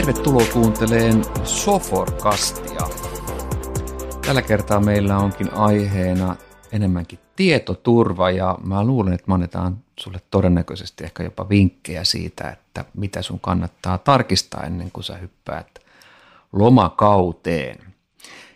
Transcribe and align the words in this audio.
Tervetuloa 0.00 0.46
kuunteleen 0.52 1.24
Soforkastia. 1.44 2.80
Tällä 4.26 4.42
kertaa 4.42 4.80
meillä 4.80 5.18
onkin 5.18 5.52
aiheena 5.54 6.36
enemmänkin 6.72 7.18
tietoturva 7.36 8.30
ja 8.30 8.58
mä 8.64 8.84
luulen, 8.84 9.12
että 9.12 9.34
annetaan 9.34 9.78
sulle 10.00 10.18
todennäköisesti 10.30 11.04
ehkä 11.04 11.22
jopa 11.22 11.48
vinkkejä 11.48 12.04
siitä, 12.04 12.50
että 12.50 12.84
mitä 12.94 13.22
sun 13.22 13.40
kannattaa 13.40 13.98
tarkistaa 13.98 14.62
ennen 14.62 14.90
kuin 14.92 15.04
sä 15.04 15.16
hyppäät 15.16 15.78
lomakauteen. 16.52 17.78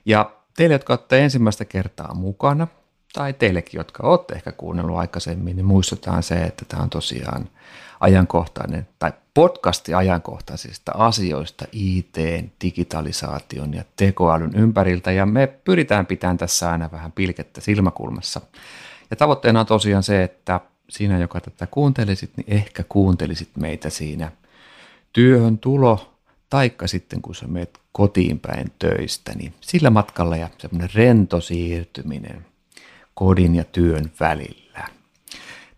Ja 0.04 0.30
teille, 0.56 0.74
jotka 0.74 0.92
olette 0.92 1.24
ensimmäistä 1.24 1.64
kertaa 1.64 2.14
mukana, 2.14 2.66
tai 3.12 3.32
teillekin, 3.32 3.78
jotka 3.78 4.06
olette 4.06 4.34
ehkä 4.34 4.52
kuunnellut 4.52 4.96
aikaisemmin, 4.96 5.56
niin 5.56 5.66
muistutaan 5.66 6.22
se, 6.22 6.34
että 6.34 6.64
tämä 6.68 6.82
on 6.82 6.90
tosiaan 6.90 7.48
ajankohtainen 8.04 8.88
tai 8.98 9.12
podcasti 9.34 9.94
ajankohtaisista 9.94 10.92
asioista 10.94 11.64
IT, 11.72 12.16
digitalisaation 12.62 13.74
ja 13.74 13.84
tekoälyn 13.96 14.54
ympäriltä 14.54 15.12
ja 15.12 15.26
me 15.26 15.46
pyritään 15.46 16.06
pitämään 16.06 16.38
tässä 16.38 16.70
aina 16.70 16.90
vähän 16.92 17.12
pilkettä 17.12 17.60
silmäkulmassa. 17.60 18.40
Ja 19.10 19.16
tavoitteena 19.16 19.60
on 19.60 19.66
tosiaan 19.66 20.02
se, 20.02 20.22
että 20.22 20.60
sinä, 20.88 21.18
joka 21.18 21.40
tätä 21.40 21.66
kuuntelisit, 21.66 22.36
niin 22.36 22.46
ehkä 22.48 22.84
kuuntelisit 22.88 23.48
meitä 23.56 23.90
siinä 23.90 24.32
työhön 25.12 25.58
tulo, 25.58 26.14
taikka 26.50 26.86
sitten 26.86 27.22
kun 27.22 27.34
sä 27.34 27.46
menet 27.46 27.78
kotiin 27.92 28.40
päin 28.40 28.72
töistä, 28.78 29.32
niin 29.34 29.54
sillä 29.60 29.90
matkalla 29.90 30.36
ja 30.36 30.48
semmoinen 30.58 30.90
rento 30.94 31.40
siirtyminen 31.40 32.46
kodin 33.14 33.54
ja 33.54 33.64
työn 33.64 34.12
välillä. 34.20 34.88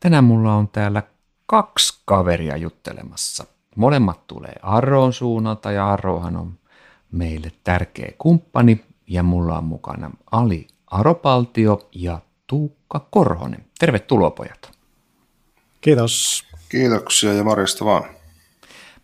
Tänään 0.01 0.25
mulla 0.25 0.55
on 0.55 0.69
täällä 0.69 1.03
kaksi 1.47 2.01
kaveria 2.05 2.57
juttelemassa. 2.57 3.45
Molemmat 3.77 4.27
tulee 4.27 4.55
Arroon 4.63 5.13
suunnalta 5.13 5.73
ja 5.73 5.93
Arrohan 5.93 6.37
on 6.37 6.59
meille 7.13 7.53
tärkeä 7.65 8.13
kumppani 8.19 8.85
ja 9.07 9.23
mulla 9.23 9.59
on 9.59 9.65
mukana 9.65 10.11
Ali 10.31 10.67
Aropaltio 10.91 11.89
ja 11.93 12.19
Tuukka 12.47 13.07
Korhonen. 13.11 13.65
Tervetuloa 13.79 14.31
pojat. 14.31 14.71
Kiitos. 15.81 16.45
Kiitoksia 16.69 17.33
ja 17.33 17.45
morjesta 17.45 17.85
vaan. 17.85 18.05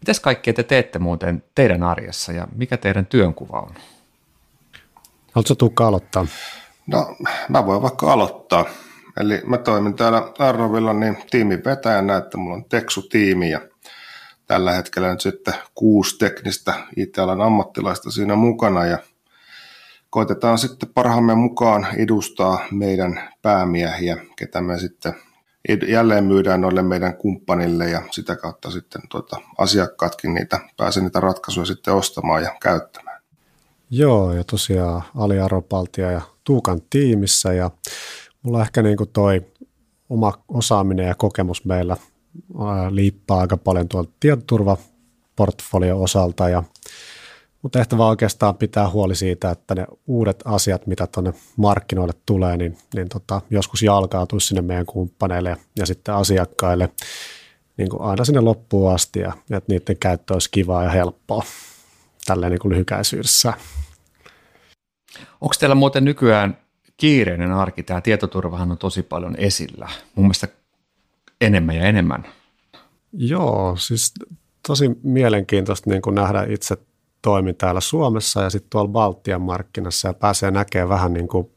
Mitäs 0.01 0.21
kaikkea 0.21 0.53
te 0.53 0.63
teette 0.63 0.99
muuten 0.99 1.45
teidän 1.55 1.83
arjessa 1.83 2.33
ja 2.33 2.49
mikä 2.55 2.77
teidän 2.77 3.07
työnkuva 3.07 3.61
on? 3.61 3.75
Haluatko 5.33 5.55
Tuukka 5.55 5.87
aloittaa? 5.87 6.27
No, 6.87 7.17
mä 7.49 7.67
voin 7.67 7.83
vaikka 7.83 8.13
aloittaa. 8.13 8.65
Eli 9.21 9.41
mä 9.47 9.59
toimin 9.59 9.95
täällä 9.95 10.33
Arrovilla 10.39 10.93
niin 10.93 11.17
tiimin 11.31 11.65
vetäjänä, 11.65 12.17
että 12.17 12.39
mulla 12.39 12.57
on 12.57 12.65
Teksu-tiimi 12.65 13.51
ja 13.51 13.61
tällä 14.47 14.73
hetkellä 14.73 15.11
nyt 15.11 15.21
sitten 15.21 15.55
kuusi 15.75 16.19
teknistä 16.19 16.75
IT-alan 16.97 17.41
ammattilaista 17.41 18.11
siinä 18.11 18.35
mukana 18.35 18.87
ja 18.87 18.99
koitetaan 20.11 20.59
sitten 20.59 20.89
parhaamme 20.89 21.35
mukaan 21.35 21.87
edustaa 21.97 22.65
meidän 22.71 23.31
päämiehiä, 23.43 24.17
ketä 24.37 24.61
me 24.61 24.79
sitten 24.79 25.15
jälleen 25.89 26.25
myydään 26.25 26.61
noille 26.61 26.83
meidän 26.83 27.17
kumppanille 27.17 27.91
ja 27.91 28.03
sitä 28.11 28.37
kautta 28.37 28.71
sitten 28.71 29.03
tuota, 29.11 29.37
asiakkaatkin 29.59 30.35
niitä, 30.35 30.61
pääsee 30.77 31.03
niitä 31.03 31.21
ratkaisuja 31.21 31.67
sitten 31.67 31.95
ostamaan 31.95 32.43
ja 32.43 32.55
käyttämään. 32.63 33.23
Joo, 33.91 34.33
ja 34.33 34.45
tosiaan 34.45 35.03
Ali 35.17 35.41
Aropaltia 35.41 36.11
ja 36.11 36.21
Tuukan 36.45 36.81
tiimissä 36.91 37.53
ja 37.53 37.71
mulla 38.43 38.63
ehkä 38.63 38.83
niin 38.83 38.97
kuin 38.97 39.11
toi 39.13 39.47
oma 40.09 40.33
osaaminen 40.49 41.07
ja 41.07 41.15
kokemus 41.15 41.65
meillä 41.65 41.97
liippaa 42.91 43.41
aika 43.41 43.57
paljon 43.57 43.89
tuolta 43.89 44.13
tietoturvaportfolio 44.21 46.03
osalta 46.03 46.49
ja 46.49 46.63
mutta 47.63 47.79
tehtävä 47.79 48.07
oikeastaan 48.07 48.55
pitää 48.55 48.91
huoli 48.91 49.15
siitä, 49.15 49.51
että 49.51 49.75
ne 49.75 49.87
uudet 50.07 50.43
asiat, 50.45 50.87
mitä 50.87 51.07
tuonne 51.07 51.33
markkinoille 51.57 52.15
tulee, 52.27 52.57
niin, 52.57 52.79
niin 52.95 53.09
tota, 53.09 53.41
joskus 53.51 53.83
jalkautuisi 53.83 54.47
sinne 54.47 54.63
meidän 54.63 54.87
kumppaneille 54.87 55.57
ja 55.77 55.87
sitten 55.87 56.15
asiakkaille 56.15 56.89
niin 57.77 57.89
kuin 57.89 58.03
aina 58.03 58.25
sinne 58.25 58.41
loppuun 58.41 58.95
asti 58.95 59.21
ja, 59.21 59.33
ja 59.51 59.57
että 59.57 59.73
niiden 59.73 59.97
käyttö 59.97 60.33
olisi 60.33 60.51
kivaa 60.51 60.85
ja 60.85 60.91
helppoa 60.91 61.43
tälleen 62.27 62.53
niin 62.53 62.61
kuin 62.61 62.73
lyhykäisyydessä. 62.73 63.53
Onko 65.41 65.55
teillä 65.59 65.75
muuten 65.75 66.05
nykyään 66.05 66.62
kiireinen 67.03 67.53
arki, 67.53 67.83
tämä 67.83 68.01
tietoturvahan 68.01 68.71
on 68.71 68.79
tosi 68.79 69.03
paljon 69.03 69.35
esillä, 69.39 69.89
mun 70.15 70.25
mielestä 70.25 70.49
enemmän 71.41 71.77
ja 71.77 71.83
enemmän. 71.83 72.27
Joo, 73.13 73.77
siis 73.77 74.15
tosi 74.67 74.91
mielenkiintoista 75.03 75.91
niin 75.91 76.03
kuin 76.03 76.15
nähdä 76.15 76.47
itse 76.49 76.77
toimin 77.23 77.57
täällä 77.57 77.81
Suomessa 77.81 78.43
ja 78.43 78.51
sitten 78.51 78.71
tuolla 78.71 78.89
Baltian 78.89 79.43
markkinassa 79.43 80.09
ja 80.09 80.15
pääsee 80.15 80.51
näkemään 80.51 80.89
vähän 80.89 81.13
niin 81.13 81.29
kuin, 81.29 81.51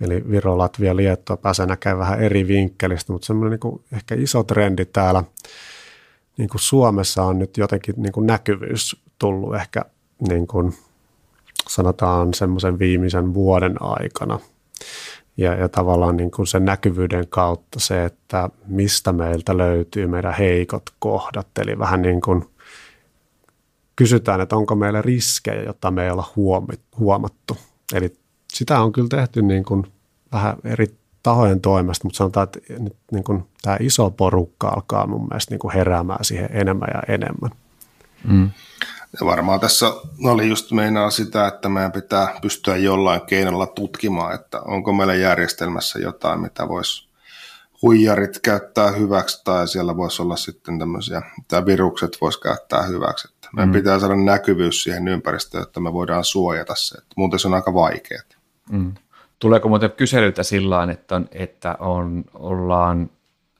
eli 0.00 0.24
Viro, 0.30 0.58
Latvia, 0.58 0.96
Liettua 0.96 1.36
pääsee 1.36 1.66
näkemään 1.66 1.98
vähän 1.98 2.20
eri 2.20 2.48
vinkkelistä, 2.48 3.12
mutta 3.12 3.26
semmoinen 3.26 3.50
niin 3.50 3.60
kuin 3.60 3.82
ehkä 3.92 4.14
iso 4.14 4.42
trendi 4.42 4.84
täällä 4.84 5.24
niin 6.38 6.48
kuin 6.48 6.60
Suomessa 6.60 7.22
on 7.22 7.38
nyt 7.38 7.56
jotenkin 7.56 7.94
niin 7.98 8.12
kuin 8.12 8.26
näkyvyys 8.26 8.96
tullut 9.18 9.54
ehkä 9.54 9.84
niin 10.28 10.46
kuin 10.46 10.74
sanotaan 11.68 12.34
semmoisen 12.34 12.78
viimeisen 12.78 13.34
vuoden 13.34 13.82
aikana. 13.82 14.40
Ja, 15.36 15.54
ja 15.54 15.68
tavallaan 15.68 16.16
niin 16.16 16.30
kuin 16.30 16.46
sen 16.46 16.64
näkyvyyden 16.64 17.28
kautta 17.28 17.80
se, 17.80 18.04
että 18.04 18.50
mistä 18.66 19.12
meiltä 19.12 19.58
löytyy 19.58 20.06
meidän 20.06 20.34
heikot 20.34 20.82
kohdat. 20.98 21.46
Eli 21.58 21.78
vähän 21.78 22.02
niin 22.02 22.20
kuin 22.20 22.44
kysytään, 23.96 24.40
että 24.40 24.56
onko 24.56 24.74
meillä 24.74 25.02
riskejä, 25.02 25.62
jotta 25.62 25.90
me 25.90 26.04
ei 26.04 26.10
olla 26.10 26.32
huomattu. 26.98 27.56
Eli 27.94 28.16
sitä 28.52 28.80
on 28.80 28.92
kyllä 28.92 29.08
tehty 29.08 29.42
niin 29.42 29.64
kuin 29.64 29.86
vähän 30.32 30.56
eri 30.64 30.86
tahojen 31.22 31.60
toimesta, 31.60 32.04
mutta 32.04 32.16
sanotaan, 32.16 32.44
että 32.44 32.60
nyt 32.78 32.96
niin 33.12 33.24
kuin 33.24 33.44
tämä 33.62 33.76
iso 33.80 34.10
porukka 34.10 34.68
alkaa 34.68 35.06
mun 35.06 35.28
mielestä 35.28 35.52
niin 35.52 35.58
kuin 35.58 35.74
heräämään 35.74 36.24
siihen 36.24 36.50
enemmän 36.52 36.88
ja 36.94 37.14
enemmän. 37.14 37.50
Mm. 38.24 38.50
Ja 39.20 39.26
varmaan 39.26 39.60
tässä 39.60 39.92
oli 40.24 40.48
just 40.48 40.72
meinaa 40.72 41.10
sitä, 41.10 41.46
että 41.46 41.68
meidän 41.68 41.92
pitää 41.92 42.38
pystyä 42.42 42.76
jollain 42.76 43.20
keinolla 43.20 43.66
tutkimaan, 43.66 44.34
että 44.34 44.60
onko 44.60 44.92
meillä 44.92 45.14
järjestelmässä 45.14 45.98
jotain, 45.98 46.40
mitä 46.40 46.68
voisi 46.68 47.08
huijarit 47.82 48.38
käyttää 48.38 48.90
hyväksi, 48.90 49.44
tai 49.44 49.68
siellä 49.68 49.96
voisi 49.96 50.22
olla 50.22 50.36
sitten 50.36 50.78
tämmöisiä, 50.78 51.22
mitä 51.36 51.66
virukset 51.66 52.18
voisi 52.20 52.40
käyttää 52.40 52.82
hyväksi. 52.82 53.28
Että 53.34 53.48
meidän 53.52 53.68
mm. 53.68 53.72
pitää 53.72 53.98
saada 53.98 54.16
näkyvyys 54.16 54.82
siihen 54.82 55.08
ympäristöön, 55.08 55.62
että 55.62 55.80
me 55.80 55.92
voidaan 55.92 56.24
suojata 56.24 56.74
se. 56.74 56.98
Että 56.98 57.14
muuten 57.16 57.38
se 57.38 57.48
on 57.48 57.54
aika 57.54 57.74
vaikeaa. 57.74 58.22
Mm. 58.70 58.94
Tuleeko 59.38 59.68
muuten 59.68 59.90
kyselyitä 59.90 60.42
sillä 60.42 60.88
että, 60.92 61.16
on, 61.16 61.28
että 61.32 61.76
on, 61.80 62.24
ollaan, 62.34 63.10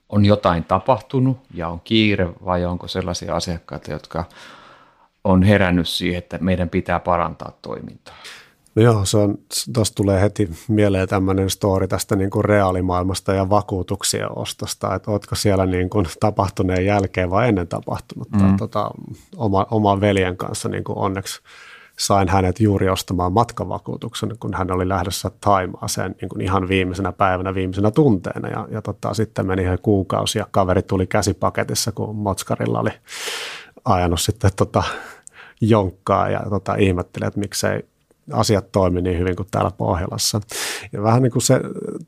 on 0.09 0.25
jotain 0.25 0.65
tapahtunut 0.65 1.39
ja 1.55 1.69
on 1.69 1.81
kiire, 1.81 2.29
vai 2.45 2.65
onko 2.65 2.89
sellaisia 2.89 3.37
asiakkaita, 3.37 3.91
jotka 3.91 4.25
on 5.25 5.43
herännyt 5.43 5.89
siihen, 5.89 6.19
että 6.19 6.39
meidän 6.41 6.69
pitää 6.69 7.01
parantaa 7.01 7.59
toimintaa. 7.63 8.15
No 8.75 8.83
joo, 8.83 9.05
se 9.05 9.17
on, 9.17 9.39
tuosta 9.75 9.95
tulee 9.95 10.21
heti 10.21 10.51
mieleen 10.69 11.09
tämmöinen 11.09 11.51
story 11.51 11.89
tästä 11.89 12.17
niin 12.17 12.31
kuin 12.31 12.45
reaalimaailmasta 12.45 13.33
ja 13.33 13.51
vakuutuksien 13.51 14.39
ostosta, 14.39 14.95
että 14.95 15.11
ootko 15.11 15.35
siellä 15.35 15.67
niin 15.67 15.91
kuin 15.91 16.07
tapahtuneen 16.21 16.87
jälkeen 16.87 17.31
vai 17.31 17.49
ennen 17.49 17.69
tapahtunut. 17.69 18.29
Mm. 18.31 18.57
Tota, 18.57 18.91
oma, 19.37 19.67
oman 19.71 20.01
veljen 20.01 20.37
kanssa 20.37 20.69
niin 20.69 20.85
kuin 20.85 20.99
onneksi 20.99 21.41
sain 21.99 22.29
hänet 22.29 22.61
juuri 22.61 22.89
ostamaan 22.89 23.33
matkavakuutuksen, 23.33 24.39
kun 24.41 24.55
hän 24.55 24.71
oli 24.71 24.89
lähdössä 24.89 25.31
Taimaaseen 25.41 26.15
niin 26.21 26.29
kuin 26.29 26.41
ihan 26.41 26.69
viimeisenä 26.69 27.13
päivänä, 27.13 27.55
viimeisenä 27.55 27.91
tunteena. 27.91 28.49
Ja, 28.49 28.69
ja 28.71 28.83
tota, 28.83 29.15
sitten 29.15 29.47
meni 29.47 29.63
ihan 29.63 29.79
kuukausi 29.83 30.39
ja 30.39 30.47
kaveri 30.51 30.83
tuli 30.83 31.07
käsipaketissa, 31.07 31.93
kun 31.93 32.17
Motskarilla 32.17 32.81
oli 32.81 32.91
ajanut 33.95 34.21
sitten 34.21 34.51
tota, 34.57 34.83
jonkkaa 35.61 36.29
ja 36.29 36.41
tota, 36.51 36.75
ihmettelee, 36.75 37.27
että 37.27 37.41
miksei 37.41 37.83
asiat 38.33 38.73
toimi 38.73 39.03
niin 39.03 39.19
hyvin 39.19 39.37
kuin 39.37 39.49
täällä 39.51 39.71
Pohjolassa. 39.71 40.41
Ja 40.93 41.03
vähän 41.03 41.23
niin 41.23 41.33
kuin 41.33 41.43
se 41.43 41.61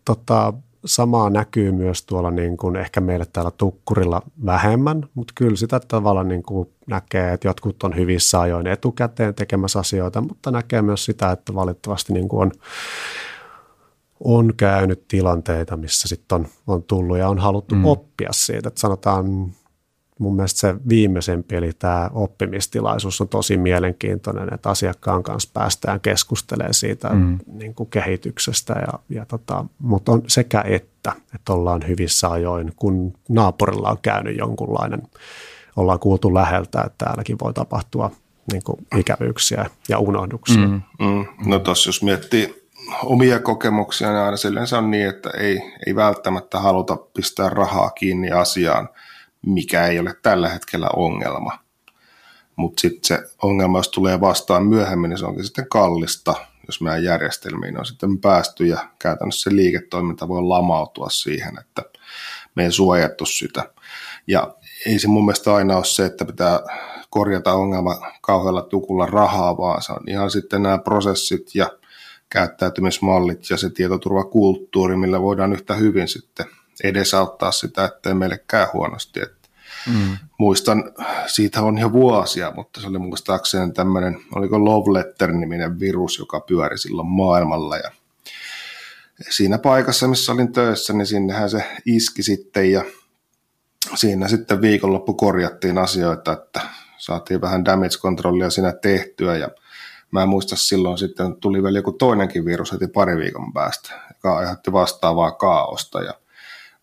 tota, 0.05 0.53
samaa 0.85 1.31
näkyy 1.31 1.73
myös 1.73 2.03
tuolla 2.03 2.31
niin 2.31 2.57
kuin 2.57 2.77
ehkä 2.77 3.01
meille 3.01 3.27
täällä 3.33 3.51
Tukkurilla 3.51 4.23
vähemmän, 4.47 5.09
mutta 5.15 5.33
kyllä 5.37 5.57
sitä 5.57 5.81
tavalla 5.89 6.25
niin 6.25 6.43
kuin 6.43 6.69
näkee, 6.87 7.33
että 7.33 7.49
jotkut 7.49 7.83
on 7.83 7.97
hyvissä 7.97 8.41
ajoin 8.41 8.67
etukäteen 8.67 9.35
tekemässä 9.35 9.79
asioita, 9.79 10.21
mutta 10.21 10.51
näkee 10.51 10.83
myös 10.83 11.05
sitä, 11.05 11.33
että 11.33 11.55
valitettavasti 11.55 12.13
niin 12.13 12.29
kuin 12.29 12.43
on 12.43 12.53
on 14.25 14.55
käynyt 14.57 15.09
tilanteita, 15.09 15.77
missä 15.77 16.09
sitten 16.09 16.37
on, 16.37 16.47
on 16.67 16.83
tullut 16.83 17.19
ja 17.19 17.29
on 17.29 17.39
haluttu 17.39 17.75
mm. 17.75 17.85
oppia 17.85 18.29
siitä. 18.33 18.69
Että 18.69 18.81
sanotaan 18.81 19.53
mun 20.21 20.37
mielestä 20.37 20.61
se 20.61 20.75
viimeisempi, 20.89 21.57
eli 21.57 21.71
tämä 21.79 22.11
oppimistilaisuus 22.13 23.21
on 23.21 23.29
tosi 23.29 23.57
mielenkiintoinen, 23.57 24.55
että 24.55 24.71
asiakkaan 24.71 25.23
kanssa 25.23 25.51
päästään 25.55 26.01
keskustelemaan 26.01 26.75
siitä 26.75 27.09
mm. 27.09 27.39
niin 27.47 27.75
kuin 27.75 27.91
kehityksestä, 27.91 28.73
ja, 28.73 28.99
ja 29.09 29.27
tota, 29.27 29.65
mutta 29.79 30.13
on 30.13 30.23
sekä 30.27 30.65
että, 30.67 31.13
että 31.35 31.53
ollaan 31.53 31.89
hyvissä 31.89 32.31
ajoin, 32.31 32.73
kun 32.77 33.13
naapurilla 33.29 33.91
on 33.91 33.99
käynyt 34.03 34.39
jonkunlainen, 34.39 35.03
ollaan 35.77 35.99
kuultu 35.99 36.35
läheltä, 36.35 36.83
että 36.87 37.05
täälläkin 37.05 37.37
voi 37.45 37.53
tapahtua 37.53 38.11
niin 38.53 38.63
kuin 38.65 38.87
ikävyyksiä 38.97 39.71
ja 39.89 39.99
unohduksia. 39.99 40.69
Mm. 40.69 40.83
Mm. 40.99 41.27
No 41.47 41.59
tuossa 41.59 41.89
jos 41.89 42.03
miettii 42.03 42.61
omia 43.05 43.39
kokemuksia, 43.39 44.09
niin 44.09 44.21
aina 44.21 44.37
silleen 44.37 44.67
se 44.67 44.77
on 44.77 44.91
niin, 44.91 45.09
että 45.09 45.31
ei, 45.31 45.61
ei 45.87 45.95
välttämättä 45.95 46.61
haluta 46.61 46.97
pistää 46.97 47.49
rahaa 47.49 47.91
kiinni 47.91 48.31
asiaan, 48.31 48.89
mikä 49.47 49.87
ei 49.87 49.99
ole 49.99 50.15
tällä 50.23 50.49
hetkellä 50.49 50.89
ongelma. 50.97 51.59
Mutta 52.57 52.81
sitten 52.81 53.05
se 53.05 53.35
ongelma, 53.43 53.79
jos 53.79 53.89
tulee 53.89 54.21
vastaan 54.21 54.67
myöhemmin, 54.67 55.09
niin 55.09 55.19
se 55.19 55.27
onkin 55.27 55.45
sitten 55.45 55.69
kallista, 55.69 56.35
jos 56.67 56.81
meidän 56.81 57.05
järjestelmiin 57.05 57.79
on 57.79 57.87
sitten 57.87 58.19
päästy 58.19 58.67
ja 58.67 58.79
käytännössä 58.99 59.51
se 59.51 59.57
liiketoiminta 59.57 60.29
voi 60.29 60.43
lamautua 60.43 61.09
siihen, 61.11 61.59
että 61.59 61.83
me 62.55 62.65
ei 62.65 62.73
suojattu 62.73 63.27
sitä. 63.27 63.73
Ja 64.27 64.55
ei 64.87 64.99
se 64.99 65.09
mun 65.09 65.25
mielestä 65.25 65.55
aina 65.55 65.77
ole 65.77 65.85
se, 65.85 66.07
että 66.07 66.25
pitää 66.25 66.61
korjata 67.11 67.53
ongelma 67.53 68.13
kauhealla 68.21 68.63
tukulla 68.63 69.07
rahaa, 69.07 69.57
vaan 69.57 69.83
se 69.83 69.93
on 69.93 70.09
ihan 70.09 70.31
sitten 70.31 70.63
nämä 70.63 70.79
prosessit 70.79 71.55
ja 71.55 71.71
käyttäytymismallit 72.29 73.51
ja 73.51 73.57
se 73.57 73.71
tietoturvakulttuuri, 73.71 74.97
millä 74.97 75.23
voidaan 75.23 75.53
yhtä 75.53 75.75
hyvin 75.75 76.09
sitten 76.09 76.47
edesauttaa 76.85 77.53
sitä, 77.53 77.85
ettei 77.85 78.15
meille 78.15 78.45
käy 78.47 78.67
huonosti. 78.73 79.21
Et 79.21 79.51
mm. 79.87 80.17
Muistan, 80.39 80.93
siitä 81.27 81.63
on 81.63 81.79
jo 81.79 81.93
vuosia, 81.93 82.53
mutta 82.57 82.81
se 82.81 82.87
oli 82.87 82.99
muistaakseni 82.99 83.73
tämmöinen, 83.73 84.21
oliko 84.35 84.65
Love 84.65 84.99
Letter-niminen 84.99 85.81
virus, 85.81 86.19
joka 86.19 86.41
pyöri 86.41 86.79
silloin 86.79 87.09
maailmalla 87.09 87.77
ja 87.77 87.91
siinä 89.31 89.59
paikassa, 89.59 90.09
missä 90.09 90.33
olin 90.33 90.53
töissä, 90.53 90.93
niin 90.93 91.07
sinnehän 91.07 91.51
se 91.51 91.65
iski 91.87 92.23
sitten 92.23 92.73
ja 92.73 92.85
siinä 93.95 94.29
sitten 94.29 94.61
viikonloppu 94.61 95.15
korjattiin 95.15 95.79
asioita, 95.79 96.33
että 96.33 96.61
saatiin 96.99 97.41
vähän 97.41 97.65
damage 97.65 97.99
controllia 97.99 98.51
siinä 98.51 98.73
tehtyä 98.73 99.37
ja 99.37 99.49
mä 100.11 100.23
en 100.23 100.29
muista 100.29 100.57
silloin 100.57 100.99
sitten 100.99 101.37
tuli 101.37 101.63
vielä 101.63 101.79
joku 101.79 101.93
toinenkin 101.93 102.45
virus 102.45 102.73
heti 102.73 102.87
pari 102.87 103.17
viikon 103.17 103.53
päästä, 103.53 104.01
joka 104.09 104.39
aiheutti 104.39 104.73
vastaavaa 104.73 105.31
kaaosta 105.31 106.03
ja 106.03 106.15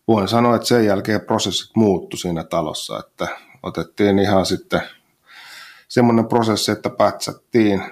voin 0.08 0.28
sanoa, 0.28 0.56
että 0.56 0.68
sen 0.68 0.86
jälkeen 0.86 1.20
prosessit 1.20 1.70
muuttu 1.76 2.16
siinä 2.16 2.44
talossa, 2.44 2.98
että 2.98 3.28
otettiin 3.62 4.18
ihan 4.18 4.46
sitten 4.46 4.80
semmoinen 5.88 6.26
prosessi, 6.26 6.72
että 6.72 6.90
pätsättiin 6.90 7.82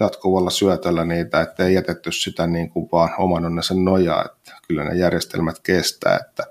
jatkuvalla 0.00 0.50
syötöllä 0.50 1.04
niitä, 1.04 1.40
että 1.40 1.64
ei 1.64 1.74
jätetty 1.74 2.12
sitä 2.12 2.46
niin 2.46 2.70
kuin 2.70 2.88
vaan 2.92 3.10
oman 3.18 3.44
onnensa 3.44 3.74
nojaa, 3.74 4.24
että 4.24 4.52
kyllä 4.68 4.84
ne 4.84 4.94
järjestelmät 4.94 5.58
kestää, 5.58 6.16
että 6.16 6.44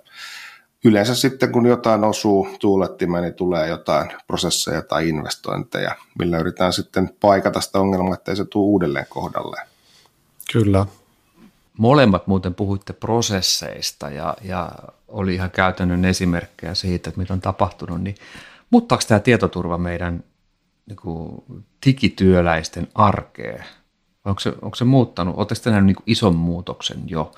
yleensä 0.86 1.16
sitten 1.16 1.52
kun 1.52 1.66
jotain 1.66 2.04
osuu 2.04 2.48
tuulettimeen, 2.60 3.24
niin 3.24 3.34
tulee 3.34 3.68
jotain 3.68 4.12
prosesseja 4.28 4.82
tai 4.82 5.10
investointeja, 5.10 5.96
millä 6.20 6.38
yritetään 6.38 6.74
sitten 6.74 7.10
paikata 7.20 7.62
sitä 7.62 7.80
ongelmaa, 7.80 8.14
ettei 8.14 8.36
se 8.36 8.46
tule 8.46 8.66
uudelleen 8.66 9.06
kohdalleen. 9.10 9.68
Kyllä. 10.52 10.86
Molemmat 11.82 12.28
muuten 12.28 12.56
puhuitte 12.56 12.94
prosesseista 12.94 14.10
ja, 14.10 14.38
ja 14.42 14.72
oli 15.08 15.36
ihan 15.36 15.52
käytännön 15.52 16.06
esimerkkejä 16.06 16.74
siitä, 16.74 17.10
että 17.10 17.22
mitä 17.22 17.34
on 17.34 17.42
tapahtunut, 17.42 18.02
niin 18.02 18.16
muuttaako 18.70 19.04
tämä 19.08 19.20
tietoturva 19.20 19.78
meidän 19.78 20.24
niin 20.86 20.98
kuin, 20.98 21.44
digityöläisten 21.86 22.88
arkeen? 22.96 23.66
Onko 24.26 24.40
se, 24.40 24.54
onko 24.62 24.76
se 24.76 24.86
muuttanut? 24.86 25.36
Oletteko 25.38 25.70
nähnyt 25.70 25.86
niin 25.86 26.04
ison 26.06 26.36
muutoksen 26.36 27.04
jo? 27.10 27.32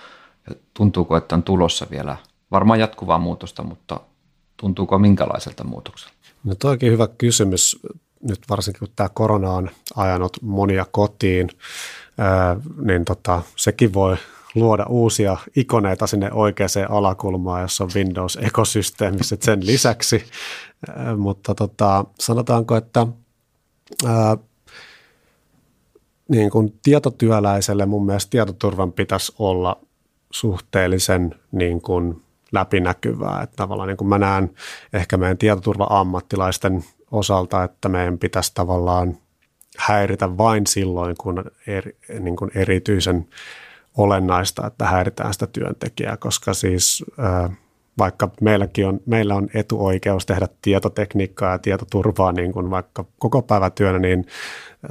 Ja 0.50 0.56
tuntuuko, 0.74 1.18
että 1.18 1.36
on 1.36 1.44
tulossa 1.44 1.88
vielä– 1.92 2.18
varmaan 2.54 2.80
jatkuvaa 2.80 3.20
muutosta, 3.20 3.64
mutta 3.64 4.00
tuntuuko 4.58 5.00
minkälaiselta 5.00 5.64
muutokselta? 5.64 6.16
No 6.44 6.56
toikin 6.56 6.92
hyvä 6.92 7.08
kysymys, 7.18 7.80
nyt 8.30 8.40
varsinkin 8.50 8.80
kun 8.80 8.88
tämä 8.96 9.10
korona 9.10 9.52
on 9.52 9.70
ajanut 9.96 10.38
monia 10.42 10.86
kotiin, 10.92 11.50
niin 12.86 13.06
tota, 13.06 13.42
sekin 13.56 13.94
voi 13.94 14.18
luoda 14.56 14.86
uusia 14.90 15.38
ikoneita 15.56 16.08
sinne 16.08 16.32
oikeaan 16.32 16.70
alakulmaan, 16.90 17.62
jossa 17.62 17.84
on 17.84 17.90
Windows-ekosysteemissä 17.96 19.38
sen 19.40 19.66
lisäksi. 19.66 20.24
Mutta 21.18 21.56
tota, 21.56 22.06
sanotaanko, 22.20 22.76
että 22.76 23.08
ää, 24.06 24.38
niin 26.30 26.50
kuin 26.50 26.80
tietotyöläiselle 26.84 27.86
mun 27.86 28.06
mielestä 28.06 28.30
tietoturvan 28.30 28.94
pitäisi 28.94 29.36
olla 29.40 29.80
suhteellisen 30.32 31.36
niin 31.52 31.82
kuin 31.82 32.24
läpinäkyvää. 32.52 33.42
Että 33.44 33.56
tavallaan 33.56 33.88
niin 33.88 33.98
kuin 33.98 34.08
mä 34.08 34.18
näen 34.18 34.54
ehkä 34.94 35.18
meidän 35.18 35.38
tietoturva-ammattilaisten 35.38 36.84
osalta, 37.14 37.64
että 37.64 37.90
meidän 37.90 38.20
pitäisi 38.20 38.52
tavallaan 38.54 39.18
häiritä 39.78 40.38
vain 40.38 40.68
silloin, 40.68 41.16
kun, 41.18 41.44
eri, 41.68 41.98
niin 42.20 42.36
kuin 42.36 42.52
erityisen 42.56 43.28
olennaista, 43.98 44.68
että 44.68 44.86
häiritään 44.86 45.34
sitä 45.34 45.48
työntekijää, 45.48 46.18
koska 46.18 46.54
siis 46.54 47.06
vaikka 47.98 48.30
meilläkin 48.42 48.88
on, 48.88 49.00
meillä 49.06 49.36
on 49.36 49.50
etuoikeus 49.54 50.26
tehdä 50.26 50.48
tietotekniikkaa 50.62 51.52
ja 51.52 51.60
tietoturvaa 51.60 52.32
niin 52.32 52.52
kuin 52.52 52.70
vaikka 52.70 53.06
koko 53.20 53.42
päivätyönä, 53.42 54.00
niin 54.00 54.26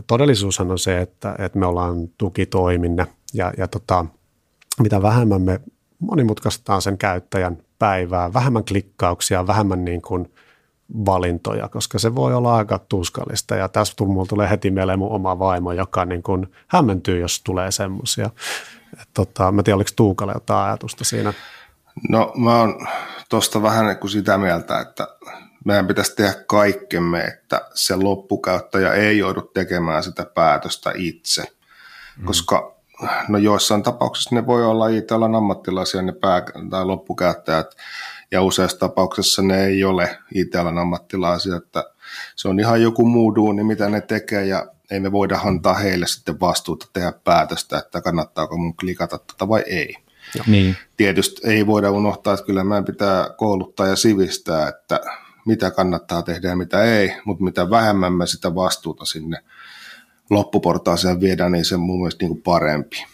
todellisuushan 0.07 0.71
on 0.71 0.79
se, 0.79 1.01
että, 1.01 1.35
että 1.39 1.59
me 1.59 1.67
ollaan 1.67 2.09
tukitoiminne 2.19 3.07
ja, 3.35 3.53
ja 3.59 3.69
tota, 3.69 4.07
mitä 4.81 5.03
vähemmän 5.03 5.43
me 5.43 5.61
monimutkaistetaan 5.99 6.83
sen 6.83 6.99
käyttäjän 6.99 7.59
päivää, 7.79 8.33
vähemmän 8.33 8.65
klikkauksia, 8.65 9.47
vähemmän 9.47 9.85
niin 9.85 10.03
kuin 10.03 10.33
valintoja, 11.06 11.69
koska 11.69 11.99
se 11.99 12.15
voi 12.15 12.35
olla 12.35 12.56
aika 12.56 12.79
tuskallista. 12.79 13.56
Ja 13.56 13.69
tässä 13.69 14.05
mulla 14.05 14.27
tulee 14.27 14.50
heti 14.50 14.71
mieleen 14.71 14.99
mun 14.99 15.12
oma 15.12 15.39
vaimo, 15.39 15.73
joka 15.73 16.05
niin 16.05 16.23
kuin 16.23 16.53
hämmentyy, 16.67 17.21
jos 17.21 17.43
tulee 17.43 17.71
semmoisia. 17.71 18.31
Tota, 19.15 19.53
mä 19.53 19.62
tiedän, 19.62 19.77
oliko 19.77 19.91
Tuukalla 19.97 20.33
jotain 20.33 20.67
ajatusta 20.67 21.05
siinä? 21.05 21.33
No 22.09 22.33
mä 22.37 22.61
oon 22.61 22.87
tuosta 23.29 23.62
vähän 23.62 23.87
niin 23.87 23.99
kuin 23.99 24.11
sitä 24.11 24.39
mieltä, 24.39 24.81
että 24.81 25.09
meidän 25.65 25.87
pitäisi 25.87 26.17
tehdä 26.17 26.35
kaikkemme, 26.47 27.21
että 27.21 27.61
se 27.75 27.97
loppukäyttäjä 27.97 28.93
ei 28.93 29.19
joudu 29.19 29.41
tekemään 29.41 30.03
sitä 30.03 30.27
päätöstä 30.35 30.93
itse. 30.95 31.43
Mm. 32.19 32.25
Koska 32.25 32.75
no 33.29 33.38
joissain 33.38 33.83
tapauksissa 33.83 34.35
ne 34.35 34.47
voi 34.47 34.65
olla 34.65 34.88
IT-alan 34.88 35.35
ammattilaisia 35.35 36.03
ne 36.03 36.12
pää- 36.12 36.43
tai 36.71 36.85
loppukäyttäjät, 36.85 37.76
ja 38.33 38.43
useissa 38.43 38.79
tapauksissa 38.79 39.43
ne 39.43 39.65
ei 39.65 39.85
ole 39.85 40.19
IT-alan 40.35 40.79
ammattilaisia, 40.79 41.57
että 41.57 41.85
se 42.37 42.49
on 42.49 42.61
ihan 42.61 42.83
joku 42.83 43.07
muu 43.07 43.35
duuni, 43.35 43.65
mitä 43.65 43.89
ne 43.89 44.01
tekee, 44.01 44.47
ja 44.47 44.67
ei 44.91 45.01
me 45.01 45.12
voida 45.12 45.41
antaa 45.45 45.75
heille 45.75 46.07
sitten 46.07 46.41
vastuuta 46.41 46.87
tehdä 46.93 47.12
päätöstä, 47.25 47.79
että 47.79 48.01
kannattaako 48.01 48.57
mun 48.57 48.77
klikata 48.77 49.19
tuota 49.19 49.49
vai 49.49 49.62
ei. 49.67 49.97
Niin. 50.47 50.77
Tietysti 50.97 51.41
ei 51.45 51.67
voida 51.67 51.91
unohtaa, 51.91 52.35
että 52.35 52.47
kyllä 52.47 52.65
meidän 52.65 52.85
pitää 52.85 53.29
kouluttaa 53.37 53.87
ja 53.87 53.97
sivistää, 53.97 54.69
että 54.69 55.01
mitä 55.47 55.71
kannattaa 55.71 56.23
tehdä 56.23 56.49
ja 56.49 56.57
mitä 56.57 56.83
ei, 56.83 57.12
mutta 57.25 57.45
mitä 57.45 57.71
vähemmän 57.71 58.12
me 58.12 58.27
sitä 58.27 58.55
vastuuta 58.55 59.05
sinne 59.05 59.39
loppuportaaseen 60.31 61.21
viedään, 61.21 61.53
niin 61.53 61.65
se 61.65 61.77
mun 61.77 62.01
mielestä 62.01 62.25
niin 62.25 62.31
kuin 62.31 62.43
parempi. 62.43 63.05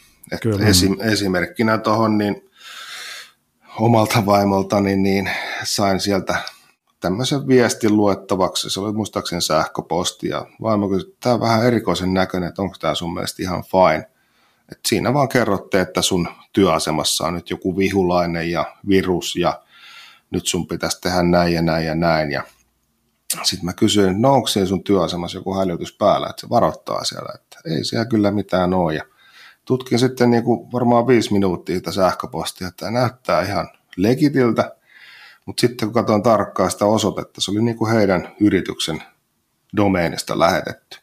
Esim, 0.61 0.97
esimerkkinä 1.01 1.79
tuohon, 1.79 2.19
niin 2.19 2.48
omalta 3.81 4.27
vaimoltani, 4.27 4.97
niin 4.97 5.31
sain 5.65 6.01
sieltä 6.01 6.39
tämmöisen 7.01 7.47
viestin 7.49 7.97
luettavaksi. 7.97 8.71
Se 8.71 8.81
oli 8.81 8.93
muistaakseni 8.93 9.43
sähköposti 9.43 10.29
ja 10.29 10.47
vaimo 10.63 10.89
kysyi, 10.89 11.17
tämä 11.21 11.35
on 11.35 11.41
vähän 11.41 11.67
erikoisen 11.67 12.15
näköinen, 12.15 12.49
että 12.49 12.63
onko 12.63 12.77
tämä 12.81 12.95
sun 12.95 13.15
mielestä 13.15 13.43
ihan 13.43 13.63
fine. 13.63 14.11
Et 14.73 14.79
siinä 14.89 15.15
vaan 15.15 15.29
kerrotte, 15.29 15.81
että 15.81 16.03
sun 16.03 16.29
työasemassa 16.53 17.27
on 17.27 17.35
nyt 17.35 17.51
joku 17.51 17.77
vihulainen 17.77 18.51
ja 18.51 18.77
virus 18.89 19.37
ja 19.37 19.63
nyt 20.31 20.47
sun 20.47 20.67
pitäisi 20.67 21.01
tehdä 21.01 21.23
näin 21.23 21.55
ja 21.55 21.63
näin 21.63 21.87
ja 21.87 21.95
näin. 21.95 22.31
Ja 22.31 22.43
sitten 23.43 23.65
mä 23.65 23.73
kysyin, 23.73 24.23
no 24.23 24.33
onko 24.35 24.47
siellä 24.47 24.69
sun 24.69 24.85
työasemassa 24.85 25.39
joku 25.39 25.55
hälytys 25.55 25.93
päällä, 25.93 26.27
että 26.31 26.41
se 26.41 26.49
varoittaa 26.49 27.05
siellä, 27.05 27.33
että 27.35 27.59
ei 27.67 27.85
siellä 27.85 28.07
kyllä 28.07 28.31
mitään 28.31 28.75
ole. 28.75 28.95
Ja 28.95 29.05
tutkin 29.69 29.99
sitten 29.99 30.31
niin 30.31 30.43
kuin 30.43 30.73
varmaan 30.73 31.07
viisi 31.07 31.33
minuuttia 31.33 31.77
sitä 31.77 31.93
sähköpostia, 31.93 32.69
että 32.69 32.91
näyttää 32.91 33.43
ihan 33.43 33.69
legitiltä, 33.97 34.77
mutta 35.47 35.61
sitten 35.61 35.89
kun 35.89 35.95
katsoin 35.95 36.23
tarkkaan 36.23 36.71
sitä 36.71 36.85
osoitetta, 36.85 37.41
se 37.41 37.51
oli 37.51 37.63
niin 37.63 37.77
kuin 37.77 37.93
heidän 37.93 38.35
yrityksen 38.41 39.03
domeenista 39.77 40.39
lähetetty. 40.39 40.99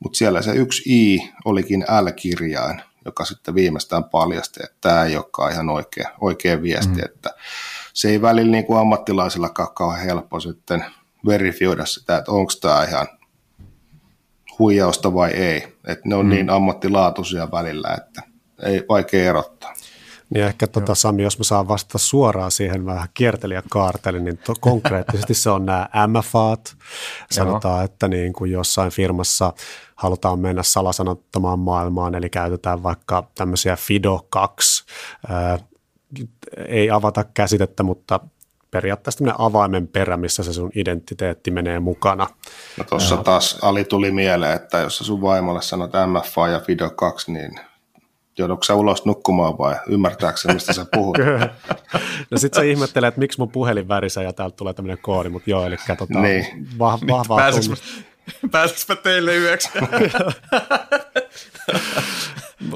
Mutta 0.00 0.16
siellä 0.16 0.42
se 0.42 0.52
yksi 0.52 0.82
I 0.86 1.32
olikin 1.44 1.82
L-kirjain, 1.82 2.82
joka 3.04 3.24
sitten 3.24 3.54
viimeistään 3.54 4.04
paljasti, 4.04 4.60
että 4.64 4.76
tämä 4.80 5.04
ei 5.04 5.16
olekaan 5.16 5.52
ihan 5.52 5.68
oikea, 5.68 6.10
oikea 6.20 6.62
viesti, 6.62 6.94
mm. 6.94 7.04
että 7.04 7.30
se 7.92 8.08
ei 8.08 8.22
välillä 8.22 8.50
niin 8.50 8.66
kuin 8.66 8.78
ammattilaisilla 8.78 9.48
kauhean 9.48 10.04
helppo 10.04 10.40
sitten 10.40 10.84
verifioida 11.26 11.86
sitä, 11.86 12.16
että 12.16 12.32
onko 12.32 12.52
tämä 12.60 12.84
ihan 12.84 13.06
huijausta 14.58 15.14
vai 15.14 15.30
ei. 15.30 15.76
Että 15.86 16.08
ne 16.08 16.14
on 16.14 16.26
mm. 16.26 16.30
niin 16.30 16.50
ammattilaatuisia 16.50 17.48
välillä, 17.52 17.96
että 17.98 18.22
ei 18.62 18.84
vaikea 18.88 19.30
erottaa. 19.30 19.74
Niin 20.30 20.44
ehkä 20.44 20.66
tota, 20.66 20.94
Sami, 20.94 21.22
jos 21.22 21.38
mä 21.38 21.44
saan 21.44 21.68
vastata 21.68 21.98
suoraan 21.98 22.50
siihen 22.50 22.86
vähän 22.86 23.08
kiertelijä 23.14 23.62
kaarteli, 23.70 24.20
niin 24.20 24.38
to, 24.38 24.54
konkreettisesti 24.60 25.34
se 25.34 25.50
on 25.50 25.66
nämä 25.66 25.88
MFAt. 26.06 26.76
Sanotaan, 27.30 27.84
että 27.84 28.08
niin 28.08 28.32
kuin 28.32 28.52
jossain 28.52 28.90
firmassa 28.90 29.52
halutaan 29.94 30.38
mennä 30.38 30.62
salasanottomaan 30.62 31.58
maailmaan, 31.58 32.14
eli 32.14 32.30
käytetään 32.30 32.82
vaikka 32.82 33.30
tämmöisiä 33.34 33.76
FIDO 33.76 34.26
2, 34.30 34.84
ää, 35.28 35.58
ei 36.68 36.90
avata 36.90 37.24
käsitettä, 37.24 37.82
mutta 37.82 38.20
periaatteessa 38.76 39.18
tämmöinen 39.18 39.40
avaimen 39.40 39.88
perä, 39.88 40.16
missä 40.16 40.42
se 40.42 40.52
sun 40.52 40.70
identiteetti 40.74 41.50
menee 41.50 41.80
mukana. 41.80 42.26
No 42.76 42.84
tuossa 42.84 43.16
taas 43.16 43.58
Ali 43.62 43.84
tuli 43.84 44.10
mieleen, 44.10 44.56
että 44.56 44.78
jos 44.78 44.98
sun 44.98 45.22
vaimolle 45.22 45.62
sanot 45.62 45.90
MFA 46.06 46.48
ja 46.48 46.60
FIDO 46.60 46.90
2, 46.90 47.32
niin 47.32 47.60
joudutko 48.38 48.74
ulos 48.74 49.04
nukkumaan 49.04 49.58
vai 49.58 49.74
ymmärtääkö 49.88 50.52
mistä 50.52 50.72
sä 50.72 50.86
puhut? 50.94 51.18
no 52.30 52.38
sit 52.38 52.54
sä 52.54 52.62
ihmettelet, 52.62 53.08
että 53.08 53.18
miksi 53.18 53.38
mun 53.38 53.50
puhelin 53.50 53.88
värisee 53.88 54.24
ja 54.24 54.32
täältä 54.32 54.56
tulee 54.56 54.74
tämmöinen 54.74 54.98
koodi, 55.02 55.28
mutta 55.28 55.50
joo, 55.50 55.66
eli 55.66 55.76
tota, 55.98 56.20
niin. 56.20 56.68
vah, 56.78 57.00
vahvaa 57.08 57.38
Pääsikö, 57.38 57.76
pääsikö 58.52 58.96
teille 58.96 59.36
yöksi? 59.36 59.68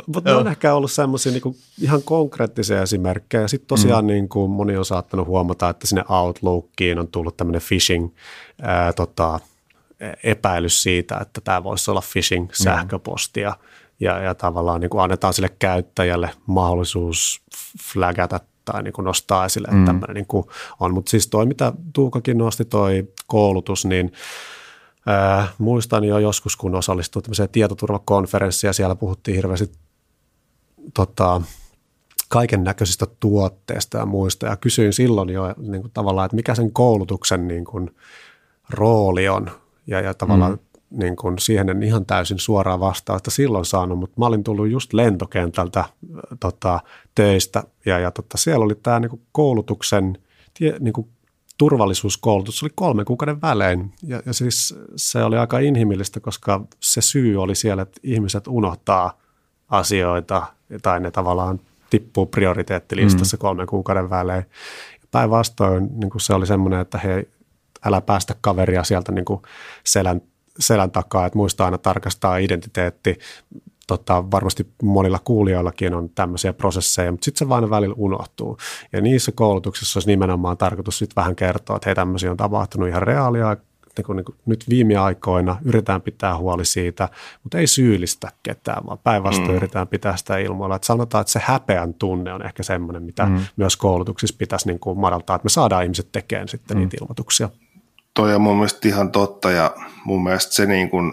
Mutta 0.07 0.31
ne 0.31 0.37
on 0.37 0.49
ehkä 0.49 0.75
ollut 0.75 0.93
semmoisia 0.93 1.33
niinku 1.33 1.57
ihan 1.83 2.03
konkreettisia 2.03 2.83
esimerkkejä. 2.83 3.49
Sitten 3.49 3.69
tosiaan 3.69 4.05
mm. 4.05 4.09
niinku 4.09 4.49
moni 4.49 4.77
on 4.77 4.85
saattanut 4.85 5.27
huomata, 5.27 5.69
että 5.69 5.87
sinne 5.87 6.05
Outlookiin 6.09 6.99
on 6.99 7.09
tullut 7.09 7.37
tämmöinen 7.37 7.63
phishing 7.69 8.11
ää, 8.63 8.93
tota, 8.93 9.41
epäilys 10.25 10.83
siitä, 10.83 11.19
että 11.19 11.41
tämä 11.41 11.65
voisi 11.65 11.91
olla 11.91 12.03
phishing-sähköpostia. 12.13 13.51
Mm. 13.51 13.67
Ja, 14.01 14.19
ja 14.19 14.35
tavallaan 14.35 14.81
niin 14.81 14.91
kuin 14.91 15.03
annetaan 15.03 15.35
sille 15.35 15.51
käyttäjälle 15.59 16.31
mahdollisuus 16.47 17.41
flagata 17.93 18.41
tai 18.65 18.83
niin 18.83 18.93
kuin 18.93 19.05
nostaa 19.05 19.45
esille, 19.45 19.69
että 19.69 19.79
mm. 19.79 19.87
tämmöinen 19.87 20.15
niin 20.15 20.27
kuin 20.27 20.47
on. 20.81 20.95
Mutta 20.95 21.11
siis 21.11 21.29
toi, 21.29 21.47
mitä 21.47 21.73
Tuukakin 21.93 22.39
nosti, 22.39 22.65
toi 22.65 23.09
koulutus, 23.27 23.85
niin– 23.85 24.13
Ää, 25.07 25.49
muistan 25.59 26.05
jo 26.05 26.19
joskus, 26.19 26.57
kun 26.57 26.75
osallistuin 26.75 27.23
tämmöiseen 27.23 27.49
tietoturvakonferenssiin 27.49 28.69
ja 28.69 28.73
siellä 28.73 28.95
puhuttiin 28.95 29.37
hirveästi 29.37 29.73
tota, 30.95 31.43
kaiken 32.29 32.65
näköisistä 32.65 33.07
tuotteista 33.21 33.99
ja 33.99 34.07
muista. 34.07 34.47
Ja 34.47 34.57
kysyin 34.57 34.93
silloin 34.93 35.29
jo 35.29 35.55
niin 35.59 35.83
kuin 35.83 35.93
tavallaan, 35.95 36.27
että 36.27 36.37
mikä 36.37 36.55
sen 36.55 36.73
koulutuksen 36.73 37.49
niin 37.49 37.65
kuin, 37.65 37.91
rooli 38.71 39.29
on. 39.29 39.51
Ja, 39.87 40.01
ja 40.01 40.15
tavallaan 40.15 40.53
mm. 40.53 40.99
niin 40.99 41.17
kuin, 41.17 41.39
siihen 41.39 41.69
en 41.69 41.83
ihan 41.83 42.07
täysin 42.07 42.39
suoraan 42.39 42.81
vastausta 42.81 43.31
silloin 43.31 43.65
saanut, 43.65 43.99
mutta 43.99 44.15
mä 44.19 44.27
olin 44.27 44.45
tullut 44.45 44.71
just 44.71 44.93
lentokentältä 44.93 45.85
tota, 46.41 46.81
töistä. 47.15 47.65
Ja, 47.87 47.99
ja 47.99 48.11
tota, 48.11 48.39
siellä 48.39 48.65
oli 48.65 48.75
tämä 48.75 49.01
niin 49.01 49.11
kuin, 49.11 49.23
koulutuksen 49.33 50.19
tie, 50.59 50.77
niin 50.81 50.93
kuin, 50.93 51.09
turvallisuuskoulutus 51.61 52.63
oli 52.63 52.71
kolmen 52.75 53.05
kuukauden 53.05 53.41
välein. 53.41 53.93
Ja, 54.03 54.23
ja 54.27 54.33
siis 54.33 54.75
se 54.97 55.25
oli 55.25 55.37
aika 55.37 55.59
inhimillistä, 55.59 56.21
koska 56.21 56.61
se 56.81 57.01
syy 57.01 57.43
oli 57.43 57.55
siellä, 57.55 57.83
että 57.83 58.01
ihmiset 58.03 58.49
unohtaa 58.49 59.19
asioita 59.69 60.47
tai 60.83 61.01
ne 61.01 61.11
tavallaan 61.11 61.61
tippuu 61.91 62.27
prioriteettilistassa 62.27 63.37
mm. 63.37 63.41
kolmen 63.41 63.67
kuukauden 63.67 64.11
välein. 64.11 64.45
Päinvastoin 65.11 65.89
niin 65.93 66.11
se 66.17 66.35
oli 66.35 66.47
semmoinen, 66.47 66.81
että 66.81 66.99
he, 66.99 67.29
älä 67.85 68.01
päästä 68.01 68.35
kaveria 68.41 68.85
sieltä 68.85 69.13
niin 69.13 69.25
selän, 69.85 70.23
selän 70.59 70.91
takaa, 70.91 71.27
että 71.27 71.37
muista 71.39 71.65
aina 71.65 71.79
tarkastaa 71.79 72.39
identiteetti, 72.39 73.19
tota, 73.91 74.31
varmasti 74.31 74.67
monilla 74.83 75.19
kuulijoillakin 75.25 75.95
on 75.95 76.11
tämmöisiä 76.15 76.53
prosesseja, 76.53 77.11
mutta 77.11 77.25
sitten 77.25 77.39
se 77.39 77.49
vain 77.49 77.71
välillä 77.71 77.95
unohtuu. 77.99 78.59
Ja 78.93 79.01
niissä 79.01 79.33
koulutuksissa 79.33 79.99
olisi 79.99 80.11
nimenomaan 80.11 80.57
tarkoitus 80.57 80.99
sitten 80.99 81.17
vähän 81.17 81.37
kertoa, 81.37 81.77
että 81.77 81.89
hei 81.89 81.95
tämmöisiä 81.95 82.31
on 82.31 82.37
tapahtunut 82.37 82.89
ihan 82.89 83.03
reaalia, 83.03 83.57
niin 83.97 84.05
kuin, 84.07 84.17
niin 84.17 84.25
kuin 84.25 84.37
nyt 84.47 84.65
viime 84.69 84.97
aikoina 84.97 85.57
yritetään 85.65 86.03
pitää 86.03 86.37
huoli 86.37 86.65
siitä, 86.65 87.09
mutta 87.43 87.59
ei 87.59 87.67
syyllistä 87.67 88.33
ketään, 88.43 88.87
vaan 88.87 88.99
päinvastoin 88.99 89.51
mm. 89.51 89.57
yritetään 89.57 89.89
pitää 89.89 90.17
sitä 90.17 90.39
ilmoilla. 90.39 90.77
Että 90.77 90.87
sanotaan, 90.87 91.21
että 91.21 91.33
se 91.33 91.41
häpeän 91.45 91.95
tunne 91.95 92.33
on 92.33 92.47
ehkä 92.47 92.63
semmoinen, 92.63 93.03
mitä 93.03 93.27
mm. 93.27 93.41
myös 93.57 93.77
koulutuksissa 93.77 94.37
pitäisi 94.39 94.67
niin 94.67 94.81
kuin 94.81 94.99
madaltaa, 94.99 95.37
että 95.37 95.47
me 95.47 95.51
saadaan 95.51 95.83
ihmiset 95.83 96.09
tekemään 96.13 96.49
sitten 96.49 96.77
mm. 96.77 96.81
niitä 96.81 96.97
ilmoituksia. 97.01 97.49
Toi 98.15 98.35
on 98.35 98.41
mun 98.41 98.57
mielestä 98.57 98.89
ihan 98.89 99.13
totta 99.13 99.51
ja 99.51 99.75
mun 100.05 100.23
mielestä 100.23 100.55
se 100.55 100.67
niin 100.67 100.91
kuin 100.91 101.13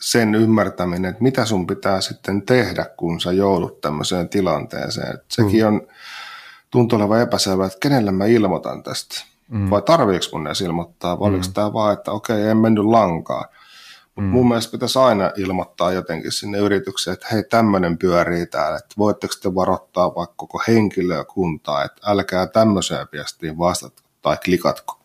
sen 0.00 0.34
ymmärtäminen, 0.34 1.10
että 1.10 1.22
mitä 1.22 1.44
sun 1.44 1.66
pitää 1.66 2.00
sitten 2.00 2.42
tehdä, 2.42 2.86
kun 2.96 3.20
sä 3.20 3.32
joudut 3.32 3.80
tämmöiseen 3.80 4.28
tilanteeseen. 4.28 5.14
Että 5.14 5.26
sekin 5.28 5.60
mm. 5.60 5.66
on, 5.66 5.86
tuntuu 6.70 6.98
olevan 6.98 7.20
epäselvää, 7.20 7.66
että 7.66 7.78
kenelle 7.80 8.10
mä 8.10 8.26
ilmoitan 8.26 8.82
tästä. 8.82 9.24
Mm. 9.48 9.70
Vai 9.70 9.82
tarviiko 9.82 10.26
mun 10.32 10.46
edes 10.46 10.60
ilmoittaa, 10.60 11.20
vai 11.20 11.28
mm. 11.28 11.34
oliko 11.34 11.50
tämä 11.54 11.72
vaan, 11.72 11.92
että 11.92 12.12
okei, 12.12 12.42
en 12.42 12.56
mennyt 12.56 12.84
lankaan. 12.84 13.48
Mutta 14.04 14.20
mm. 14.20 14.32
mun 14.32 14.48
mielestä 14.48 14.72
pitäisi 14.72 14.98
aina 14.98 15.30
ilmoittaa 15.36 15.92
jotenkin 15.92 16.32
sinne 16.32 16.58
yritykseen, 16.58 17.14
että 17.14 17.26
hei, 17.32 17.42
tämmöinen 17.42 17.98
pyörii 17.98 18.46
täällä, 18.46 18.76
että 18.76 18.94
voitteko 18.98 19.34
te 19.42 19.54
varoittaa 19.54 20.14
vaikka 20.14 20.34
koko 20.36 20.62
henkilökuntaa, 20.68 21.84
että 21.84 22.00
älkää 22.04 22.46
tämmöiseen 22.46 23.06
viestiin 23.12 23.58
vastata 23.58 24.02
tai 24.22 24.36
klikatko. 24.44 24.98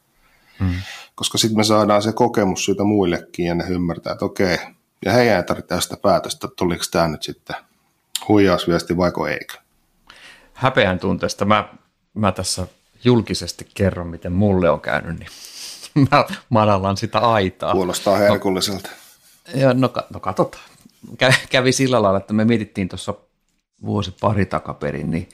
Mm. 0.59 0.73
Koska 1.15 1.37
sitten 1.37 1.57
me 1.57 1.63
saadaan 1.63 2.01
se 2.01 2.11
kokemus 2.11 2.65
siitä 2.65 2.83
muillekin 2.83 3.45
ja 3.45 3.55
ne 3.55 3.65
ymmärtää, 3.69 4.13
että 4.13 4.25
okei, 4.25 4.57
ja 5.05 5.11
heidän 5.11 5.37
ei 5.37 5.43
tarvitse 5.43 5.81
sitä 5.81 5.97
päätöstä, 5.97 6.47
että 6.47 6.65
oliko 6.65 6.83
tämä 6.91 7.07
nyt 7.07 7.23
sitten 7.23 7.55
huijausviesti 8.27 8.97
vaiko 8.97 9.27
eikö. 9.27 9.53
Häpeän 10.53 10.99
tunteesta 10.99 11.45
mä, 11.45 11.73
mä 12.13 12.31
tässä 12.31 12.67
julkisesti 13.03 13.67
kerron, 13.73 14.07
miten 14.07 14.31
mulle 14.31 14.69
on 14.69 14.81
käynyt, 14.81 15.19
niin 15.19 15.29
mä 16.11 16.25
madallan 16.49 16.97
sitä 16.97 17.19
aitaa. 17.19 17.73
Kuulostaa 17.73 18.17
herkulliselta. 18.17 18.89
No, 19.53 19.59
ja 19.59 19.73
no, 19.73 19.93
no 20.13 20.19
katsotaan. 20.19 20.63
Kävi 21.49 21.71
sillä 21.71 22.01
lailla, 22.01 22.19
että 22.19 22.33
me 22.33 22.45
mietittiin 22.45 22.89
tuossa 22.89 23.13
vuosi 23.85 24.15
pari 24.21 24.45
takaperin, 24.45 25.11
niin, 25.11 25.29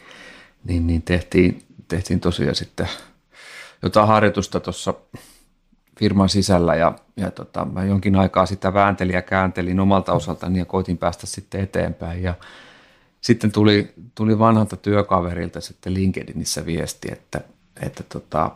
niin, 0.63 0.87
niin 0.87 1.01
tehtiin, 1.01 1.65
tehtiin 1.87 2.19
tosiaan 2.19 2.55
sitten 2.55 2.89
jotain 3.83 4.07
harjoitusta 4.07 4.59
tuossa 4.59 4.93
firman 6.01 6.29
sisällä 6.29 6.75
ja, 6.75 6.93
ja 7.17 7.31
tota, 7.31 7.65
mä 7.65 7.83
jonkin 7.83 8.15
aikaa 8.15 8.45
sitä 8.45 8.73
vääntelin 8.73 9.13
ja 9.13 9.21
kääntelin 9.21 9.79
omalta 9.79 10.13
osaltani 10.13 10.59
ja 10.59 10.65
koitin 10.65 10.97
päästä 10.97 11.27
sitten 11.27 11.61
eteenpäin 11.61 12.23
ja 12.23 12.33
sitten 13.21 13.51
tuli, 13.51 13.93
tuli 14.15 14.39
vanhalta 14.39 14.77
työkaverilta 14.77 15.61
sitten 15.61 15.93
LinkedInissä 15.93 16.65
viesti, 16.65 17.07
että, 17.11 17.41
että 17.81 18.03
tota, 18.03 18.51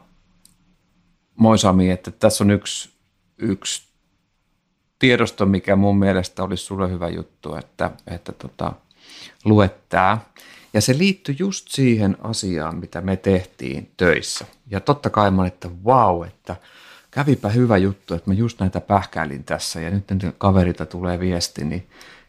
moi 1.35 1.57
Sami, 1.57 1.91
että 1.91 2.11
tässä 2.11 2.43
on 2.43 2.51
yksi, 2.51 2.89
yksi 3.37 3.87
tiedosto, 4.99 5.45
mikä 5.45 5.75
mun 5.75 5.99
mielestä 5.99 6.43
olisi 6.43 6.63
sulle 6.63 6.89
hyvä 6.89 7.09
juttu, 7.09 7.55
että, 7.55 7.91
että 8.07 8.31
tota, 8.31 8.73
luet 9.43 9.89
tämä. 9.89 10.17
Ja 10.73 10.81
se 10.81 10.97
liittyy 10.97 11.35
just 11.39 11.67
siihen 11.69 12.17
asiaan, 12.21 12.77
mitä 12.77 13.01
me 13.01 13.15
tehtiin 13.15 13.91
töissä. 13.97 14.45
Ja 14.67 14.79
totta 14.79 15.09
kai 15.09 15.31
mä 15.31 15.47
että 15.47 15.69
vau, 15.83 16.17
wow, 16.17 16.27
että– 16.27 16.55
kävipä 17.15 17.50
hyvä 17.50 17.77
juttu, 17.77 18.13
että 18.13 18.29
mä 18.29 18.34
just 18.34 18.60
näitä 18.60 18.81
pähkäilin 18.81 19.43
tässä 19.43 19.81
ja 19.81 19.89
nyt 19.89 20.05
kaverilta 20.38 20.86
tulee 20.86 21.19
viesti, 21.19 21.65
niin, 21.65 21.88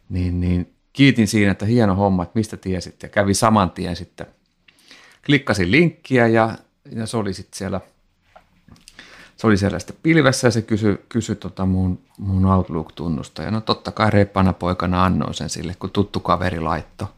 niin, 0.09 0.40
niin 0.40 0.73
kiitin 0.93 1.28
siinä, 1.28 1.52
että 1.52 1.66
hieno 1.66 1.95
homma, 1.95 2.23
että 2.23 2.38
mistä 2.38 2.57
tiesit 2.57 3.02
ja 3.02 3.09
kävi 3.09 3.35
saman 3.35 3.71
tien 3.71 3.97
sitten. 3.97 4.26
Klikkasin 5.26 5.71
linkkiä 5.71 6.26
ja, 6.26 6.59
ja 6.93 7.07
se 7.07 7.16
oli 7.16 7.35
sitten 7.35 7.59
siellä, 7.59 7.81
se 9.37 9.47
oli 9.47 9.57
siellä 9.57 9.78
sitten 9.78 9.97
pilvessä 10.02 10.47
ja 10.47 10.50
se 10.50 10.62
kysyi, 10.62 10.99
kysyi 11.09 11.37
tota 11.37 11.66
mun, 11.66 11.99
mun 12.19 12.45
Outlook-tunnusta. 12.45 13.43
Ja 13.43 13.50
no 13.50 13.61
totta 13.61 13.93
kai 13.93 14.11
reippana 14.11 14.52
poikana 14.52 15.05
annoin 15.05 15.35
sen 15.35 15.50
sille, 15.50 15.76
kun 15.78 15.90
tuttu 15.90 16.21
kaveri 16.21 16.61
laitto. 16.61 17.14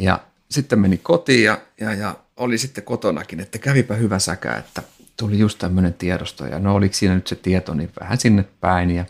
Ja 0.00 0.20
sitten 0.50 0.78
meni 0.78 0.96
kotiin 0.96 1.44
ja, 1.44 1.58
ja, 1.80 1.94
ja 1.94 2.14
oli 2.36 2.58
sitten 2.58 2.84
kotonakin, 2.84 3.40
että 3.40 3.58
kävipä 3.58 3.94
hyvä 3.94 4.18
säkä, 4.18 4.54
että 4.56 4.82
tuli 5.16 5.38
just 5.38 5.58
tämmöinen 5.58 5.94
tiedosto 5.94 6.46
ja 6.46 6.58
no 6.58 6.74
oliko 6.74 6.94
siinä 6.94 7.14
nyt 7.14 7.26
se 7.26 7.36
tieto 7.36 7.74
niin 7.74 7.90
vähän 8.00 8.18
sinne 8.18 8.44
päin 8.60 8.90
ja 8.90 9.04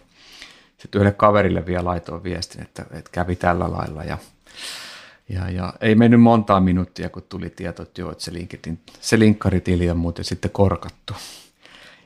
sitten 0.78 0.98
yhdelle 0.98 1.16
kaverille 1.16 1.66
vielä 1.66 1.84
laitoin 1.84 2.24
viestin, 2.24 2.62
että, 2.62 2.86
että 2.90 3.10
kävi 3.12 3.36
tällä 3.36 3.72
lailla 3.72 4.04
ja, 4.04 4.18
ja, 5.28 5.50
ja 5.50 5.72
ei 5.80 5.94
mennyt 5.94 6.20
montaa 6.20 6.60
minuuttia, 6.60 7.08
kun 7.08 7.22
tuli 7.28 7.50
tieto, 7.50 7.82
että 7.82 8.00
joo, 8.00 8.12
että 8.12 8.24
se, 8.24 8.32
linkitin, 8.32 8.80
se 9.00 9.18
linkkaritili 9.18 9.90
on 9.90 9.96
muuten 9.96 10.24
sitten 10.24 10.50
korkattu. 10.50 11.14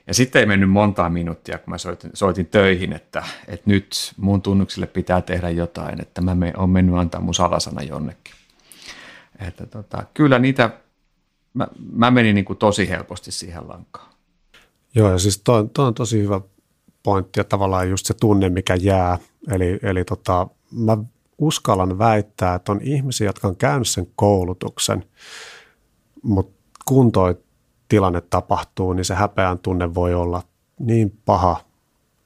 Ja 0.06 0.14
sitten 0.14 0.40
ei 0.40 0.46
mennyt 0.46 0.70
montaa 0.70 1.08
minuuttia, 1.08 1.58
kun 1.58 1.70
mä 1.70 1.78
soitin, 1.78 2.10
soitin 2.14 2.46
töihin, 2.46 2.92
että, 2.92 3.22
että 3.48 3.70
nyt 3.70 4.12
mun 4.16 4.42
tunnuksille 4.42 4.86
pitää 4.86 5.20
tehdä 5.22 5.50
jotain, 5.50 6.00
että 6.00 6.20
mä 6.20 6.36
oon 6.56 6.70
mennyt 6.70 6.96
antaa 6.96 7.20
mun 7.20 7.34
salasana 7.34 7.82
jonnekin. 7.82 8.34
Että 9.38 9.66
tota, 9.66 10.04
kyllä 10.14 10.38
niitä 10.38 10.70
mä, 11.58 11.66
mä 11.92 12.10
menin 12.10 12.34
niin 12.34 12.44
kuin 12.44 12.56
tosi 12.56 12.88
helposti 12.88 13.32
siihen 13.32 13.68
lankaan. 13.68 14.12
Joo, 14.94 15.10
ja 15.10 15.18
siis 15.18 15.40
toi, 15.44 15.68
toi 15.72 15.86
on 15.86 15.94
tosi 15.94 16.22
hyvä 16.22 16.40
pointti 17.02 17.40
ja 17.40 17.44
tavallaan 17.44 17.90
just 17.90 18.06
se 18.06 18.14
tunne, 18.14 18.48
mikä 18.48 18.74
jää. 18.74 19.18
Eli, 19.50 19.78
eli 19.82 20.04
tota, 20.04 20.46
mä 20.72 20.98
uskallan 21.38 21.98
väittää, 21.98 22.54
että 22.54 22.72
on 22.72 22.80
ihmisiä, 22.82 23.26
jotka 23.26 23.48
on 23.48 23.56
käynyt 23.56 23.88
sen 23.88 24.06
koulutuksen, 24.16 25.04
mutta 26.22 26.58
kun 26.84 27.12
toi 27.12 27.36
tilanne 27.88 28.20
tapahtuu, 28.20 28.92
niin 28.92 29.04
se 29.04 29.14
häpeän 29.14 29.58
tunne 29.58 29.94
voi 29.94 30.14
olla 30.14 30.42
niin 30.78 31.18
paha. 31.24 31.60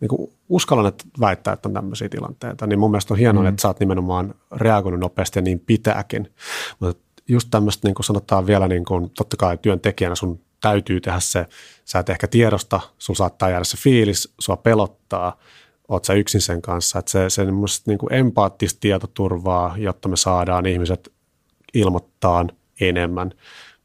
Niin 0.01 0.09
kuin 0.09 0.33
uskallan 0.49 0.87
että 0.87 1.05
väittää, 1.21 1.53
että 1.53 1.69
on 1.69 1.73
tämmöisiä 1.73 2.09
tilanteita, 2.09 2.67
niin 2.67 2.79
mun 2.79 2.91
mielestä 2.91 3.15
on 3.15 3.19
hienoa, 3.19 3.43
mm. 3.43 3.49
että 3.49 3.63
sä 3.63 3.69
oot 3.69 3.81
nimenomaan 3.81 4.35
reagoinut 4.53 5.01
nopeasti 5.01 5.39
ja 5.39 5.43
niin 5.43 5.61
pitääkin. 5.61 6.33
Mutta 6.81 7.03
just 7.33 7.49
tämmöistä, 7.51 7.89
niin 7.89 7.95
kuin 7.95 8.05
sanotaan 8.05 8.47
vielä, 8.47 8.69
niin 8.69 8.85
kuin, 8.85 9.11
totta 9.11 9.37
kai 9.37 9.59
työntekijänä 9.59 10.15
sun 10.15 10.41
täytyy 10.61 11.01
tehdä 11.01 11.21
se, 11.21 11.47
sä 11.85 11.99
et 11.99 12.11
ehkä 12.11 12.29
tiedosta, 12.29 12.81
sun 12.99 13.17
saattaa 13.17 13.51
jäädä 13.51 13.65
se 13.65 13.77
fiilis, 13.77 14.35
sua 14.39 14.57
pelottaa, 14.57 15.39
oot 15.89 16.05
sä 16.05 16.13
yksin 16.13 16.41
sen 16.41 16.63
kanssa, 16.63 16.99
että 16.99 17.11
se, 17.11 17.31
se 17.31 17.45
niin 17.87 17.99
kuin 17.99 18.13
empaattista 18.13 18.81
tietoturvaa, 18.81 19.75
jotta 19.79 20.09
me 20.09 20.17
saadaan 20.17 20.67
ihmiset 20.67 21.13
ilmoittaa 21.75 22.47
enemmän, 22.81 23.33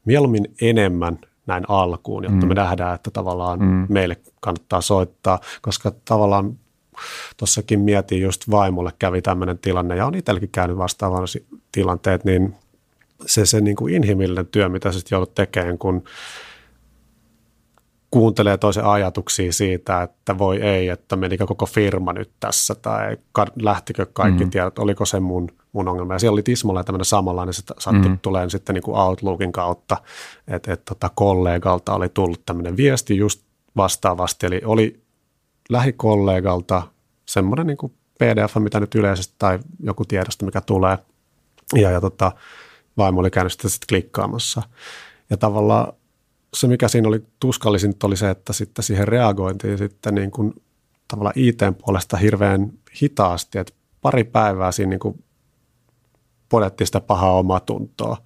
mieluummin 0.04 0.44
enemmän 0.60 1.18
näin 1.46 1.64
alkuun, 1.68 2.24
jotta 2.24 2.46
mm. 2.46 2.48
me 2.48 2.54
nähdään, 2.54 2.94
että 2.94 3.10
tavallaan 3.10 3.58
mm. 3.58 3.86
meille 3.88 4.16
kannattaa 4.40 4.80
soittaa, 4.80 5.38
koska 5.62 5.92
tavallaan 6.04 6.58
tuossakin 7.36 7.80
mietin 7.80 8.22
just 8.22 8.50
vaimolle 8.50 8.92
kävi 8.98 9.22
tämmöinen 9.22 9.58
tilanne 9.58 9.96
ja 9.96 10.06
on 10.06 10.14
itselläkin 10.14 10.48
käynyt 10.48 10.78
vastaavan 10.78 11.28
tilanteet, 11.72 12.24
niin 12.24 12.54
se, 13.26 13.46
se 13.46 13.60
niin 13.60 13.76
kuin 13.76 13.94
inhimillinen 13.94 14.46
työ, 14.46 14.68
mitä 14.68 14.92
sä 14.92 15.00
joudut 15.10 15.34
tekemään, 15.34 15.78
kun 15.78 16.04
kuuntelee 18.10 18.58
toisen 18.58 18.84
ajatuksia 18.84 19.52
siitä, 19.52 20.02
että 20.02 20.38
voi 20.38 20.62
ei, 20.62 20.88
että 20.88 21.16
menikö 21.16 21.46
koko 21.46 21.66
firma 21.66 22.12
nyt 22.12 22.30
tässä 22.40 22.74
tai 22.74 23.16
lähtikö 23.62 24.06
kaikki 24.12 24.44
mm. 24.44 24.50
tiedot, 24.50 24.78
oliko 24.78 25.04
se 25.04 25.20
mun, 25.20 25.48
mun 25.72 25.88
ongelma. 25.88 26.14
Ja 26.14 26.18
siellä 26.18 26.34
oli 26.34 26.42
Tismalla 26.42 26.84
tämmöinen 26.84 27.04
samanlainen, 27.04 27.54
se 27.54 27.62
sattui 27.78 28.10
mm. 28.10 28.18
tulee 28.22 28.50
sitten 28.50 28.74
niin 28.74 28.82
kuin 28.82 28.98
Outlookin 28.98 29.52
kautta, 29.52 29.96
että, 30.48 30.72
että 30.72 30.84
tota 30.84 31.10
kollegalta 31.14 31.94
oli 31.94 32.08
tullut 32.08 32.46
tämmöinen 32.46 32.76
viesti 32.76 33.16
just 33.16 33.42
vastaavasti, 33.76 34.46
eli 34.46 34.60
oli 34.64 35.00
lähikollegalta 35.68 36.82
semmoinen 37.26 37.66
niin 37.66 37.76
kuin 37.76 37.92
PDF, 38.18 38.56
mitä 38.58 38.80
nyt 38.80 38.94
yleisesti 38.94 39.34
tai 39.38 39.58
joku 39.80 40.04
tiedosto, 40.04 40.46
mikä 40.46 40.60
tulee, 40.60 40.98
ja, 41.74 41.90
ja 41.90 42.00
tota, 42.00 42.32
vaimo 42.98 43.20
oli 43.20 43.30
käynyt 43.30 43.52
sitä 43.52 43.68
sitten 43.68 43.86
klikkaamassa. 43.88 44.62
Ja 45.30 45.36
tavallaan 45.36 45.92
se, 46.56 46.68
mikä 46.68 46.88
siinä 46.88 47.08
oli 47.08 47.22
tuskallisinta, 47.40 48.06
oli 48.06 48.16
se, 48.16 48.30
että 48.30 48.52
sitten 48.52 48.82
siihen 48.82 49.08
reagointiin 49.08 49.78
sitten 49.78 50.14
niin 50.14 50.30
kuin 50.30 50.54
tavallaan 51.08 51.34
IT-puolesta 51.36 52.16
hirveän 52.16 52.72
hitaasti, 53.02 53.58
että 53.58 53.72
pari 54.00 54.24
päivää 54.24 54.72
siinä 54.72 54.90
niin 54.90 55.00
kuin 55.00 55.24
podettiin 56.48 56.86
sitä 56.86 57.00
pahaa 57.00 57.38
omatuntoa. 57.38 58.16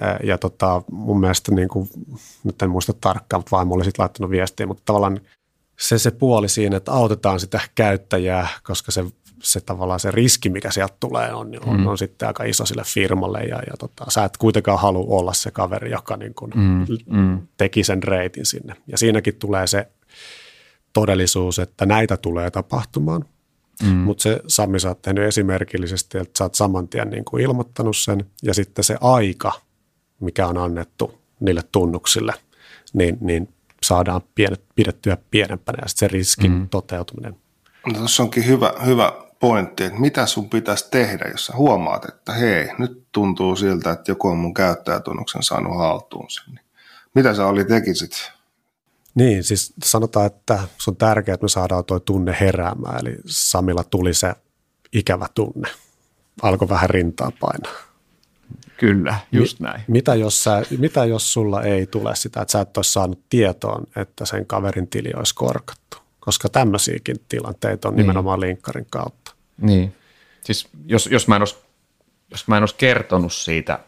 Ja, 0.00 0.18
ja 0.24 0.38
tota, 0.38 0.82
mun 0.90 1.20
mielestä, 1.20 1.54
niin 1.54 1.68
kuin, 1.68 1.88
nyt 2.44 2.62
en 2.62 2.70
muista 2.70 2.92
tarkkaan, 2.92 3.40
mutta 3.40 3.56
vaimo 3.56 3.74
oli 3.74 3.84
sitten 3.84 4.02
laittanut 4.02 4.30
viestiä, 4.30 4.66
mutta 4.66 4.82
tavallaan 4.84 5.20
se, 5.78 5.98
se 5.98 6.10
puoli 6.10 6.48
siinä, 6.48 6.76
että 6.76 6.92
autetaan 6.92 7.40
sitä 7.40 7.60
käyttäjää, 7.74 8.48
koska 8.62 8.92
se 8.92 9.04
se 9.42 9.60
tavallaan 9.60 10.00
se 10.00 10.10
riski, 10.10 10.48
mikä 10.48 10.70
sieltä 10.70 10.94
tulee, 11.00 11.32
on, 11.32 11.50
on, 11.66 11.80
mm. 11.80 11.86
on 11.86 11.98
sitten 11.98 12.28
aika 12.28 12.44
iso 12.44 12.66
sille 12.66 12.82
firmalle 12.86 13.40
ja, 13.40 13.56
ja 13.56 13.76
tota, 13.78 14.04
sä 14.08 14.24
et 14.24 14.36
kuitenkaan 14.36 14.78
halua 14.78 15.18
olla 15.18 15.32
se 15.32 15.50
kaveri, 15.50 15.90
joka 15.90 16.16
niin 16.16 16.34
kuin 16.34 16.52
mm. 16.54 16.86
Mm. 17.06 17.38
teki 17.56 17.84
sen 17.84 18.02
reitin 18.02 18.46
sinne. 18.46 18.74
Ja 18.86 18.98
siinäkin 18.98 19.34
tulee 19.34 19.66
se 19.66 19.88
todellisuus, 20.92 21.58
että 21.58 21.86
näitä 21.86 22.16
tulee 22.16 22.50
tapahtumaan, 22.50 23.24
mm. 23.82 23.88
mutta 23.88 24.22
se 24.22 24.40
Sami, 24.46 24.80
sä 24.80 24.88
oot 24.88 25.02
tehnyt 25.02 25.24
esimerkillisesti, 25.24 26.18
että 26.18 26.38
sä 26.38 26.44
oot 26.44 26.54
saman 26.54 26.88
tien 26.88 27.10
niin 27.10 27.24
kuin 27.24 27.42
ilmoittanut 27.42 27.96
sen 27.96 28.24
ja 28.42 28.54
sitten 28.54 28.84
se 28.84 28.96
aika, 29.00 29.52
mikä 30.20 30.46
on 30.46 30.58
annettu 30.58 31.18
niille 31.40 31.62
tunnuksille, 31.72 32.34
niin, 32.92 33.18
niin 33.20 33.48
saadaan 33.82 34.20
pienet, 34.34 34.62
pidettyä 34.74 35.16
pienempänä 35.30 35.78
ja 35.82 35.88
sitten 35.88 36.08
se 36.08 36.12
riskin 36.12 36.52
mm. 36.52 36.68
toteutuminen. 36.68 37.36
No, 37.86 37.92
tuossa 37.92 38.22
onkin 38.22 38.46
hyvä, 38.46 38.74
hyvä 38.86 39.12
pointti, 39.40 39.84
että 39.84 40.00
mitä 40.00 40.26
sun 40.26 40.50
pitäisi 40.50 40.90
tehdä, 40.90 41.24
jos 41.30 41.46
sä 41.46 41.52
huomaat, 41.56 42.04
että 42.04 42.32
hei, 42.32 42.68
nyt 42.78 43.06
tuntuu 43.12 43.56
siltä, 43.56 43.90
että 43.90 44.10
joku 44.10 44.28
on 44.28 44.38
mun 44.38 44.54
käyttäjätunnuksen 44.54 45.42
saanut 45.42 45.76
haltuun 45.76 46.30
sen. 46.30 46.44
Niin 46.54 46.64
mitä 47.14 47.34
sä 47.34 47.46
oli 47.46 47.64
tekisit? 47.64 48.32
Niin, 49.14 49.44
siis 49.44 49.72
sanotaan, 49.84 50.26
että 50.26 50.58
se 50.78 50.90
on 50.90 50.96
tärkeää, 50.96 51.34
että 51.34 51.44
me 51.44 51.48
saadaan 51.48 51.84
tuo 51.84 52.00
tunne 52.00 52.36
heräämään. 52.40 52.98
Eli 53.06 53.16
Samilla 53.26 53.84
tuli 53.84 54.14
se 54.14 54.34
ikävä 54.92 55.26
tunne. 55.34 55.68
Alkoi 56.42 56.68
vähän 56.68 56.90
rintaa 56.90 57.32
painaa. 57.40 57.72
Kyllä, 58.76 59.18
just 59.32 59.60
näin. 59.60 59.82
Mitä 59.88 60.14
jos, 60.14 60.44
sä, 60.44 60.62
mitä 60.78 61.04
jos 61.04 61.32
sulla 61.32 61.62
ei 61.62 61.86
tule 61.86 62.16
sitä, 62.16 62.40
että 62.40 62.52
sä 62.52 62.60
et 62.60 62.76
olisi 62.76 62.92
saanut 62.92 63.20
tietoon, 63.30 63.86
että 63.96 64.26
sen 64.26 64.46
kaverin 64.46 64.88
tili 64.88 65.12
olisi 65.16 65.34
korkattu? 65.34 65.96
Koska 66.20 66.48
tämmöisiäkin 66.48 67.16
tilanteita 67.28 67.88
on 67.88 67.94
niin. 67.94 68.02
nimenomaan 68.02 68.40
linkkarin 68.40 68.86
kautta. 68.90 69.19
Niin. 69.60 69.94
Siis 70.44 70.68
jos, 70.86 71.06
jos, 71.06 71.28
mä 71.28 71.36
en 71.36 71.42
olisi, 71.42 71.56
jos 72.30 72.48
mä 72.48 72.56
en 72.56 72.62
olisi 72.62 72.74
kertonut 72.78 73.32
siitä 73.32 73.78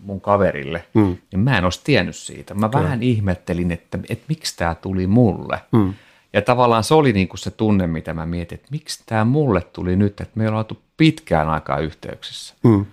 mun 0.00 0.20
kaverille, 0.20 0.84
mm. 0.94 1.16
niin 1.32 1.40
mä 1.40 1.58
en 1.58 1.64
olisi 1.64 1.80
tiennyt 1.84 2.16
siitä. 2.16 2.54
Mä 2.54 2.68
Kyllä. 2.68 2.84
vähän 2.84 3.02
ihmettelin, 3.02 3.70
että, 3.70 3.98
että 4.08 4.24
miksi 4.28 4.56
tämä 4.56 4.74
tuli 4.74 5.06
mulle. 5.06 5.60
Mm. 5.72 5.94
Ja 6.32 6.42
tavallaan 6.42 6.84
se 6.84 6.94
oli 6.94 7.12
niinku 7.12 7.36
se 7.36 7.50
tunne, 7.50 7.86
mitä 7.86 8.14
mä 8.14 8.26
mietin, 8.26 8.56
että 8.56 8.68
miksi 8.70 9.02
tämä 9.06 9.24
mulle 9.24 9.60
tuli 9.60 9.96
nyt, 9.96 10.20
että 10.20 10.32
me 10.34 10.48
ollaan 10.48 10.58
oltu 10.58 10.82
pitkään 10.96 11.48
aikaa 11.48 11.78
yhteyksissä. 11.78 12.54
Mm. 12.62 12.86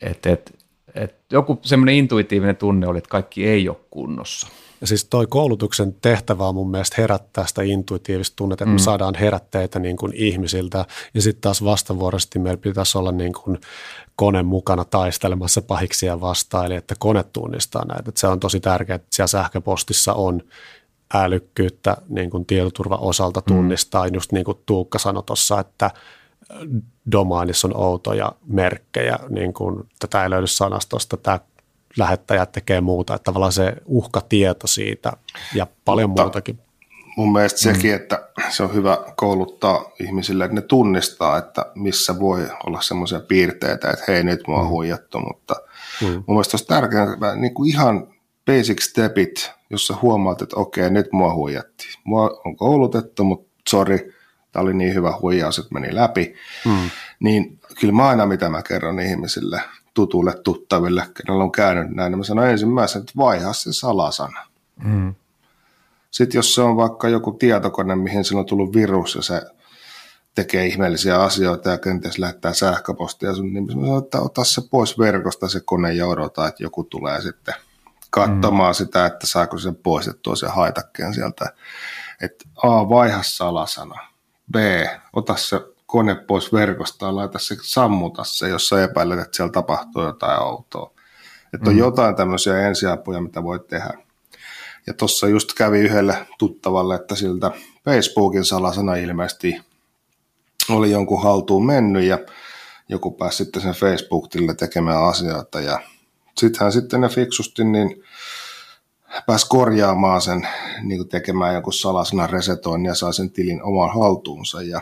Et, 0.00 0.26
et, 0.26 0.58
et 0.94 1.14
joku 1.30 1.60
semmoinen 1.62 1.94
intuitiivinen 1.94 2.56
tunne 2.56 2.86
oli, 2.86 2.98
että 2.98 3.10
kaikki 3.10 3.46
ei 3.46 3.68
ole 3.68 3.76
kunnossa. 3.90 4.48
Ja 4.82 4.88
siis 4.88 5.04
toi 5.04 5.26
koulutuksen 5.26 5.94
tehtävä 6.02 6.48
on 6.48 6.54
mun 6.54 6.70
mielestä 6.70 6.94
herättää 6.98 7.46
sitä 7.46 7.62
intuitiivista 7.62 8.36
tunnetta, 8.36 8.64
että 8.64 8.70
mm. 8.70 8.72
me 8.72 8.78
saadaan 8.78 9.14
herätteitä 9.14 9.78
niin 9.78 9.96
kuin 9.96 10.12
ihmisiltä. 10.14 10.84
Ja 11.14 11.22
sitten 11.22 11.40
taas 11.40 11.64
vastavuoroisesti 11.64 12.38
meillä 12.38 12.60
pitäisi 12.60 12.98
olla 12.98 13.12
niin 13.12 13.32
kuin 13.32 13.58
kone 14.16 14.42
mukana 14.42 14.84
taistelemassa 14.84 15.62
pahiksia 15.62 16.20
vastaan, 16.20 16.66
eli 16.66 16.74
että 16.74 16.94
kone 16.98 17.22
tunnistaa 17.22 17.84
näitä. 17.84 18.04
Että 18.08 18.20
se 18.20 18.26
on 18.26 18.40
tosi 18.40 18.60
tärkeää, 18.60 18.96
että 18.96 19.08
siellä 19.10 19.26
sähköpostissa 19.26 20.14
on 20.14 20.42
älykkyyttä 21.14 21.96
niin 22.08 22.30
kuin 22.30 22.46
tietoturva 22.46 22.96
osalta 22.96 23.40
mm. 23.40 23.54
tunnistaa. 23.54 24.08
Mm. 24.08 24.14
Just 24.14 24.32
niin 24.32 24.44
kuin 24.44 24.58
Tuukka 24.66 24.98
sanoi 24.98 25.22
tuossa, 25.22 25.60
että 25.60 25.90
domainissa 27.12 27.68
on 27.68 27.76
outoja 27.76 28.32
merkkejä, 28.46 29.18
niin 29.28 29.52
kuin 29.52 29.88
tätä 29.98 30.22
ei 30.22 30.30
löydy 30.30 30.46
sanastosta, 30.46 31.16
tämä 31.16 31.40
lähettäjät 31.96 32.52
tekee 32.52 32.80
muuta, 32.80 33.14
että 33.14 33.24
tavallaan 33.24 33.52
se 33.52 33.72
uhkatieto 33.86 34.66
siitä 34.66 35.12
ja 35.54 35.66
paljon 35.84 36.10
Mutta 36.10 36.22
muutakin. 36.22 36.58
Mun 37.16 37.32
mielestä 37.32 37.68
mm. 37.68 37.74
sekin, 37.74 37.94
että 37.94 38.28
se 38.50 38.62
on 38.62 38.74
hyvä 38.74 38.98
kouluttaa 39.16 39.84
ihmisille, 40.00 40.44
että 40.44 40.54
ne 40.54 40.62
tunnistaa, 40.62 41.38
että 41.38 41.66
missä 41.74 42.20
voi 42.20 42.48
olla 42.66 42.80
semmoisia 42.80 43.20
piirteitä, 43.20 43.90
että 43.90 44.04
hei 44.08 44.24
nyt 44.24 44.40
mua 44.46 44.58
on 44.58 44.64
mm. 44.64 44.70
huijattu, 44.70 45.20
mutta 45.20 45.54
mm. 46.00 46.08
mun 46.08 46.24
mielestä 46.26 46.54
olisi 46.54 46.66
tärkeää, 46.66 47.36
niin 47.36 47.54
kuin 47.54 47.70
ihan 47.70 48.08
basic 48.46 48.82
stepit, 48.82 49.50
jossa 49.70 49.96
huomaat, 50.02 50.42
että 50.42 50.56
okei, 50.56 50.90
nyt 50.90 51.12
mua 51.12 51.34
huijattiin. 51.34 51.90
Mua 52.04 52.40
on 52.44 52.56
koulutettu, 52.56 53.24
mutta 53.24 53.52
sori, 53.68 54.14
tämä 54.52 54.62
oli 54.62 54.74
niin 54.74 54.94
hyvä 54.94 55.18
huijaus, 55.22 55.58
että 55.58 55.74
meni 55.74 55.94
läpi. 55.94 56.34
Mm. 56.64 56.90
Niin 57.20 57.58
kyllä 57.80 57.94
mä 57.94 58.08
aina, 58.08 58.26
mitä 58.26 58.48
mä 58.48 58.62
kerron 58.62 59.00
ihmisille, 59.00 59.60
tutuille 59.94 60.34
tuttaville, 60.44 61.06
kenellä 61.14 61.44
on 61.44 61.52
käynyt 61.52 61.90
näin, 61.90 62.10
niin 62.10 62.18
mä 62.18 62.24
sanon 62.24 62.48
ensimmäisenä, 62.48 63.00
että 63.00 63.12
vaihaa 63.16 63.52
se 63.52 63.72
salasana. 63.72 64.46
Mm. 64.84 65.14
Sitten 66.10 66.38
jos 66.38 66.54
se 66.54 66.62
on 66.62 66.76
vaikka 66.76 67.08
joku 67.08 67.32
tietokone, 67.32 67.96
mihin 67.96 68.24
sillä 68.24 68.40
on 68.40 68.46
tullut 68.46 68.74
virus 68.74 69.14
ja 69.14 69.22
se 69.22 69.42
tekee 70.34 70.66
ihmeellisiä 70.66 71.22
asioita 71.22 71.70
ja 71.70 71.78
kenties 71.78 72.18
lähettää 72.18 72.52
sähköpostia 72.52 73.34
sun, 73.34 73.52
niin 73.52 73.66
mä 73.66 73.72
sanon, 73.72 74.04
että 74.04 74.20
ota 74.20 74.44
se 74.44 74.62
pois 74.70 74.98
verkosta 74.98 75.48
se 75.48 75.60
kone 75.60 75.92
ja 75.92 76.06
odota, 76.06 76.48
että 76.48 76.62
joku 76.62 76.84
tulee 76.84 77.20
sitten 77.22 77.54
katsomaan 78.10 78.72
mm. 78.72 78.74
sitä, 78.74 79.06
että 79.06 79.26
saako 79.26 79.58
sen 79.58 79.76
poistettua 79.76 80.36
se 80.36 80.46
haitakkeen 80.48 81.14
sieltä. 81.14 81.52
Että 82.20 82.44
A, 82.62 82.88
vaiha 82.88 83.22
salasana. 83.22 84.08
B, 84.52 84.56
ota 85.12 85.36
se 85.36 85.60
kone 85.92 86.14
pois 86.14 86.52
verkosta 86.52 87.06
ja 87.06 87.16
laita 87.16 87.38
se, 87.38 87.56
sammuta 87.62 88.24
se, 88.24 88.48
jos 88.48 88.68
sä 88.68 88.84
epäilet, 88.84 89.18
että 89.18 89.36
siellä 89.36 89.52
tapahtuu 89.52 90.02
jotain 90.02 90.42
outoa. 90.42 90.90
Että 91.54 91.70
on 91.70 91.76
mm. 91.76 91.78
jotain 91.78 92.16
tämmöisiä 92.16 92.68
ensiapuja, 92.68 93.20
mitä 93.20 93.42
voit 93.42 93.66
tehdä. 93.66 93.90
Ja 94.86 94.94
tuossa 94.94 95.28
just 95.28 95.52
kävi 95.54 95.78
yhdelle 95.78 96.26
tuttavalle, 96.38 96.94
että 96.94 97.14
siltä 97.14 97.50
Facebookin 97.84 98.44
salasana 98.44 98.94
ilmeisesti 98.94 99.60
oli 100.68 100.90
jonkun 100.90 101.22
haltuun 101.22 101.66
mennyt 101.66 102.04
ja 102.04 102.18
joku 102.88 103.10
pääsi 103.10 103.36
sitten 103.36 103.62
sen 103.62 103.74
Facebook-tille 103.74 104.54
tekemään 104.54 105.04
asioita 105.04 105.60
ja 105.60 105.80
sittenhän 106.38 106.72
sitten 106.72 107.00
ne 107.00 107.08
fiksusti 107.08 107.64
niin 107.64 108.02
pääsi 109.26 109.46
korjaamaan 109.48 110.20
sen, 110.20 110.48
niin 110.82 111.08
tekemään 111.08 111.54
jonkun 111.54 111.72
salasanan 111.72 112.30
resetoinnin 112.30 112.88
ja 112.88 112.94
sai 112.94 113.14
sen 113.14 113.30
tilin 113.30 113.62
oman 113.62 113.94
haltuunsa 113.94 114.62
ja 114.62 114.80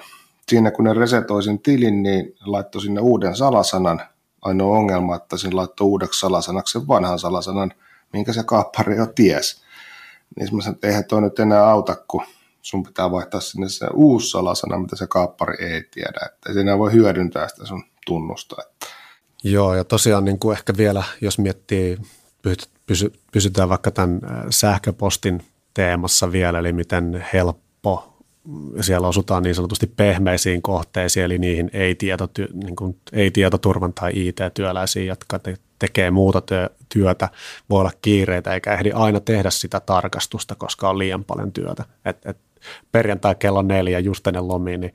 siinä 0.50 0.70
kun 0.70 0.84
ne 0.84 0.94
resetoi 0.94 1.42
sen 1.42 1.58
tilin, 1.58 2.02
niin 2.02 2.34
laittoi 2.40 2.82
sinne 2.82 3.00
uuden 3.00 3.36
salasanan. 3.36 4.00
Ainoa 4.42 4.76
ongelma, 4.78 5.16
että 5.16 5.36
siinä 5.36 5.56
laittoi 5.56 5.86
uudeksi 5.86 6.20
salasanaksi 6.20 6.72
sen 6.72 6.88
vanhan 6.88 7.18
salasanan, 7.18 7.72
minkä 8.12 8.32
se 8.32 8.42
kaappari 8.42 8.96
jo 8.96 9.06
ties. 9.06 9.62
Niin 10.36 10.56
mä 10.56 10.62
sanoin, 10.62 10.74
että 10.74 10.86
eihän 10.86 11.04
toi 11.04 11.22
nyt 11.22 11.38
enää 11.38 11.70
auta, 11.70 11.96
kun 12.08 12.22
sun 12.62 12.82
pitää 12.82 13.10
vaihtaa 13.10 13.40
sinne 13.40 13.68
se 13.68 13.86
uusi 13.94 14.30
salasana, 14.30 14.78
mitä 14.78 14.96
se 14.96 15.06
kaappari 15.06 15.64
ei 15.64 15.82
tiedä. 15.90 16.20
Että 16.26 16.52
ei 16.52 16.58
enää 16.58 16.78
voi 16.78 16.92
hyödyntää 16.92 17.48
sitä 17.48 17.66
sun 17.66 17.84
tunnusta. 18.06 18.56
Että. 18.62 18.86
Joo, 19.44 19.74
ja 19.74 19.84
tosiaan 19.84 20.24
niin 20.24 20.38
kuin 20.38 20.56
ehkä 20.56 20.72
vielä, 20.76 21.02
jos 21.20 21.38
miettii, 21.38 21.98
pysy, 22.86 23.12
pysytään 23.32 23.68
vaikka 23.68 23.90
tämän 23.90 24.20
sähköpostin 24.50 25.42
teemassa 25.74 26.32
vielä, 26.32 26.58
eli 26.58 26.72
miten 26.72 27.26
helppo 27.32 28.09
siellä 28.80 29.08
osutaan 29.08 29.42
niin 29.42 29.54
sanotusti 29.54 29.86
pehmeisiin 29.86 30.62
kohteisiin, 30.62 31.24
eli 31.24 31.38
niihin 31.38 31.70
ei-tietoty, 31.72 32.48
niin 32.54 32.76
kuin 32.76 32.96
ei-tietoturvan 33.12 33.92
tai 33.92 34.12
IT-työläisiin, 34.14 35.06
jotka 35.06 35.38
te, 35.38 35.56
tekee 35.78 36.10
muuta 36.10 36.42
työtä, 36.88 37.28
voi 37.70 37.80
olla 37.80 37.92
kiireitä 38.02 38.54
eikä 38.54 38.72
ehdi 38.72 38.92
aina 38.92 39.20
tehdä 39.20 39.50
sitä 39.50 39.80
tarkastusta, 39.80 40.54
koska 40.54 40.90
on 40.90 40.98
liian 40.98 41.24
paljon 41.24 41.52
työtä. 41.52 41.84
Et, 42.04 42.26
et 42.26 42.38
perjantai 42.92 43.34
kello 43.34 43.62
neljä 43.62 43.98
just 43.98 44.26
ennen 44.26 44.48
lomiin, 44.48 44.80
niin 44.80 44.94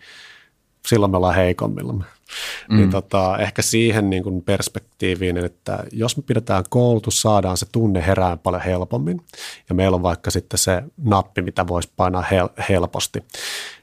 silloin 0.88 1.12
me 1.12 1.18
ollaan 1.18 1.36
heikommilla. 1.36 2.06
Niin 2.26 2.78
mm. 2.78 2.78
Niin 2.78 2.90
tota, 2.90 3.38
ehkä 3.38 3.62
siihen 3.62 4.10
niin 4.10 4.24
kuin 4.24 4.42
perspektiiviin, 4.42 5.38
että 5.38 5.84
jos 5.92 6.18
me 6.18 6.24
pidetään 6.28 6.64
koulutus, 6.70 7.22
saadaan 7.22 7.58
se 7.58 7.66
tunne 7.72 8.06
herään 8.08 8.40
paljon 8.40 8.64
helpommin, 8.64 9.22
ja 9.70 9.76
meillä 9.76 9.96
on 9.96 10.04
vaikka 10.04 10.32
sitten 10.32 10.58
se 10.58 10.84
nappi, 10.98 11.42
mitä 11.42 11.68
voisi 11.68 11.92
painaa 11.96 12.24
hel- 12.32 12.64
helposti, 12.70 13.24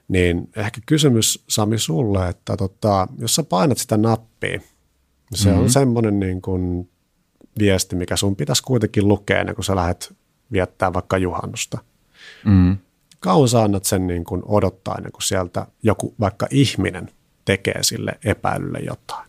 niin 0.08 0.50
ehkä 0.56 0.80
kysymys 0.86 1.44
Sami 1.48 1.78
sulle, 1.78 2.28
että 2.28 2.56
tota, 2.56 3.08
jos 3.18 3.34
sä 3.34 3.42
painat 3.42 3.78
sitä 3.78 3.96
nappia, 3.96 4.60
se 5.34 5.48
mm-hmm. 5.48 5.62
on 5.62 5.70
semmoinen 5.70 6.20
niin 6.20 6.42
kuin 6.42 6.90
viesti, 7.58 7.96
mikä 7.96 8.16
sun 8.16 8.36
pitäisi 8.36 8.62
kuitenkin 8.62 9.08
lukea 9.08 9.40
ennen 9.40 9.54
kuin 9.54 9.64
sä 9.64 9.76
lähdet 9.76 10.14
viettää 10.52 10.92
vaikka 10.92 11.18
juhannusta. 11.18 11.78
Mm-hmm 12.44 12.76
kauan 13.22 13.48
sä 13.48 13.62
annat 13.62 13.84
sen 13.84 14.06
niin 14.06 14.24
kuin 14.24 14.42
odottaa 14.44 14.94
ennen 14.94 15.12
kuin 15.12 15.22
sieltä 15.22 15.66
joku 15.82 16.14
vaikka 16.20 16.46
ihminen 16.50 17.10
tekee 17.44 17.82
sille 17.82 18.18
epäilylle 18.24 18.78
jotain. 18.78 19.28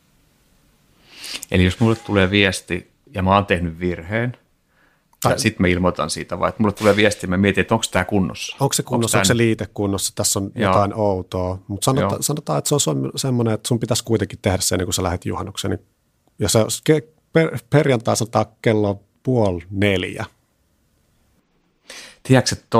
Eli 1.51 1.63
jos 1.63 1.79
mulle 1.79 1.95
tulee 1.95 2.29
viesti 2.29 2.91
ja 3.13 3.23
mä 3.23 3.35
oon 3.35 3.45
tehnyt 3.45 3.79
virheen, 3.79 4.37
tai 5.23 5.39
sitten 5.39 5.61
mä 5.61 5.67
ilmoitan 5.67 6.09
siitä, 6.09 6.39
vai 6.39 6.49
että 6.49 6.63
mulle 6.63 6.73
tulee 6.73 6.95
viesti 6.95 7.25
ja 7.25 7.27
mä 7.27 7.37
mietin, 7.37 7.61
että 7.61 7.73
onko 7.73 7.85
tämä 7.91 8.05
kunnossa. 8.05 8.57
Onko 8.59 8.73
se 8.73 8.83
kunnossa, 8.83 9.17
onko, 9.17 9.21
onko 9.21 9.27
se 9.27 9.37
liite 9.37 9.67
kunnossa, 9.73 10.15
tässä 10.15 10.39
on 10.39 10.51
Joo. 10.55 10.71
jotain 10.71 10.93
outoa. 10.93 11.59
Mutta 11.67 11.85
sanota, 11.85 12.17
sanotaan, 12.21 12.57
että 12.57 12.79
se 12.79 12.89
on 12.89 13.11
semmoinen, 13.15 13.53
että 13.53 13.67
sun 13.67 13.79
pitäisi 13.79 14.03
kuitenkin 14.03 14.39
tehdä 14.41 14.57
se 14.57 14.75
ennen 14.75 14.85
kuin 14.85 14.93
sä 14.93 15.03
lähdet 15.03 15.25
juhannukseen. 15.25 15.79
Ja 16.39 16.49
se 16.49 16.59
per, 17.33 17.57
perjantai 17.69 18.17
sanotaan 18.17 18.45
kello 18.61 19.03
puoli 19.23 19.63
neljä. 19.71 20.25
Tiedätkö, 22.23 22.55
että 22.55 22.77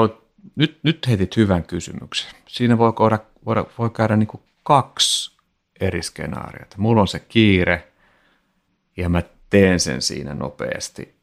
nyt, 0.56 0.80
nyt 0.84 1.08
heitit 1.08 1.38
hyvän 1.38 1.63
kysymyksen. 1.63 2.32
Siinä 2.48 2.78
voi, 2.78 2.93
koida, 2.93 3.19
voi, 3.46 3.56
voi 3.78 3.89
käydä 3.89 4.15
niin 4.15 4.28
kuin 4.28 4.43
kaksi 4.63 5.38
eri 5.80 6.04
skenaariota. 6.04 6.76
Mulla 6.78 7.02
on 7.02 7.08
se 7.08 7.19
kiire 7.19 7.91
ja 8.97 9.10
mä 9.10 9.23
teen 9.49 9.80
sen 9.80 10.02
siinä 10.02 10.34
nopeasti. 10.34 11.15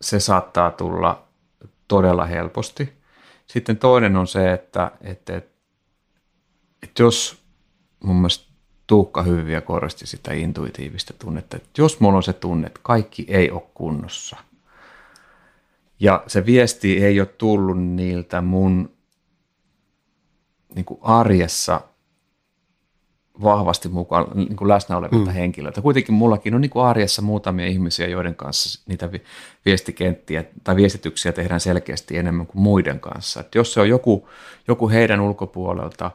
Se 0.00 0.20
saattaa 0.20 0.70
tulla 0.70 1.28
todella 1.88 2.26
helposti. 2.26 2.92
Sitten 3.46 3.76
toinen 3.76 4.16
on 4.16 4.26
se, 4.26 4.52
että, 4.52 4.90
että, 5.00 5.36
että, 5.36 5.50
että 6.82 7.02
jos 7.02 7.42
mun 8.04 8.16
mielestä 8.16 8.54
Tuukka 8.86 9.22
hyvin 9.22 9.46
vielä 9.46 9.60
korosti 9.60 10.06
sitä 10.06 10.32
intuitiivista 10.32 11.12
tunnetta, 11.12 11.56
että 11.56 11.82
jos 11.82 12.00
mulla 12.00 12.16
on 12.16 12.22
se 12.22 12.32
tunne, 12.32 12.66
että 12.66 12.80
kaikki 12.82 13.26
ei 13.28 13.50
ole 13.50 13.62
kunnossa– 13.74 14.36
ja 16.00 16.24
se 16.26 16.46
viesti 16.46 17.04
ei 17.04 17.20
ole 17.20 17.26
tullut 17.26 17.82
niiltä 17.82 18.40
mun 18.40 18.96
niin 20.74 20.84
kuin 20.84 21.00
arjessa 21.02 21.80
vahvasti 23.42 23.88
mukaan 23.88 24.26
niin 24.34 24.56
kuin 24.56 24.68
läsnä 24.68 24.96
olevilta 24.96 25.30
mm. 25.30 25.34
henkilöiltä. 25.34 25.82
Kuitenkin 25.82 26.14
mullakin 26.14 26.54
on 26.54 26.60
niin 26.60 26.70
kuin 26.70 26.84
arjessa 26.84 27.22
muutamia 27.22 27.66
ihmisiä, 27.66 28.08
joiden 28.08 28.34
kanssa 28.34 28.82
niitä 28.88 29.10
viestikenttiä 29.64 30.44
tai 30.64 30.76
viestityksiä 30.76 31.32
tehdään 31.32 31.60
selkeästi 31.60 32.16
enemmän 32.16 32.46
kuin 32.46 32.62
muiden 32.62 33.00
kanssa. 33.00 33.40
Et 33.40 33.54
jos 33.54 33.74
se 33.74 33.80
on 33.80 33.88
joku, 33.88 34.28
joku 34.68 34.88
heidän 34.88 35.20
ulkopuolelta 35.20 36.10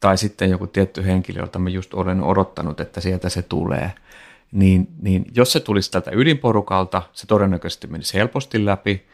tai 0.00 0.18
sitten 0.18 0.50
joku 0.50 0.66
tietty 0.66 1.04
henkilö, 1.04 1.40
jolta 1.40 1.58
mä 1.58 1.70
just 1.70 1.94
olen 1.94 2.22
odottanut, 2.22 2.80
että 2.80 3.00
sieltä 3.00 3.28
se 3.28 3.42
tulee, 3.42 3.92
niin, 4.52 4.88
niin 5.02 5.24
jos 5.34 5.52
se 5.52 5.60
tulisi 5.60 5.90
tältä 5.90 6.10
ydinporukalta, 6.14 7.02
se 7.12 7.26
todennäköisesti 7.26 7.86
menisi 7.86 8.14
helposti 8.14 8.64
läpi, 8.64 9.06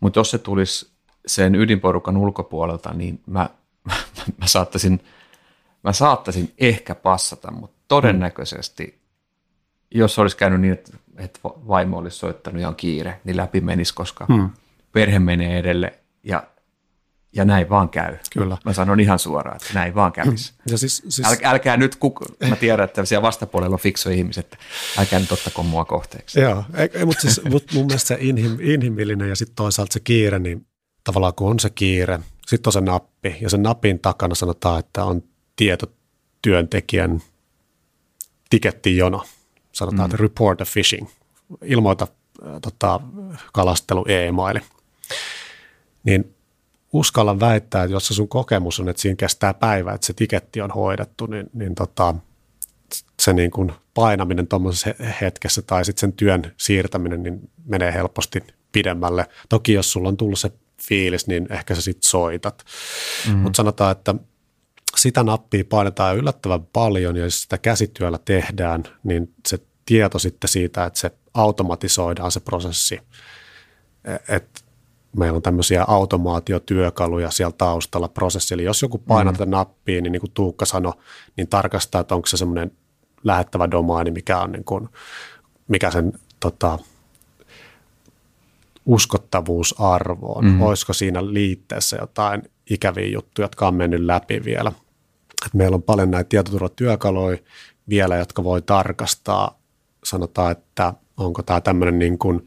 mutta 0.00 0.20
jos 0.20 0.30
se 0.30 0.38
tulisi 0.38 0.90
sen 1.26 1.54
ydinporukan 1.54 2.16
ulkopuolelta, 2.16 2.94
niin 2.94 3.20
mä, 3.26 3.50
mä, 3.88 3.94
mä, 4.38 4.46
saattaisin, 4.46 5.00
mä 5.84 5.92
saattaisin 5.92 6.52
ehkä 6.58 6.94
passata, 6.94 7.50
mutta 7.50 7.76
todennäköisesti, 7.88 8.98
jos 9.90 10.18
olisi 10.18 10.36
käynyt 10.36 10.60
niin, 10.60 10.72
että, 10.72 10.92
että 11.18 11.40
vaimo 11.44 11.98
olisi 11.98 12.16
soittanut 12.16 12.62
ja 12.62 12.68
on 12.68 12.76
kiire, 12.76 13.20
niin 13.24 13.36
läpi 13.36 13.60
menisi, 13.60 13.94
koska 13.94 14.26
mm. 14.28 14.50
perhe 14.92 15.18
menee 15.18 15.58
edelle 15.58 15.98
ja 16.22 16.42
ja 17.32 17.44
näin 17.44 17.70
vaan 17.70 17.88
käy. 17.88 18.16
Kyllä. 18.32 18.56
Mä 18.64 18.72
sanon 18.72 19.00
ihan 19.00 19.18
suoraan, 19.18 19.56
että 19.56 19.74
näin 19.74 19.94
vaan 19.94 20.12
kävisi. 20.12 20.52
Ja 20.70 20.78
siis, 20.78 21.02
siis... 21.08 21.28
Äl, 21.28 21.36
älkää 21.44 21.76
nyt, 21.76 21.96
kuk... 21.96 22.20
mä 22.48 22.56
tiedän, 22.56 22.84
että 22.84 23.04
siellä 23.04 23.22
vastapuolella 23.22 23.74
on 23.74 23.80
fiksuja 23.80 24.16
ihmiset, 24.16 24.58
älkää 24.98 25.18
nyt 25.18 25.32
ottako 25.32 25.62
mua 25.62 25.84
kohteeksi. 25.84 26.40
Joo, 26.40 26.64
ei, 26.74 27.04
mutta 27.04 27.20
siis, 27.20 27.40
mut 27.44 27.64
mun 27.74 27.86
mielestä 27.86 28.08
se 28.08 28.16
inhim, 28.20 28.56
inhimillinen 28.60 29.28
ja 29.28 29.36
sitten 29.36 29.56
toisaalta 29.56 29.92
se 29.92 30.00
kiire, 30.00 30.38
niin 30.38 30.66
tavallaan 31.04 31.34
kun 31.34 31.50
on 31.50 31.58
se 31.58 31.70
kiire, 31.70 32.20
sitten 32.46 32.68
on 32.68 32.72
se 32.72 32.80
nappi 32.80 33.36
ja 33.40 33.50
sen 33.50 33.62
napin 33.62 33.98
takana 33.98 34.34
sanotaan, 34.34 34.78
että 34.78 35.04
on 35.04 35.22
tietotyöntekijän 35.58 37.22
tikettijono. 38.50 39.24
Sanotaan, 39.72 40.10
mm. 40.10 40.14
että 40.14 40.22
report 40.22 40.60
a 40.60 40.64
fishing, 40.64 41.08
ilmoita 41.62 42.06
äh, 42.46 42.60
tota, 42.62 43.00
kalastelu 43.52 44.04
e-maili. 44.08 44.60
Niin 46.04 46.34
uskalla 46.92 47.40
väittää, 47.40 47.84
että 47.84 47.92
jos 47.92 48.06
se 48.06 48.14
sun 48.14 48.28
kokemus 48.28 48.80
on, 48.80 48.88
että 48.88 49.02
siinä 49.02 49.16
kestää 49.16 49.54
päivä, 49.54 49.92
että 49.92 50.06
se 50.06 50.12
tiketti 50.12 50.60
on 50.60 50.70
hoidettu, 50.70 51.26
niin, 51.26 51.50
niin 51.52 51.74
tota, 51.74 52.14
se 53.20 53.32
niin 53.32 53.50
kuin 53.50 53.72
painaminen 53.94 54.46
tuommoisessa 54.46 54.90
hetkessä 55.20 55.62
tai 55.62 55.84
sitten 55.84 56.00
sen 56.00 56.12
työn 56.12 56.52
siirtäminen 56.56 57.22
niin 57.22 57.50
menee 57.64 57.92
helposti 57.92 58.42
pidemmälle. 58.72 59.26
Toki 59.48 59.72
jos 59.72 59.92
sulla 59.92 60.08
on 60.08 60.16
tullut 60.16 60.38
se 60.38 60.50
fiilis, 60.88 61.26
niin 61.26 61.52
ehkä 61.52 61.74
sä 61.74 61.80
sitten 61.80 62.10
soitat. 62.10 62.64
Mm-hmm. 63.26 63.40
Mutta 63.40 63.56
sanotaan, 63.56 63.92
että 63.92 64.14
sitä 64.96 65.22
nappia 65.22 65.64
painetaan 65.68 66.16
yllättävän 66.16 66.66
paljon 66.72 67.16
ja 67.16 67.24
jos 67.24 67.42
sitä 67.42 67.58
käsityöllä 67.58 68.18
tehdään, 68.24 68.82
niin 69.04 69.34
se 69.46 69.58
tieto 69.86 70.18
sitten 70.18 70.48
siitä, 70.48 70.84
että 70.84 71.00
se 71.00 71.10
automatisoidaan 71.34 72.32
se 72.32 72.40
prosessi, 72.40 73.00
e-, 74.04 74.36
että 74.36 74.60
meillä 75.16 75.36
on 75.36 75.42
tämmöisiä 75.42 75.84
automaatiotyökaluja 75.88 77.30
siellä 77.30 77.54
taustalla 77.58 78.08
prosessi. 78.08 78.54
Eli 78.54 78.64
jos 78.64 78.82
joku 78.82 78.98
painaa 78.98 79.32
mm. 79.32 79.38
tätä 79.38 79.50
nappia, 79.50 80.00
niin 80.00 80.12
niin 80.12 80.20
kuin 80.20 80.30
Tuukka 80.34 80.64
sanoi, 80.64 80.92
niin 81.36 81.48
tarkastaa, 81.48 82.00
että 82.00 82.14
onko 82.14 82.26
se 82.26 82.36
semmoinen 82.36 82.72
lähettävä 83.24 83.70
domaini, 83.70 84.10
mikä 84.10 84.38
on 84.38 84.52
niin 84.52 84.64
kuin, 84.64 84.88
mikä 85.68 85.90
sen 85.90 86.12
tota, 86.40 86.78
uskottavuusarvo 88.86 90.32
on. 90.32 90.44
Mm. 90.44 90.62
Olisiko 90.62 90.92
siinä 90.92 91.32
liitteessä 91.32 91.96
jotain 92.00 92.42
ikäviä 92.70 93.06
juttuja, 93.06 93.44
jotka 93.44 93.68
on 93.68 93.74
mennyt 93.74 94.00
läpi 94.00 94.44
vielä. 94.44 94.72
Et 95.46 95.54
meillä 95.54 95.74
on 95.74 95.82
paljon 95.82 96.10
näitä 96.10 96.28
tietoturvatyökaluja 96.28 97.38
vielä, 97.88 98.16
jotka 98.16 98.44
voi 98.44 98.62
tarkastaa, 98.62 99.58
sanotaan, 100.04 100.52
että 100.52 100.94
onko 101.16 101.42
tämä 101.42 101.60
tämmöinen 101.60 101.98
niin 101.98 102.18
kuin 102.18 102.46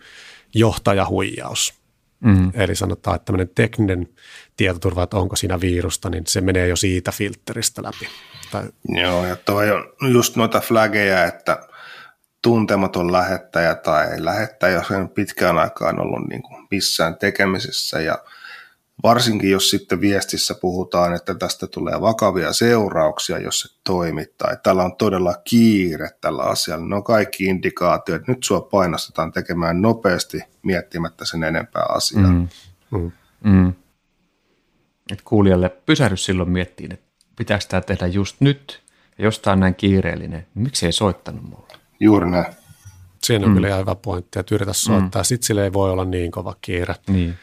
johtajahuijaus– 0.53 1.73
Mm. 2.21 2.51
Eli 2.53 2.75
sanotaan, 2.75 3.15
että 3.15 3.25
tämmöinen 3.25 3.51
tekninen 3.55 4.10
tietoturva, 4.57 5.03
että 5.03 5.17
onko 5.17 5.36
siinä 5.36 5.62
virusta, 5.62 6.10
niin 6.10 6.23
se 6.27 6.41
menee 6.41 6.67
jo 6.67 6.75
siitä 6.75 7.12
filteristä 7.12 7.84
läpi. 7.84 8.07
Tai... 8.51 8.63
Joo, 8.88 9.25
ja 9.25 9.36
toi 9.36 9.71
on 9.71 9.84
just 10.12 10.36
noita 10.36 10.60
flageja, 10.60 11.25
että 11.25 11.60
tuntematon 12.41 13.12
lähettäjä 13.12 13.75
tai 13.75 14.25
lähettäjä, 14.25 14.73
jos 14.73 14.91
en 14.91 15.10
pitkään 15.10 15.60
aikaan 15.60 16.01
ollut 16.01 16.29
niin 16.29 16.43
kuin 16.43 16.67
missään 16.71 17.17
tekemisessä 17.17 18.01
ja– 18.01 18.17
Varsinkin 19.03 19.51
jos 19.51 19.69
sitten 19.69 20.01
viestissä 20.01 20.55
puhutaan, 20.61 21.15
että 21.15 21.35
tästä 21.35 21.67
tulee 21.67 22.01
vakavia 22.01 22.53
seurauksia, 22.53 23.37
jos 23.37 23.59
se 23.59 23.69
toimii, 23.83 24.33
tai 24.37 24.57
tällä 24.63 24.83
on 24.83 24.95
todella 24.95 25.35
kiire 25.43 26.09
tällä 26.21 26.43
asialla. 26.43 26.85
Ne 26.85 26.95
on 26.95 27.03
kaikki 27.03 27.45
indikaatiot. 27.45 28.27
Nyt 28.27 28.43
sua 28.43 28.61
painostetaan 28.61 29.31
tekemään 29.31 29.81
nopeasti 29.81 30.43
miettimättä 30.63 31.25
sen 31.25 31.43
enempää 31.43 31.85
asiaa. 31.89 32.31
Mm. 32.31 32.47
Mm. 32.91 33.11
Mm. 33.43 33.73
Et 35.11 35.21
kuulijalle 35.21 35.69
pysähdy 35.69 36.17
silloin 36.17 36.49
miettiin, 36.49 36.93
että 36.93 37.05
pitääkö 37.35 37.65
tämä 37.67 37.81
tehdä 37.81 38.07
just 38.07 38.35
nyt 38.39 38.81
Ja 39.17 39.25
jos 39.25 39.39
tämä 39.39 39.51
on 39.53 39.59
näin 39.59 39.75
kiireellinen, 39.75 40.47
niin 40.55 40.63
miksi 40.63 40.85
ei 40.85 40.91
soittanut 40.91 41.43
mulle? 41.43 41.73
Juuri 41.99 42.31
näin. 42.31 42.45
Siinä 43.23 43.45
on 43.45 43.51
mm. 43.51 43.55
kyllä 43.55 43.67
ihan 43.67 43.79
hyvä 43.79 43.95
pointti, 43.95 44.39
että 44.39 44.55
yritä 44.55 44.73
soittaa. 44.73 45.21
Mm. 45.21 45.25
Sitten 45.25 45.47
sille 45.47 45.63
ei 45.63 45.73
voi 45.73 45.91
olla 45.91 46.05
niin 46.05 46.31
kova 46.31 46.55
kiire. 46.61 46.95
Niin. 47.07 47.35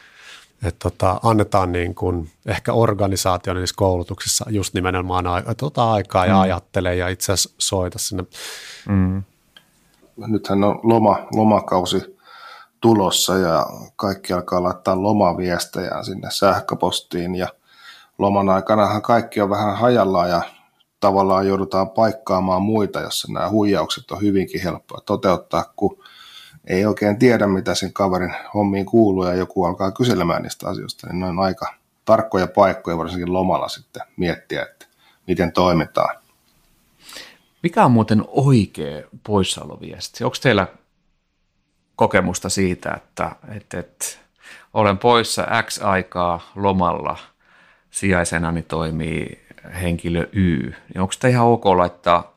Että 0.63 0.89
tota, 0.89 1.19
annetaan 1.23 1.71
niin 1.71 1.95
kuin 1.95 2.31
ehkä 2.45 2.73
organisaation 2.73 3.55
niissä 3.55 3.75
koulutuksissa 3.77 4.45
just 4.49 4.73
nimenomaan 4.73 5.25
että 5.51 5.65
ota 5.65 5.91
aikaa 5.91 6.25
ja 6.25 6.33
mm. 6.33 6.39
ajattele 6.39 6.95
ja 6.95 7.07
itse 7.07 7.31
asiassa 7.31 7.55
soita 7.57 7.99
sinne. 7.99 8.23
Mm. 8.89 9.23
Nythän 10.27 10.63
on 10.63 10.79
loma, 10.83 11.27
lomakausi 11.35 12.17
tulossa 12.81 13.37
ja 13.37 13.65
kaikki 13.95 14.33
alkaa 14.33 14.63
laittaa 14.63 15.03
lomaviestejä 15.03 16.03
sinne 16.03 16.31
sähköpostiin 16.31 17.35
ja 17.35 17.47
loman 18.17 18.49
aikanahan 18.49 19.01
kaikki 19.01 19.41
on 19.41 19.49
vähän 19.49 19.77
hajallaan 19.77 20.29
ja 20.29 20.41
tavallaan 20.99 21.47
joudutaan 21.47 21.89
paikkaamaan 21.89 22.61
muita, 22.61 22.99
jossa 22.99 23.33
nämä 23.33 23.49
huijaukset 23.49 24.11
on 24.11 24.21
hyvinkin 24.21 24.61
helppoa 24.61 25.01
toteuttaa, 25.05 25.73
kun 25.75 26.03
ei 26.69 26.85
oikein 26.85 27.19
tiedä, 27.19 27.47
mitä 27.47 27.75
sen 27.75 27.93
kaverin 27.93 28.35
hommiin 28.53 28.85
kuuluu 28.85 29.25
ja 29.25 29.33
joku 29.33 29.65
alkaa 29.65 29.91
kyselemään 29.91 30.43
niistä 30.43 30.69
asioista, 30.69 31.07
niin 31.07 31.19
ne 31.19 31.25
on 31.25 31.39
aika 31.39 31.73
tarkkoja 32.05 32.47
paikkoja 32.47 32.97
varsinkin 32.97 33.33
lomalla 33.33 33.67
sitten 33.67 34.01
miettiä, 34.17 34.61
että 34.61 34.85
miten 35.27 35.51
toimitaan. 35.51 36.15
Mikä 37.63 37.85
on 37.85 37.91
muuten 37.91 38.23
oikea 38.27 39.07
poissaoloviesti? 39.23 40.23
Onko 40.23 40.37
teillä 40.41 40.67
kokemusta 41.95 42.49
siitä, 42.49 42.91
että, 42.91 43.31
että, 43.55 43.79
että 43.79 44.05
olen 44.73 44.97
poissa 44.97 45.47
X 45.61 45.81
aikaa 45.81 46.51
lomalla, 46.55 47.17
sijaisena 47.91 48.53
toimii 48.67 49.45
henkilö 49.81 50.29
Y, 50.31 50.57
niin 50.61 51.01
onko 51.01 51.13
tämä 51.19 51.29
ihan 51.29 51.45
ok 51.45 51.65
laittaa 51.65 52.33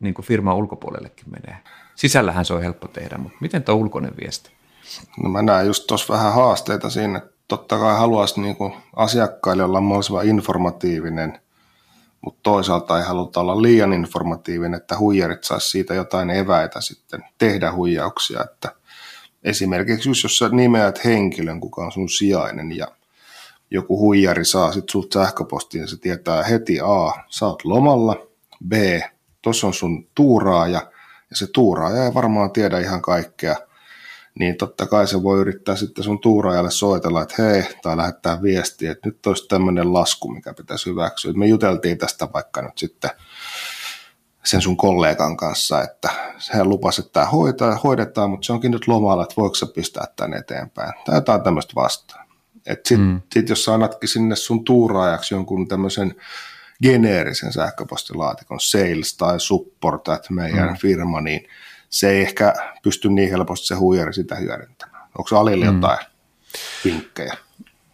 niin 0.00 0.14
kuin 0.14 0.26
firman 0.26 0.56
ulkopuolellekin 0.56 1.30
menee? 1.30 1.58
Sisällähän 1.96 2.44
se 2.44 2.54
on 2.54 2.62
helppo 2.62 2.88
tehdä, 2.88 3.18
mutta 3.18 3.38
miten 3.40 3.62
tuo 3.62 3.74
ulkoinen 3.74 4.12
viesti? 4.20 4.50
No 5.22 5.28
mä 5.28 5.42
näen 5.42 5.66
just 5.66 5.86
tuossa 5.86 6.12
vähän 6.14 6.32
haasteita 6.32 6.90
siinä, 6.90 7.18
että 7.18 7.34
totta 7.48 7.78
kai 7.78 7.98
haluaisi 7.98 8.40
niin 8.40 8.56
asiakkaille 8.96 9.64
olla 9.64 9.80
mahdollisimman 9.80 10.28
informatiivinen, 10.28 11.40
mutta 12.20 12.40
toisaalta 12.42 12.98
ei 12.98 13.04
haluta 13.04 13.40
olla 13.40 13.62
liian 13.62 13.92
informatiivinen, 13.92 14.74
että 14.74 14.98
huijarit 14.98 15.44
saisi 15.44 15.68
siitä 15.68 15.94
jotain 15.94 16.30
eväitä 16.30 16.80
sitten 16.80 17.24
tehdä 17.38 17.72
huijauksia, 17.72 18.40
että 18.44 18.72
esimerkiksi 19.44 20.08
just 20.08 20.22
jos 20.22 20.38
sä 20.38 20.48
nimeät 20.48 21.04
henkilön, 21.04 21.60
kuka 21.60 21.84
on 21.84 21.92
sun 21.92 22.08
sijainen 22.08 22.76
ja 22.76 22.86
joku 23.70 23.98
huijari 23.98 24.44
saa 24.44 24.72
sitten 24.72 24.92
sulta 24.92 25.24
sähköpostiin 25.24 25.82
ja 25.82 25.88
se 25.88 25.96
tietää 25.96 26.42
heti 26.42 26.80
A, 26.80 27.12
sä 27.28 27.46
oot 27.46 27.64
lomalla, 27.64 28.16
B, 28.68 28.72
tuossa 29.42 29.66
on 29.66 29.74
sun 29.74 30.06
tuuraaja 30.14 30.93
ja 31.34 31.38
se 31.38 31.52
tuuraaja 31.52 32.04
ei 32.04 32.14
varmaan 32.14 32.50
tiedä 32.50 32.78
ihan 32.78 33.02
kaikkea, 33.02 33.56
niin 34.38 34.56
totta 34.56 34.86
kai 34.86 35.06
se 35.06 35.22
voi 35.22 35.40
yrittää 35.40 35.76
sitten 35.76 36.04
sun 36.04 36.20
tuuraajalle 36.20 36.70
soitella, 36.70 37.22
että 37.22 37.42
hei, 37.42 37.64
tai 37.82 37.96
lähettää 37.96 38.42
viestiä, 38.42 38.92
että 38.92 39.08
nyt 39.08 39.26
olisi 39.26 39.48
tämmöinen 39.48 39.92
lasku, 39.92 40.28
mikä 40.28 40.54
pitäisi 40.54 40.90
hyväksyä. 40.90 41.32
Me 41.32 41.46
juteltiin 41.46 41.98
tästä 41.98 42.28
vaikka 42.32 42.62
nyt 42.62 42.78
sitten 42.78 43.10
sen 44.44 44.60
sun 44.60 44.76
kollegan 44.76 45.36
kanssa, 45.36 45.82
että 45.82 46.10
hän 46.52 46.68
lupasi, 46.68 47.00
että 47.00 47.12
tämä 47.12 47.26
hoitaa, 47.26 47.76
hoidetaan, 47.84 48.30
mutta 48.30 48.46
se 48.46 48.52
onkin 48.52 48.70
nyt 48.70 48.88
lomalla, 48.88 49.22
että 49.22 49.34
voiko 49.36 49.54
sä 49.54 49.66
pistää 49.66 50.06
tämän 50.16 50.38
eteenpäin. 50.38 50.92
Tai 51.04 51.14
jotain 51.14 51.42
tämmöistä 51.42 51.72
vastaan. 51.74 52.26
Sitten 52.68 53.00
mm. 53.00 53.20
sit 53.32 53.48
jos 53.48 53.64
sä 53.64 53.74
annatkin 53.74 54.08
sinne 54.08 54.36
sun 54.36 54.64
tuuraajaksi 54.64 55.34
jonkun 55.34 55.68
tämmöisen 55.68 56.14
geneerisen 56.82 57.52
sähköpostilaatikon 57.52 58.60
sales 58.60 59.16
tai 59.16 59.40
support 59.40 60.08
at 60.08 60.30
meidän 60.30 60.68
mm. 60.68 60.76
firma, 60.76 61.20
niin 61.20 61.48
se 61.90 62.10
ei 62.10 62.20
ehkä 62.20 62.54
pysty 62.82 63.08
niin 63.08 63.30
helposti 63.30 63.66
se 63.66 63.74
huijari 63.74 64.14
sitä 64.14 64.34
hyödyntämään. 64.34 65.08
Onko 65.18 65.38
Alille 65.38 65.70
mm. 65.70 65.74
jotain 65.74 65.98
vinkkejä? 66.84 67.34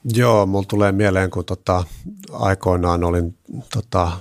Joo, 0.05 0.47
mulla 0.47 0.65
tulee 0.69 0.93
mieleen, 0.93 1.31
kun 1.31 1.45
tota, 1.45 1.85
aikoinaan 2.33 3.05
olin 3.05 3.39
tota, 3.73 4.13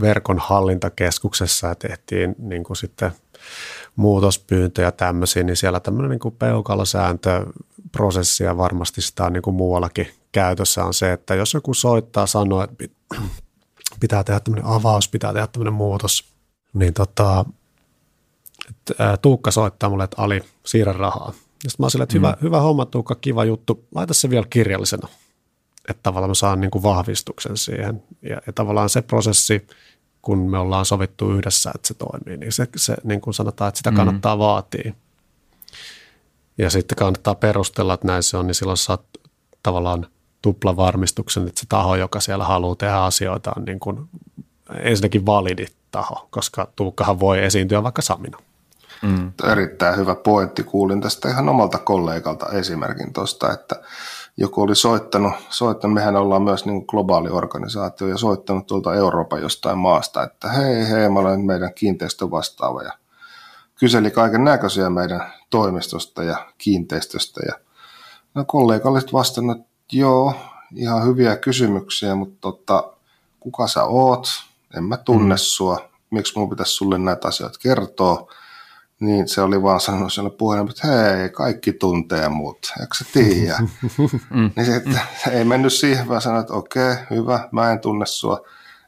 verkon 0.00 0.38
hallintakeskuksessa 0.38 1.66
ja 1.66 1.74
tehtiin 1.74 2.34
niin 2.38 2.64
kuin 2.64 2.76
sitten 2.76 3.12
muutospyyntöjä 3.96 4.92
tämmöisiä, 4.92 5.42
niin 5.42 5.56
siellä 5.56 5.80
tämmöinen 5.80 6.10
niin 6.10 6.36
peukalosääntö 6.38 7.46
prosessi 7.92 8.44
ja 8.44 8.56
varmasti 8.56 9.02
sitä 9.02 9.24
on 9.24 9.32
niin 9.32 9.42
kuin 9.42 9.56
muuallakin 9.56 10.08
käytössä 10.32 10.84
on 10.84 10.94
se, 10.94 11.12
että 11.12 11.34
jos 11.34 11.54
joku 11.54 11.74
soittaa 11.74 12.26
sanoo, 12.26 12.64
että 12.64 12.84
pitää 14.00 14.24
tehdä 14.24 14.40
tämmöinen 14.40 14.66
avaus, 14.70 15.08
pitää 15.08 15.32
tehdä 15.32 15.46
tämmöinen 15.46 15.74
muutos, 15.74 16.24
niin 16.72 16.94
tota, 16.94 17.44
että, 18.70 19.18
Tuukka 19.22 19.50
soittaa 19.50 19.90
mulle, 19.90 20.04
että 20.04 20.22
Ali, 20.22 20.42
siirrä 20.66 20.92
rahaa. 20.92 21.32
Ja 21.64 21.70
sitten 21.70 21.82
mä 21.82 21.84
oon 21.84 21.90
silleen, 21.90 22.04
että 22.04 22.14
mm. 22.14 22.18
hyvä, 22.18 22.36
hyvä 22.42 22.60
homma 22.60 22.86
Tuukka, 22.86 23.14
kiva 23.14 23.44
juttu, 23.44 23.84
laita 23.94 24.14
se 24.14 24.30
vielä 24.30 24.46
kirjallisena, 24.50 25.08
että 25.88 26.02
tavallaan 26.02 26.30
mä 26.30 26.34
saan 26.34 26.60
niin 26.60 26.70
kuin 26.70 26.82
vahvistuksen 26.82 27.56
siihen. 27.56 28.02
Ja, 28.22 28.40
ja 28.46 28.52
tavallaan 28.52 28.88
se 28.88 29.02
prosessi, 29.02 29.66
kun 30.22 30.50
me 30.50 30.58
ollaan 30.58 30.84
sovittu 30.84 31.32
yhdessä, 31.32 31.72
että 31.74 31.88
se 31.88 31.94
toimii, 31.94 32.36
niin 32.36 32.52
se, 32.52 32.68
se 32.76 32.96
niin 33.04 33.20
kuin 33.20 33.34
sanotaan, 33.34 33.68
että 33.68 33.78
sitä 33.78 33.90
mm. 33.90 33.96
kannattaa 33.96 34.36
mm. 34.36 34.38
vaatia. 34.38 34.94
Ja 36.58 36.70
sitten 36.70 36.96
kannattaa 36.96 37.34
perustella, 37.34 37.94
että 37.94 38.06
näin 38.06 38.22
se 38.22 38.36
on, 38.36 38.46
niin 38.46 38.54
silloin 38.54 38.76
saat 38.76 39.02
tavallaan 39.62 40.06
tuplavarmistuksen, 40.42 41.48
että 41.48 41.60
se 41.60 41.66
taho, 41.68 41.96
joka 41.96 42.20
siellä 42.20 42.44
haluaa 42.44 42.76
tehdä 42.76 42.96
asioita, 42.96 43.52
on 43.56 43.64
niin 43.64 43.80
kuin 43.80 44.08
ensinnäkin 44.74 45.26
validi 45.26 45.66
taho, 45.90 46.28
koska 46.30 46.68
Tuukkahan 46.76 47.20
voi 47.20 47.44
esiintyä 47.44 47.82
vaikka 47.82 48.02
Samina. 48.02 48.38
Mm. 49.02 49.32
Erittäin 49.52 49.96
hyvä 49.96 50.14
pointti. 50.14 50.62
Kuulin 50.62 51.00
tästä 51.00 51.28
ihan 51.28 51.48
omalta 51.48 51.78
kollegalta 51.78 52.46
esimerkin 52.48 53.12
tuosta, 53.12 53.52
että 53.52 53.76
joku 54.36 54.62
oli 54.62 54.74
soittanut, 54.74 55.32
soittanut, 55.50 55.94
mehän 55.94 56.16
ollaan 56.16 56.42
myös 56.42 56.66
niin 56.66 56.84
globaali 56.88 57.28
organisaatio 57.30 58.08
ja 58.08 58.18
soittanut 58.18 58.66
tuolta 58.66 58.94
Euroopan 58.94 59.42
jostain 59.42 59.78
maasta, 59.78 60.22
että 60.22 60.48
hei 60.48 60.88
hei, 60.88 61.08
mä 61.08 61.20
olen 61.20 61.40
meidän 61.40 61.74
kiinteistövastaava 61.74 62.82
ja 62.82 62.92
kyseli 63.78 64.10
kaiken 64.10 64.44
näköisiä 64.44 64.90
meidän 64.90 65.32
toimistosta 65.50 66.22
ja 66.22 66.46
kiinteistöstä 66.58 67.40
ja 67.46 67.54
no, 68.34 68.44
kollega 68.44 68.88
oli 68.88 69.00
vastannut, 69.12 69.69
joo, 69.92 70.34
ihan 70.76 71.06
hyviä 71.06 71.36
kysymyksiä, 71.36 72.14
mutta 72.14 72.36
tota, 72.40 72.92
kuka 73.40 73.66
sä 73.66 73.84
oot, 73.84 74.26
en 74.76 74.84
mä 74.84 74.96
tunne 74.96 75.34
mm. 75.34 75.38
sua, 75.38 75.90
miksi 76.10 76.38
mun 76.38 76.50
pitäisi 76.50 76.72
sulle 76.72 76.98
näitä 76.98 77.28
asioita 77.28 77.58
kertoa, 77.62 78.32
niin 79.00 79.28
se 79.28 79.42
oli 79.42 79.62
vaan 79.62 79.80
sanonut 79.80 80.12
siellä 80.12 80.30
puheen, 80.30 80.68
että 80.68 80.88
hei, 80.88 81.28
kaikki 81.28 81.72
tuntee 81.72 82.28
mut, 82.28 82.72
eikö 82.80 82.94
sä 82.94 83.04
tiedä? 83.12 83.58
mm. 84.30 84.50
Niin 84.56 84.66
se, 84.66 84.76
että, 84.76 85.00
ei 85.30 85.44
mennyt 85.44 85.72
siihen, 85.72 86.08
vaan 86.08 86.22
sanoi, 86.22 86.40
että 86.40 86.52
okei, 86.52 86.92
okay, 86.92 87.04
hyvä, 87.10 87.48
mä 87.52 87.72
en 87.72 87.80
tunne 87.80 88.06
sua. 88.06 88.40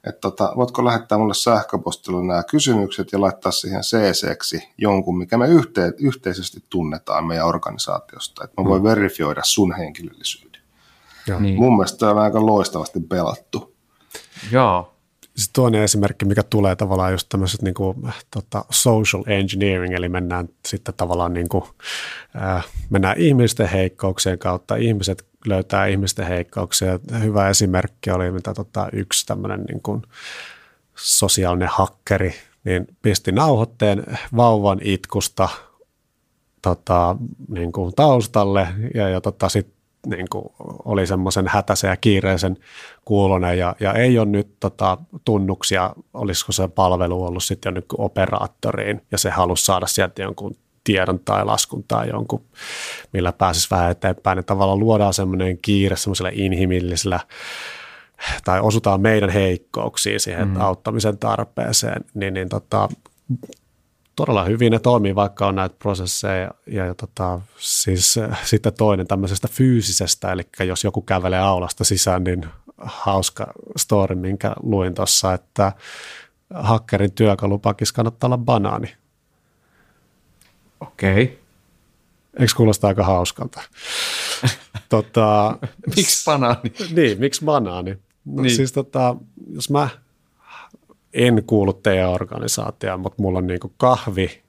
Että 0.06 0.20
tota, 0.20 0.52
voitko 0.56 0.84
lähettää 0.84 1.18
mulle 1.18 1.34
sähköpostilla 1.34 2.22
nämä 2.22 2.42
kysymykset 2.42 3.12
ja 3.12 3.20
laittaa 3.20 3.52
siihen 3.52 3.80
cc 3.80 4.62
jonkun, 4.78 5.18
mikä 5.18 5.38
me 5.38 5.48
yhte, 5.48 5.92
yhteisesti 5.98 6.64
tunnetaan 6.70 7.26
meidän 7.26 7.46
organisaatiosta, 7.46 8.44
että 8.44 8.62
mä 8.62 8.68
voin 8.68 8.82
mm. 8.82 8.88
verifioida 8.88 9.40
sun 9.44 9.76
henkilöllisyyden. 9.76 10.51
Ja. 11.26 11.40
Niin. 11.40 11.56
Mun 11.56 11.76
mielestä 11.76 11.98
tämä 11.98 12.12
on 12.12 12.18
aika 12.18 12.46
loistavasti 12.46 13.00
pelattu. 13.00 13.74
Joo, 14.52 14.92
sitten 15.36 15.52
toinen 15.52 15.82
esimerkki, 15.82 16.24
mikä 16.24 16.42
tulee 16.42 16.76
tavallaan 16.76 17.12
just 17.12 17.28
tämmöiset 17.28 17.62
niin 17.62 17.74
kuin, 17.74 17.96
tota, 18.30 18.64
social 18.70 19.22
engineering, 19.26 19.94
eli 19.94 20.08
mennään 20.08 20.48
sitten 20.66 20.94
tavallaan 20.96 21.34
niin 21.34 21.48
kuin, 21.48 21.64
äh, 22.42 22.66
mennään 22.90 23.18
ihmisten 23.18 23.68
heikkouksien 23.68 24.38
kautta, 24.38 24.76
ihmiset 24.76 25.26
löytää 25.46 25.86
ihmisten 25.86 26.26
heikkouksia. 26.26 26.98
Hyvä 27.20 27.48
esimerkki 27.48 28.10
oli, 28.10 28.30
mitä 28.30 28.54
tota, 28.54 28.88
yksi 28.92 29.26
tämmöinen 29.26 29.62
niin 29.62 29.82
kuin 29.82 30.02
sosiaalinen 30.96 31.68
hakkeri, 31.72 32.34
niin 32.64 32.86
pisti 33.02 33.32
nauhoitteen 33.32 34.18
vauvan 34.36 34.80
itkusta 34.82 35.48
tota, 36.62 37.16
niin 37.48 37.72
kuin 37.72 37.94
taustalle 37.94 38.68
ja, 38.94 39.08
ja 39.08 39.20
tota, 39.20 39.48
sitten 39.48 39.81
niin 40.06 40.26
kuin 40.30 40.44
oli 40.84 41.06
semmoisen 41.06 41.48
hätäisen 41.48 41.88
ja 41.88 41.96
kiireisen 41.96 42.56
kuulonen 43.04 43.58
ja, 43.58 43.76
ja 43.80 43.92
ei 43.92 44.18
ole 44.18 44.26
nyt 44.26 44.60
tota, 44.60 44.98
tunnuksia, 45.24 45.94
olisiko 46.14 46.52
se 46.52 46.68
palvelu 46.68 47.24
ollut 47.24 47.44
sitten 47.44 47.70
jo 47.70 47.74
nyt 47.74 47.86
operaattoriin 47.98 49.02
ja 49.10 49.18
se 49.18 49.30
halusi 49.30 49.64
saada 49.64 49.86
sieltä 49.86 50.22
jonkun 50.22 50.56
tiedon 50.84 51.20
tai 51.20 51.44
laskun 51.44 51.84
tai 51.88 52.08
jonkun, 52.08 52.44
millä 53.12 53.32
pääsisi 53.32 53.68
vähän 53.70 53.90
eteenpäin. 53.90 54.36
Ja 54.36 54.42
tavallaan 54.42 54.78
luodaan 54.78 55.14
semmoinen 55.14 55.58
kiire 55.58 55.96
semmoisella 55.96 56.30
inhimillisellä 56.32 57.20
tai 58.44 58.60
osutaan 58.60 59.00
meidän 59.00 59.30
heikkouksiin 59.30 60.20
siihen 60.20 60.48
mm. 60.48 60.60
auttamisen 60.60 61.18
tarpeeseen, 61.18 62.04
niin, 62.14 62.34
niin 62.34 62.48
tota, 62.48 62.88
todella 64.26 64.44
hyvin 64.44 64.72
ne 64.72 64.78
toimii, 64.78 65.14
vaikka 65.14 65.46
on 65.46 65.54
näitä 65.54 65.76
prosesseja. 65.78 66.50
Ja, 66.66 66.86
ja 66.86 66.94
tota, 66.94 67.40
siis 67.58 68.18
äh, 68.18 68.44
sitten 68.44 68.72
toinen 68.74 69.06
tämmöisestä 69.06 69.48
fyysisestä, 69.48 70.32
eli 70.32 70.42
jos 70.66 70.84
joku 70.84 71.02
kävelee 71.02 71.40
aulasta 71.40 71.84
sisään, 71.84 72.24
niin 72.24 72.46
hauska 72.78 73.52
story, 73.76 74.14
minkä 74.14 74.54
luin 74.62 74.94
tuossa, 74.94 75.34
että 75.34 75.72
hakkerin 76.54 77.12
työkalupakissa 77.12 77.94
kannattaa 77.94 78.28
olla 78.28 78.38
banaani. 78.38 78.94
Okei. 80.80 81.22
Okay. 81.22 81.36
Eikö 82.38 82.52
kuulosta 82.56 82.88
aika 82.88 83.04
hauskalta? 83.04 83.60
tota, 84.88 85.58
miksi 85.96 86.24
banaani? 86.24 86.72
Niin, 86.96 87.20
miksi 87.20 87.44
banaani? 87.44 87.98
No, 88.24 88.42
niin. 88.42 88.56
Siis 88.56 88.72
tota, 88.72 89.16
jos 89.52 89.70
mä 89.70 89.88
en 91.12 91.42
kuulu 91.46 91.72
teidän 91.72 92.10
organisaatioon, 92.10 93.00
mutta 93.00 93.22
mulla 93.22 93.38
on 93.38 93.46
niinku 93.46 93.72
kahvi 93.76 94.42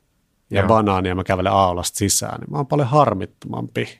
ja 0.49 0.59
Joo. 0.59 0.67
banaani 0.67 1.09
ja 1.09 1.15
mä 1.15 1.23
kävelen 1.23 1.51
aulasta 1.51 1.97
sisään, 1.97 2.39
niin 2.39 2.51
mä 2.51 2.57
oon 2.57 2.67
paljon 2.67 2.87
harmittomampi. 2.87 3.99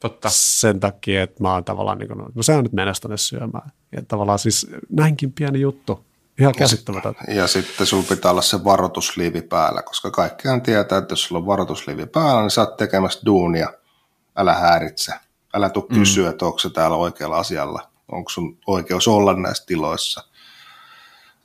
Totta. 0.00 0.28
Sen 0.32 0.80
takia, 0.80 1.22
että 1.22 1.42
mä 1.42 1.52
oon 1.52 1.64
tavallaan, 1.64 1.98
niin 1.98 2.08
kuin, 2.08 2.18
no 2.34 2.42
se 2.42 2.54
on 2.54 2.62
nyt 2.62 2.72
mennä 2.72 2.92
tonne 3.02 3.16
syömään. 3.16 3.70
Ja 3.92 4.02
tavallaan 4.08 4.38
siis 4.38 4.66
näinkin 4.90 5.32
pieni 5.32 5.60
juttu. 5.60 6.06
Ihan 6.40 6.54
käsittämätöntä. 6.54 7.24
Ja 7.28 7.46
sitten 7.46 7.86
sulla 7.86 8.04
pitää 8.08 8.30
olla 8.30 8.42
se 8.42 8.64
varoitusliivi 8.64 9.42
päällä, 9.42 9.82
koska 9.82 10.10
kaikkihan 10.10 10.62
tietää, 10.62 10.98
että 10.98 11.12
jos 11.12 11.24
sulla 11.24 11.38
on 11.38 11.46
varoitusliivi 11.46 12.06
päällä, 12.06 12.42
niin 12.42 12.50
sä 12.50 12.60
oot 12.60 12.76
tekemässä 12.76 13.20
duunia. 13.26 13.72
Älä 14.36 14.54
häiritse. 14.54 15.12
Älä 15.54 15.68
tuu 15.68 15.86
mm. 15.90 15.98
kysyä, 15.98 16.30
että 16.30 16.44
onko 16.46 16.58
se 16.58 16.70
täällä 16.70 16.96
oikealla 16.96 17.38
asialla. 17.38 17.88
Onko 18.12 18.30
sun 18.30 18.58
oikeus 18.66 19.08
olla 19.08 19.34
näissä 19.34 19.66
tiloissa. 19.66 20.24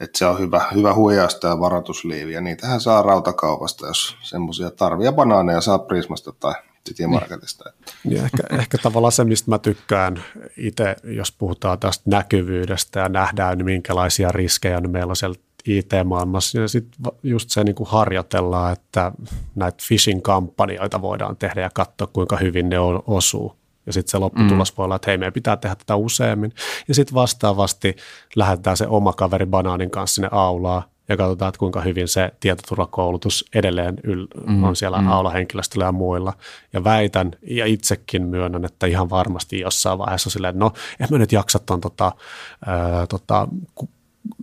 Että 0.02 0.18
se 0.18 0.26
on 0.26 0.40
hyvä, 0.40 0.66
hyvä 0.76 0.94
huijausta 0.94 1.48
ja 1.48 1.60
varoitusliivi. 1.60 2.34
Ja 2.34 2.42
niitähän 2.42 2.82
saa 2.82 3.02
rautakaupasta, 3.02 3.88
jos 3.88 4.18
semmoisia 4.22 4.72
tarvia 4.72 5.12
banaaneja 5.12 5.62
saa 5.62 5.80
Prismasta 5.80 6.32
tai 6.40 6.54
City 6.88 7.08
Marketista. 7.08 7.64
Niin. 8.04 8.18
Ja 8.18 8.24
ehkä, 8.24 8.44
ehkä 8.60 8.78
tavallaan 8.78 9.12
se, 9.12 9.24
mistä 9.24 9.52
mä 9.52 9.60
tykkään 9.60 10.24
itse, 10.58 10.96
jos 11.04 11.32
puhutaan 11.32 11.80
tästä 11.80 12.04
näkyvyydestä 12.10 13.00
ja 13.00 13.10
nähdään, 13.10 13.58
niin 13.58 13.66
minkälaisia 13.66 14.32
riskejä 14.32 14.82
niin 14.82 14.92
meillä 14.92 15.12
on 15.12 15.16
siellä 15.16 15.36
IT-maailmassa. 15.66 16.60
Ja 16.60 16.68
sitten 16.68 17.12
just 17.24 17.50
se 17.50 17.64
niin 17.64 17.76
kuin 17.76 17.90
harjoitellaan, 17.90 18.74
että 18.74 19.12
näitä 19.56 19.78
phishing-kampanjoita 19.88 21.02
voidaan 21.02 21.38
tehdä 21.38 21.62
ja 21.62 21.70
katsoa, 21.74 22.08
kuinka 22.14 22.38
hyvin 22.38 22.70
ne 22.70 22.80
osuu. 23.08 23.61
Ja 23.86 23.94
sitten 23.94 24.12
se 24.12 24.18
lopputulos 24.18 24.74
mm. 24.74 24.78
voi 24.78 24.84
olla, 24.84 24.96
että 24.96 25.12
hei, 25.12 25.18
meidän 25.18 25.34
pitää 25.34 25.58
tehdä 25.58 25.76
tätä 25.76 25.96
useammin. 25.96 26.54
Ja 26.88 26.96
sitten 26.96 27.16
vastaavasti 27.16 27.96
lähdetään 28.36 28.78
se 28.78 28.88
oma 28.88 29.14
kaveri 29.14 29.46
banaanin 29.46 29.92
kanssa 29.92 30.16
sinne 30.16 30.30
aulaa 30.32 30.92
ja 31.10 31.18
katsotaan, 31.18 31.50
että 31.50 31.60
kuinka 31.60 31.82
hyvin 31.82 32.08
se 32.08 32.32
tietoturvakoulutus 32.40 33.46
edelleen 33.56 33.98
yl- 33.98 34.48
mm, 34.48 34.64
on 34.64 34.76
siellä 34.76 35.02
mm. 35.02 35.08
aulahenkilöstöllä 35.08 35.86
ja 35.86 35.92
muilla. 35.92 36.34
Ja 36.74 36.84
väitän 36.84 37.32
ja 37.42 37.66
itsekin 37.66 38.26
myönnän, 38.26 38.66
että 38.66 38.88
ihan 38.88 39.10
varmasti 39.10 39.60
jossain 39.60 39.98
vaiheessa 39.98 40.30
silleen, 40.30 40.50
että 40.50 40.66
no 40.66 40.74
en 41.00 41.08
mä 41.12 41.18
nyt 41.18 41.32
jaksa 41.32 41.60
ton 41.60 41.82
tota, 41.82 42.12
ää, 42.66 43.08
tota, 43.08 43.48
ku, 43.76 43.90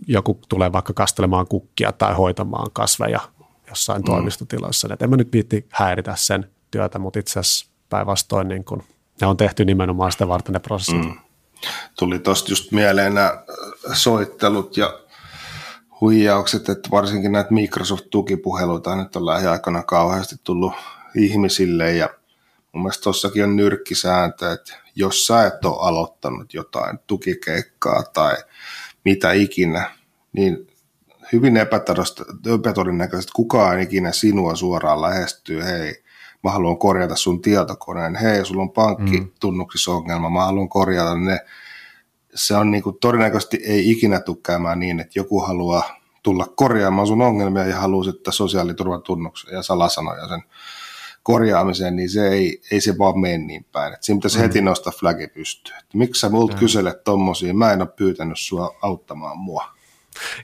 joku 0.07 0.39
tulee 0.49 0.71
vaikka 0.71 0.93
kastelemaan 0.93 1.47
kukkia 1.47 1.91
tai 1.91 2.13
hoitamaan 2.13 2.71
kasveja 2.73 3.19
jossain 3.69 4.01
mm. 4.01 4.05
toimistotilassa. 4.05 4.87
Että 4.93 5.05
en 5.05 5.09
mä 5.09 5.17
nyt 5.17 5.33
viitti 5.33 5.65
häiritä 5.69 6.13
sen 6.17 6.49
työtä, 6.71 6.99
mutta 6.99 7.19
itse 7.19 7.39
asiassa 7.39 7.69
päinvastoin 7.89 8.47
niin 8.47 8.63
kun, 8.63 8.83
ne 9.21 9.27
on 9.27 9.37
tehty 9.37 9.65
nimenomaan 9.65 10.11
sitä 10.11 10.27
varten 10.27 10.53
ne 10.53 10.59
prosessit. 10.59 11.05
Mm. 11.05 11.19
Tuli 11.99 12.19
tuosta 12.19 12.51
just 12.51 12.71
mieleen 12.71 13.15
nämä 13.15 13.43
soittelut 13.93 14.77
ja 14.77 14.99
huijaukset, 16.01 16.69
että 16.69 16.89
varsinkin 16.91 17.31
näitä 17.31 17.53
Microsoft-tukipuheluita 17.53 18.95
nyt 18.95 19.15
on 19.15 19.25
lähiaikoina 19.25 19.83
kauheasti 19.83 20.35
tullut 20.43 20.73
ihmisille 21.15 21.91
ja 21.91 22.09
mun 22.71 22.83
mielestä 22.83 23.03
tuossakin 23.03 23.43
on 23.43 23.55
nyrkkisääntö, 23.55 24.51
että 24.51 24.75
jos 24.95 25.25
sä 25.25 25.45
et 25.45 25.65
ole 25.65 25.87
aloittanut 25.87 26.53
jotain 26.53 26.99
tukikeikkaa 27.07 28.03
tai 28.03 28.35
mitä 29.05 29.31
ikinä, 29.31 29.91
niin 30.33 30.67
hyvin 31.33 31.57
epätodennäköisesti 31.57 33.31
kukaan 33.35 33.79
ikinä 33.79 34.11
sinua 34.11 34.55
suoraan 34.55 35.01
lähestyy, 35.01 35.63
hei, 35.63 36.03
mä 36.43 36.51
haluan 36.51 36.77
korjata 36.77 37.15
sun 37.15 37.41
tietokoneen, 37.41 38.15
hei, 38.15 38.45
sulla 38.45 38.61
on 38.61 38.71
pankkitunnuksis 38.71 39.87
ongelma, 39.87 40.29
mä 40.29 40.45
haluan 40.45 40.69
korjata 40.69 41.15
ne, 41.15 41.39
se 42.35 42.55
on 42.55 42.71
niin 42.71 42.83
kuin, 42.83 42.97
todennäköisesti 43.01 43.59
ei 43.63 43.91
ikinä 43.91 44.19
tule 44.19 44.37
käymään 44.43 44.79
niin, 44.79 44.99
että 44.99 45.19
joku 45.19 45.39
haluaa 45.39 45.83
tulla 46.23 46.45
korjaamaan 46.55 47.07
sun 47.07 47.21
ongelmia 47.21 47.65
ja 47.65 47.79
haluaa 47.79 48.03
sitten 48.03 48.33
sosiaaliturvatunnuksen 48.33 49.53
ja 49.53 49.63
salasanoja 49.63 50.27
sen 50.27 50.43
korjaamiseen, 51.23 51.95
niin 51.95 52.09
se 52.09 52.27
ei, 52.27 52.61
ei 52.71 52.81
se 52.81 52.97
vaan 52.97 53.19
mene 53.19 53.37
niin 53.37 53.65
päin. 53.71 53.93
Et 53.93 54.03
siinä 54.03 54.17
pitäisi 54.17 54.37
mm. 54.37 54.41
heti 54.41 54.61
nostaa 54.61 54.93
flagi 54.99 55.27
pystyyn. 55.27 55.81
Miksi 55.93 56.19
sä 56.19 56.29
multa 56.29 56.53
mm. 56.53 56.59
kyselet 56.59 57.03
tommosia, 57.03 57.53
mä 57.53 57.71
en 57.71 57.81
ole 57.81 57.89
pyytänyt 57.95 58.39
sua 58.39 58.75
auttamaan 58.81 59.37
mua. 59.37 59.78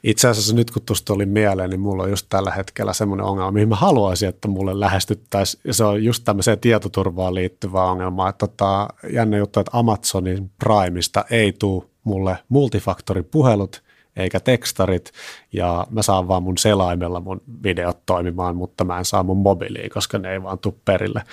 Itse 0.03 0.27
asiassa 0.27 0.55
nyt 0.55 0.71
kun 0.71 0.81
tuosta 0.85 1.13
oli 1.13 1.25
mieleen, 1.25 1.69
niin 1.69 1.79
mulla 1.79 2.03
on 2.03 2.09
just 2.09 2.25
tällä 2.29 2.51
hetkellä 2.51 2.93
semmoinen 2.93 3.25
ongelma, 3.25 3.51
mihin 3.51 3.69
mä 3.69 3.75
haluaisin, 3.75 4.29
että 4.29 4.47
mulle 4.47 4.79
lähestyttäisiin. 4.79 5.73
Se 5.73 5.83
on 5.83 6.03
just 6.03 6.23
tämmöiseen 6.23 6.59
tietoturvaan 6.59 7.35
liittyvä 7.35 7.83
ongelma. 7.83 8.29
Että 8.29 8.47
tota, 8.47 8.87
jännä 9.13 9.37
juttu, 9.37 9.59
että 9.59 9.77
Amazonin 9.77 10.51
Primeista 10.59 11.25
ei 11.29 11.53
tule 11.53 11.83
mulle 12.03 12.37
multifaktoripuhelut, 12.49 13.83
eikä 14.17 14.39
tekstarit, 14.39 15.11
ja 15.53 15.87
mä 15.89 16.01
saan 16.01 16.27
vaan 16.27 16.43
mun 16.43 16.57
selaimella 16.57 17.19
mun 17.19 17.41
videot 17.63 18.05
toimimaan, 18.05 18.55
mutta 18.55 18.83
mä 18.83 18.97
en 18.97 19.05
saa 19.05 19.23
mun 19.23 19.37
mobiiliin, 19.37 19.89
koska 19.89 20.17
ne 20.17 20.31
ei 20.31 20.43
vaan 20.43 20.59
tuu 20.59 20.79
perille. 20.85 21.23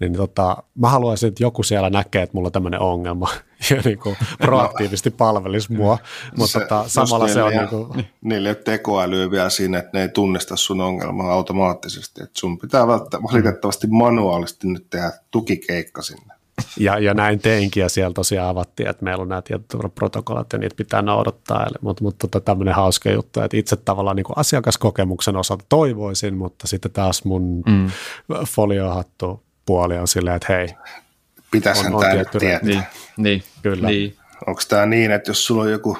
Niin 0.00 0.12
tota, 0.12 0.62
mä 0.74 0.88
haluaisin, 0.88 1.28
että 1.28 1.42
joku 1.42 1.62
siellä 1.62 1.90
näkee, 1.90 2.22
että 2.22 2.36
mulla 2.36 2.48
on 2.48 2.52
tämmöinen 2.52 2.80
ongelma, 2.80 3.28
ja 3.70 3.82
niin 3.84 3.98
kuin 3.98 4.16
proaktiivisesti 4.38 5.10
palvelisi 5.10 5.72
mua, 5.72 5.98
mutta 6.36 6.60
tota, 6.60 6.84
samalla 6.86 7.28
se 7.28 7.42
on 7.42 7.52
niin 7.52 7.68
kuin... 7.68 8.06
Niille 8.20 8.48
ei 8.48 8.54
ole 8.54 8.62
tekoälyä 8.64 9.30
vielä 9.30 9.50
siinä, 9.50 9.78
että 9.78 9.90
ne 9.92 10.02
ei 10.02 10.08
tunnista 10.08 10.56
sun 10.56 10.80
ongelmaa 10.80 11.32
automaattisesti, 11.32 12.22
että 12.22 12.40
sun 12.40 12.58
pitää 12.58 12.86
valitettavasti 12.86 13.86
manuaalisesti 13.86 14.68
nyt 14.68 14.86
tehdä 14.90 15.12
tukikeikka 15.30 16.02
sinne. 16.02 16.35
Ja, 16.78 16.98
ja 16.98 17.14
näin 17.14 17.38
teinkin, 17.40 17.80
ja 17.80 17.88
siellä 17.88 18.14
tosiaan 18.14 18.48
avattiin, 18.48 18.88
että 18.88 19.04
meillä 19.04 19.22
on 19.22 19.28
nämä 19.28 19.42
tietoturvaprotokollat, 19.42 20.52
ja 20.52 20.58
niitä 20.58 20.76
pitää 20.76 21.02
noudattaa. 21.02 21.66
Mutta, 21.80 22.04
mutta 22.04 22.28
tota, 22.28 22.44
tämmöinen 22.44 22.74
hauska 22.74 23.10
juttu, 23.10 23.40
että 23.40 23.56
itse 23.56 23.76
tavallaan 23.76 24.16
niin 24.16 24.24
kuin 24.24 24.38
asiakaskokemuksen 24.38 25.36
osalta 25.36 25.64
toivoisin, 25.68 26.36
mutta 26.36 26.66
sitten 26.66 26.90
taas 26.90 27.24
mun 27.24 27.62
mm. 27.66 27.90
foliohattu 28.48 29.42
puoli 29.66 29.98
on 29.98 30.08
silleen, 30.08 30.36
että 30.36 30.52
hei, 30.52 30.68
Pitäisi 31.50 31.86
on, 31.86 32.00
tämä 32.00 32.14
nyt 32.14 32.28
tietää. 32.38 32.60
Niin, 32.62 32.82
niin, 33.16 33.42
Kyllä. 33.62 33.88
Niin. 33.88 34.16
Onko 34.46 34.60
tämä 34.68 34.86
niin, 34.86 35.10
että 35.10 35.30
jos 35.30 35.46
sulla 35.46 35.62
on 35.62 35.70
joku 35.70 35.98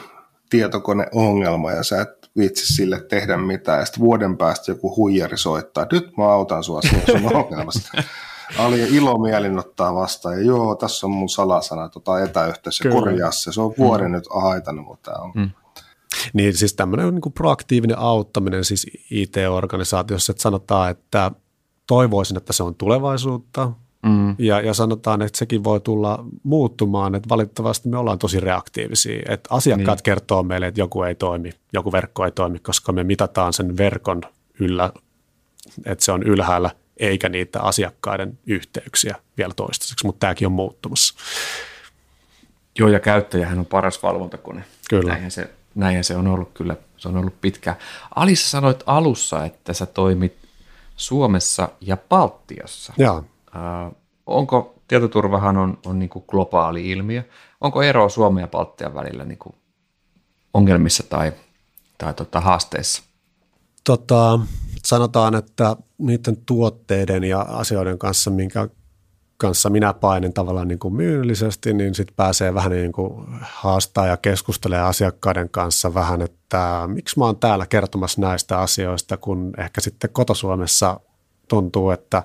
tietokoneongelma 0.51 1.73
ja 1.73 1.83
sä 1.83 2.01
et 2.01 2.31
viitsi 2.37 2.75
sille 2.75 3.01
tehdä 3.01 3.37
mitään, 3.37 3.79
ja 3.79 3.85
sitten 3.85 4.01
vuoden 4.01 4.37
päästä 4.37 4.71
joku 4.71 4.97
huijari 4.97 5.39
soittaa, 5.39 5.87
nyt 5.93 6.17
mä 6.17 6.25
autan 6.25 6.65
sua 6.65 6.81
sun 6.83 7.37
ongelmasta. 7.37 8.03
Ali 8.59 8.97
ilomielin 8.97 9.59
ottaa 9.59 9.95
vastaan 9.95 10.35
ja 10.35 10.45
joo, 10.45 10.75
tässä 10.75 11.07
on 11.07 11.13
mun 11.13 11.29
salasana 11.29 11.89
tota 11.89 12.23
etäyhteys 12.23 12.81
ja 12.85 12.91
korjaa 12.91 13.33
se. 13.33 13.53
Se 13.53 13.61
on 13.61 13.75
vuoden 13.79 14.07
mm. 14.07 14.13
nyt 14.13 14.25
haitannut, 14.43 14.87
mutta 14.87 15.11
tämä 15.11 15.25
on. 15.25 15.33
Mm. 15.35 15.51
Niin 16.33 16.57
siis 16.57 16.75
tämmöinen 16.75 17.15
niin 17.15 17.33
proaktiivinen 17.33 17.99
auttaminen 17.99 18.65
siis 18.65 18.87
IT-organisaatiossa, 19.11 20.31
että 20.31 20.43
sanotaan, 20.43 20.91
että 20.91 21.31
toivoisin, 21.87 22.37
että 22.37 22.53
se 22.53 22.63
on 22.63 22.75
tulevaisuutta, 22.75 23.73
Mm. 24.07 24.35
Ja, 24.39 24.61
ja 24.61 24.75
sanotaan, 24.75 25.23
että 25.23 25.39
sekin 25.39 25.65
voi 25.65 25.81
tulla 25.81 26.25
muuttumaan, 26.43 27.15
että 27.15 27.29
valitettavasti 27.29 27.89
me 27.89 27.99
ollaan 27.99 28.19
tosi 28.19 28.41
reaktiivisia. 28.41 29.23
Että 29.29 29.55
asiakkaat 29.55 29.99
niin. 29.99 30.03
kertoo 30.03 30.43
meille, 30.43 30.67
että 30.67 30.81
joku 30.81 31.03
ei 31.03 31.15
toimi, 31.15 31.51
joku 31.73 31.93
verkko 31.93 32.25
ei 32.25 32.33
toimi, 32.33 32.59
koska 32.59 32.93
me 32.93 33.05
mitataan 33.05 33.53
sen 33.53 33.77
verkon 33.77 34.23
yllä, 34.61 34.93
että 35.85 36.05
se 36.05 36.13
on 36.13 36.23
ylhäällä 36.23 36.71
eikä 36.97 37.29
niitä 37.29 37.61
asiakkaiden 37.61 38.39
yhteyksiä 38.47 39.17
vielä 39.39 39.55
toistaiseksi, 39.57 40.07
mutta 40.07 40.21
tämäkin 40.21 40.47
on 40.47 40.53
muuttumassa. 40.53 41.15
Joo, 42.79 42.89
ja 42.89 43.01
käyttäjähän 43.01 43.59
on 43.59 43.67
paras 43.67 44.03
valvontakone. 44.03 44.65
Kyllä. 44.91 45.11
Näinhän 45.11 45.31
se, 45.31 45.51
näinhän 45.75 46.05
se 46.05 46.17
on 46.17 46.27
ollut 46.27 46.51
kyllä, 46.55 46.77
se 46.97 47.09
on 47.09 47.17
ollut 47.17 47.41
pitkään. 47.41 47.77
Alissa 48.15 48.51
sanoit 48.51 48.83
alussa, 48.87 49.45
että 49.45 49.73
sä 49.73 49.87
toimit 49.87 50.37
Suomessa 50.97 51.69
ja 51.81 51.97
Baltiassa. 51.97 52.93
Joo. 52.99 53.25
Äh, 53.57 53.93
onko, 54.27 54.75
tietoturvahan 54.89 55.57
on, 55.57 55.79
on 55.87 55.99
niin 55.99 56.09
kuin 56.09 56.25
globaali 56.29 56.91
ilmiö, 56.91 57.23
onko 57.61 57.83
ero 57.83 58.09
Suomen 58.09 58.41
ja 58.41 58.49
Baltian 58.49 58.95
välillä 58.95 59.25
niin 59.25 59.39
kuin 59.39 59.55
ongelmissa 60.55 61.03
tai, 61.09 61.33
tai 61.99 62.15
tota, 62.15 62.41
haasteissa? 62.41 63.03
Tota, 63.85 64.39
sanotaan, 64.85 65.35
että 65.35 65.77
niiden 65.99 66.37
tuotteiden 66.37 67.25
ja 67.25 67.41
asioiden 67.41 67.99
kanssa, 67.99 68.31
minkä 68.31 68.69
kanssa 69.37 69.71
minä 69.71 69.93
painin 69.95 70.33
tavallaan 70.33 70.69
niin 70.69 70.79
kuin 70.79 70.95
myynnillisesti, 70.95 71.73
niin 71.73 71.95
sitten 71.95 72.17
pääsee 72.17 72.55
vähän 72.55 72.73
niin 72.73 72.93
kuin 72.93 73.27
haastaa 73.41 74.07
ja 74.07 74.17
keskustelee 74.17 74.81
asiakkaiden 74.81 75.49
kanssa 75.49 75.95
vähän, 75.95 76.23
että 76.23 76.83
miksi 76.87 77.19
mä 77.19 77.25
oon 77.25 77.37
täällä 77.37 77.67
kertomassa 77.67 78.21
näistä 78.21 78.59
asioista, 78.59 79.17
kun 79.17 79.53
ehkä 79.59 79.81
sitten 79.81 80.11
kotosuomessa 80.11 81.01
tuntuu, 81.49 81.91
että 81.91 82.23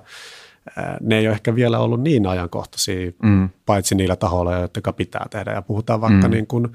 ne 1.00 1.18
ei 1.18 1.26
ole 1.26 1.34
ehkä 1.34 1.54
vielä 1.54 1.78
ollut 1.78 2.00
niin 2.00 2.26
ajankohtaisia, 2.26 3.12
mm. 3.22 3.48
paitsi 3.66 3.94
niillä 3.94 4.16
tahoilla, 4.16 4.58
jotka 4.58 4.92
pitää 4.92 5.26
tehdä. 5.30 5.52
Ja 5.52 5.62
puhutaan 5.62 6.00
vaikka 6.00 6.28
mm. 6.28 6.32
niin 6.32 6.46
kuin 6.46 6.68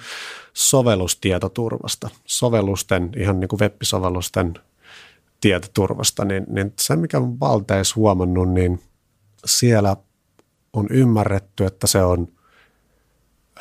sovellustietoturvasta, 0.53 2.09
sovellusten, 2.25 3.09
ihan 3.17 3.39
niin 3.39 3.47
kuin 3.47 3.59
web-sovellusten 3.59 4.53
tietoturvasta, 5.41 6.25
niin, 6.25 6.45
niin 6.47 6.73
se, 6.79 6.95
mikä 6.95 7.17
on 7.17 7.39
valteis 7.39 7.95
huomannut, 7.95 8.49
niin 8.49 8.81
siellä 9.45 9.97
on 10.73 10.87
ymmärretty, 10.89 11.65
että 11.65 11.87
se 11.87 12.03
on 12.03 12.27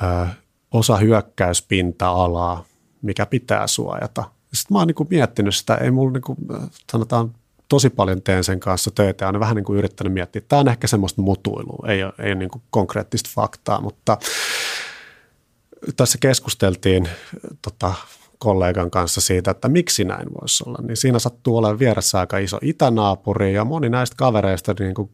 ö, 0.03 0.27
osa 0.71 0.97
hyökkäyspinta-alaa, 0.97 2.65
mikä 3.03 3.27
pitää 3.27 3.67
suojata. 3.67 4.25
Sitten 4.55 4.75
mä 4.75 4.79
oon 4.79 4.87
niin 4.87 5.09
miettinyt 5.11 5.55
sitä, 5.55 5.75
ei 5.75 5.91
mulla 5.91 6.13
niin 6.13 6.23
kuin, 6.23 6.39
sanotaan 6.93 7.35
tosi 7.69 7.91
paljon 7.91 8.23
teen 8.23 8.45
sen 8.45 8.61
kanssa 8.61 8.91
töitä 8.91 9.25
ja 9.25 9.29
olen 9.29 9.41
vähän 9.41 9.57
niin 9.57 9.65
kuin 9.65 9.79
yrittänyt 9.79 10.13
miettiä. 10.13 10.43
Tämä 10.49 10.61
on 10.61 10.69
ehkä 10.69 10.87
semmoista 10.87 11.23
mutuilua, 11.23 11.89
ei 11.89 12.05
ole, 12.05 12.13
ei 12.19 12.33
ole 12.33 12.35
niin 12.35 12.51
kuin 12.51 12.63
konkreettista 12.71 13.31
faktaa, 13.35 13.81
mutta 13.81 14.19
tässä 15.97 16.19
keskusteltiin 16.21 17.09
tota, 17.63 17.95
kollegan 18.39 18.91
kanssa 18.91 19.21
siitä, 19.21 19.51
että 19.51 19.69
miksi 19.69 20.05
näin 20.05 20.29
voisi 20.41 20.65
olla. 20.67 20.79
Niin 20.83 20.97
siinä 20.97 21.19
sattuu 21.19 21.57
olemaan 21.57 21.79
vieressä 21.79 22.21
aika 22.21 22.39
iso 22.39 22.59
itänaapuri 22.63 23.55
ja 23.55 23.65
moni 23.65 23.89
näistä 23.89 24.17
kavereista, 24.17 24.75
niin 24.79 24.95
kuin 24.95 25.11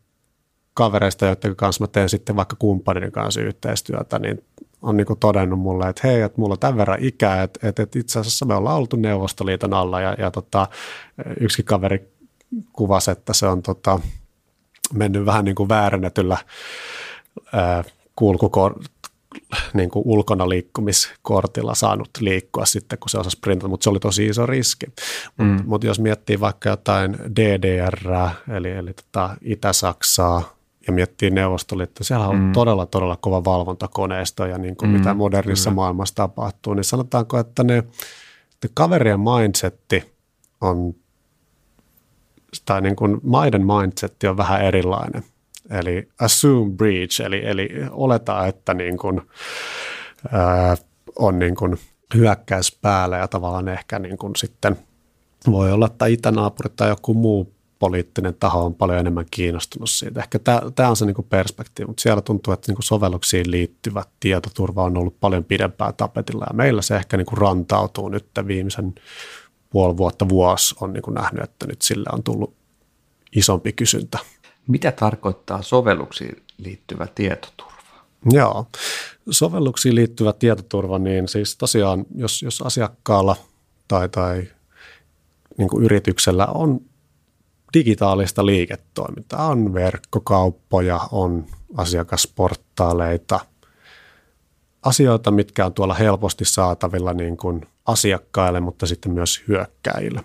kavereista, 0.74 1.26
joiden 1.26 1.56
kanssa 1.56 1.84
mä 1.84 1.88
teen 1.88 2.08
sitten 2.08 2.36
vaikka 2.36 2.56
kumppanin 2.58 3.12
kanssa 3.12 3.40
yhteistyötä, 3.40 4.18
niin 4.18 4.44
on 4.82 4.96
niin 4.96 5.06
todennut 5.20 5.58
mulle, 5.58 5.88
että 5.88 6.08
hei, 6.08 6.20
että 6.20 6.40
mulla 6.40 6.52
on 6.52 6.58
tämän 6.58 6.76
verran 6.76 6.98
ikää, 7.00 7.42
että, 7.42 7.68
että, 7.68 7.82
että 7.82 7.98
itse 7.98 8.18
asiassa 8.18 8.46
me 8.46 8.54
ollaan 8.54 8.76
oltu 8.76 8.96
Neuvostoliiton 8.96 9.74
alla 9.74 10.00
ja, 10.00 10.14
ja 10.18 10.30
tota, 10.30 10.68
yksi 11.40 11.62
kaveri 11.62 12.12
kuvasi, 12.72 13.10
että 13.10 13.32
se 13.32 13.46
on 13.46 13.62
tota, 13.62 14.00
mennyt 14.92 15.26
vähän 15.26 15.44
niin 15.44 15.54
kuin 15.54 15.68
väärennetyllä 15.68 16.38
ää, 17.52 17.84
kulkukor- 18.20 18.84
niin 19.74 19.90
kuin 19.90 20.02
ulkona 20.06 20.48
liikkumiskortilla 20.48 21.74
saanut 21.74 22.10
liikkua 22.20 22.66
sitten, 22.66 22.98
kun 22.98 23.10
se 23.10 23.18
osasi 23.18 23.36
sprintata, 23.36 23.68
mutta 23.68 23.84
se 23.84 23.90
oli 23.90 24.00
tosi 24.00 24.26
iso 24.26 24.46
riski. 24.46 24.86
Mm. 25.38 25.44
Mutta 25.44 25.64
mut 25.66 25.84
jos 25.84 26.00
miettii 26.00 26.40
vaikka 26.40 26.68
jotain 26.68 27.16
DDR, 27.36 27.98
eli, 28.56 28.70
eli 28.70 28.92
tota 28.92 29.36
Itä-Saksaa, 29.42 30.56
ja 30.86 30.92
miettii 30.92 31.30
Neuvostoliittoa, 31.30 32.04
siellä 32.04 32.28
on 32.28 32.38
mm. 32.38 32.52
todella, 32.52 32.86
todella 32.86 33.16
kova 33.16 33.44
valvontakoneisto 33.44 34.46
ja 34.46 34.58
niin 34.58 34.76
kuin 34.76 34.90
mm. 34.90 34.96
mitä 34.98 35.14
modernissa 35.14 35.70
mm. 35.70 35.76
maailmassa 35.76 36.14
tapahtuu, 36.14 36.74
niin 36.74 36.84
sanotaanko, 36.84 37.38
että 37.38 37.64
ne, 37.64 37.74
ne 38.62 38.70
kaverien 38.74 39.20
mindsetti 39.20 40.12
on 40.60 40.94
tai 42.64 42.80
niin 42.80 42.96
kuin 42.96 43.20
maiden 43.22 43.66
mindset 43.66 44.16
on 44.28 44.36
vähän 44.36 44.64
erilainen. 44.64 45.24
Eli 45.70 46.08
assume 46.20 46.72
breach, 46.72 47.20
eli, 47.20 47.46
eli 47.46 47.68
oleta, 47.90 48.46
että 48.46 48.74
niin 48.74 48.98
kuin, 48.98 49.20
ää, 50.32 50.76
on 51.16 51.38
niin 51.38 51.54
kuin 51.54 51.78
hyökkäys 52.14 52.78
päällä 52.82 53.16
ja 53.18 53.28
tavallaan 53.28 53.68
ehkä 53.68 53.98
niin 53.98 54.18
kuin 54.18 54.36
sitten 54.36 54.76
voi 55.50 55.72
olla, 55.72 55.86
että 55.86 56.06
itänaapuri 56.06 56.70
tai 56.76 56.88
joku 56.88 57.14
muu 57.14 57.54
poliittinen 57.78 58.34
taho 58.34 58.64
on 58.64 58.74
paljon 58.74 58.98
enemmän 58.98 59.26
kiinnostunut 59.30 59.90
siitä. 59.90 60.20
Ehkä 60.20 60.38
tämä 60.74 60.88
on 60.88 60.96
se 60.96 61.06
niin 61.06 61.26
perspektiivi, 61.30 61.86
mutta 61.86 62.00
siellä 62.02 62.22
tuntuu, 62.22 62.52
että 62.52 62.72
niin 62.72 62.82
sovelluksiin 62.82 63.50
liittyvä 63.50 64.04
tietoturva 64.20 64.84
on 64.84 64.96
ollut 64.96 65.20
paljon 65.20 65.44
pidempään 65.44 65.94
tapetilla 65.94 66.46
ja 66.50 66.54
meillä 66.54 66.82
se 66.82 66.96
ehkä 66.96 67.16
niin 67.16 67.26
rantautuu 67.32 68.08
nyt 68.08 68.26
viimeisen 68.46 68.94
puoli 69.70 69.96
vuotta, 69.96 70.28
vuosi 70.28 70.74
on 70.80 70.92
niin 70.92 71.02
kuin 71.02 71.14
nähnyt, 71.14 71.44
että 71.44 71.66
nyt 71.66 71.82
sillä 71.82 72.10
on 72.12 72.22
tullut 72.22 72.54
isompi 73.36 73.72
kysyntä. 73.72 74.18
Mitä 74.68 74.92
tarkoittaa 74.92 75.62
sovelluksiin 75.62 76.42
liittyvä 76.58 77.06
tietoturva? 77.14 77.72
Joo, 78.30 78.66
sovelluksiin 79.30 79.94
liittyvä 79.94 80.32
tietoturva, 80.32 80.98
niin 80.98 81.28
siis 81.28 81.56
tosiaan, 81.56 82.04
jos, 82.14 82.42
jos 82.42 82.62
asiakkaalla 82.62 83.36
tai, 83.88 84.08
tai 84.08 84.48
niin 85.58 85.68
kuin 85.68 85.84
yrityksellä 85.84 86.46
on 86.46 86.80
digitaalista 87.74 88.46
liiketoimintaa, 88.46 89.46
on 89.46 89.74
verkkokauppoja, 89.74 91.00
on 91.12 91.46
asiakasportaaleita, 91.76 93.40
asioita, 94.82 95.30
mitkä 95.30 95.66
on 95.66 95.74
tuolla 95.74 95.94
helposti 95.94 96.44
saatavilla 96.44 97.12
niin 97.12 97.36
kuin 97.36 97.66
asiakkaille, 97.86 98.60
mutta 98.60 98.86
sitten 98.86 99.12
myös 99.12 99.42
hyökkäille. 99.48 100.20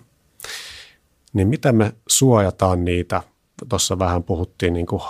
Niin 1.32 1.48
miten 1.48 1.76
me 1.76 1.92
suojataan 2.08 2.84
niitä? 2.84 3.22
Tuossa 3.68 3.98
vähän 3.98 4.22
puhuttiin 4.22 4.72
niin 4.72 4.86
kuin 4.86 5.02